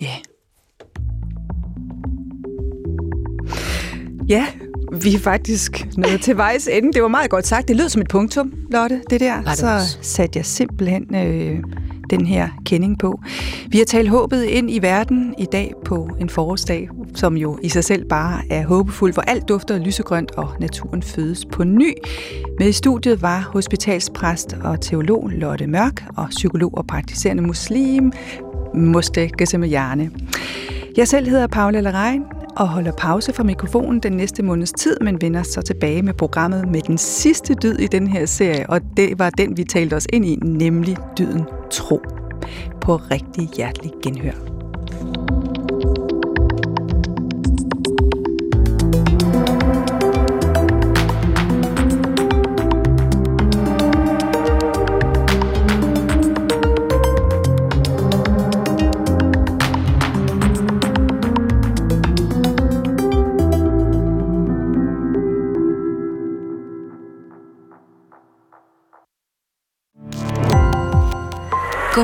Ja. 0.00 0.14
Ja, 4.28 4.46
vi 4.92 5.14
er 5.14 5.18
faktisk 5.18 5.86
nået 5.96 6.20
til 6.20 6.36
vejs 6.36 6.68
ende. 6.68 6.92
Det 6.92 7.02
var 7.02 7.08
meget 7.08 7.30
godt 7.30 7.46
sagt. 7.46 7.68
Det 7.68 7.76
lød 7.76 7.88
som 7.88 8.02
et 8.02 8.08
punktum, 8.08 8.52
Lotte, 8.70 9.02
det 9.10 9.20
der. 9.20 9.42
det 9.42 9.58
så 9.58 9.96
satte 10.02 10.36
jeg 10.36 10.46
simpelthen 10.46 11.14
øh, 11.14 11.62
den 12.10 12.26
her 12.26 12.48
kending 12.64 12.98
på. 12.98 13.20
Vi 13.68 13.78
har 13.78 13.84
talt 13.84 14.08
håbet 14.08 14.42
ind 14.42 14.70
i 14.70 14.78
verden 14.82 15.34
i 15.38 15.44
dag 15.44 15.72
på 15.84 16.08
en 16.20 16.28
forårsdag, 16.28 16.88
som 17.14 17.36
jo 17.36 17.58
i 17.62 17.68
sig 17.68 17.84
selv 17.84 18.04
bare 18.08 18.40
er 18.50 18.66
håbefuld, 18.66 19.12
hvor 19.12 19.22
alt 19.22 19.48
dufter 19.48 19.78
lysegrønt 19.78 20.30
og 20.30 20.48
naturen 20.60 21.02
fødes 21.02 21.44
på 21.44 21.64
ny. 21.64 21.92
Med 22.58 22.68
i 22.68 22.72
studiet 22.72 23.22
var 23.22 23.50
hospitalspræst 23.52 24.56
og 24.64 24.80
teolog 24.80 25.30
Lotte 25.32 25.66
Mørk 25.66 26.04
og 26.16 26.26
psykolog 26.30 26.78
og 26.78 26.86
praktiserende 26.86 27.42
muslim 27.42 28.12
Muste 28.74 29.30
Gesemejane. 29.38 30.10
Jeg 30.96 31.08
selv 31.08 31.28
hedder 31.28 31.46
Paula 31.46 31.80
Larein 31.80 32.22
og 32.56 32.68
holder 32.68 32.92
pause 32.92 33.32
fra 33.32 33.42
mikrofonen 33.42 34.00
den 34.00 34.12
næste 34.12 34.42
måneds 34.42 34.72
tid, 34.72 34.96
men 35.00 35.20
vender 35.20 35.42
så 35.42 35.62
tilbage 35.62 36.02
med 36.02 36.14
programmet 36.14 36.68
med 36.68 36.80
den 36.80 36.98
sidste 36.98 37.54
dyd 37.54 37.78
i 37.78 37.86
den 37.86 38.06
her 38.06 38.26
serie, 38.26 38.70
og 38.70 38.80
det 38.96 39.18
var 39.18 39.30
den, 39.30 39.56
vi 39.56 39.64
talte 39.64 39.94
os 39.94 40.06
ind 40.12 40.24
i, 40.24 40.36
nemlig 40.42 40.96
dyden 41.18 41.44
tro. 41.70 42.00
På 42.80 42.96
rigtig 42.96 43.48
hjertelig 43.56 43.92
genhør. 44.02 44.32
Gå 45.28 45.33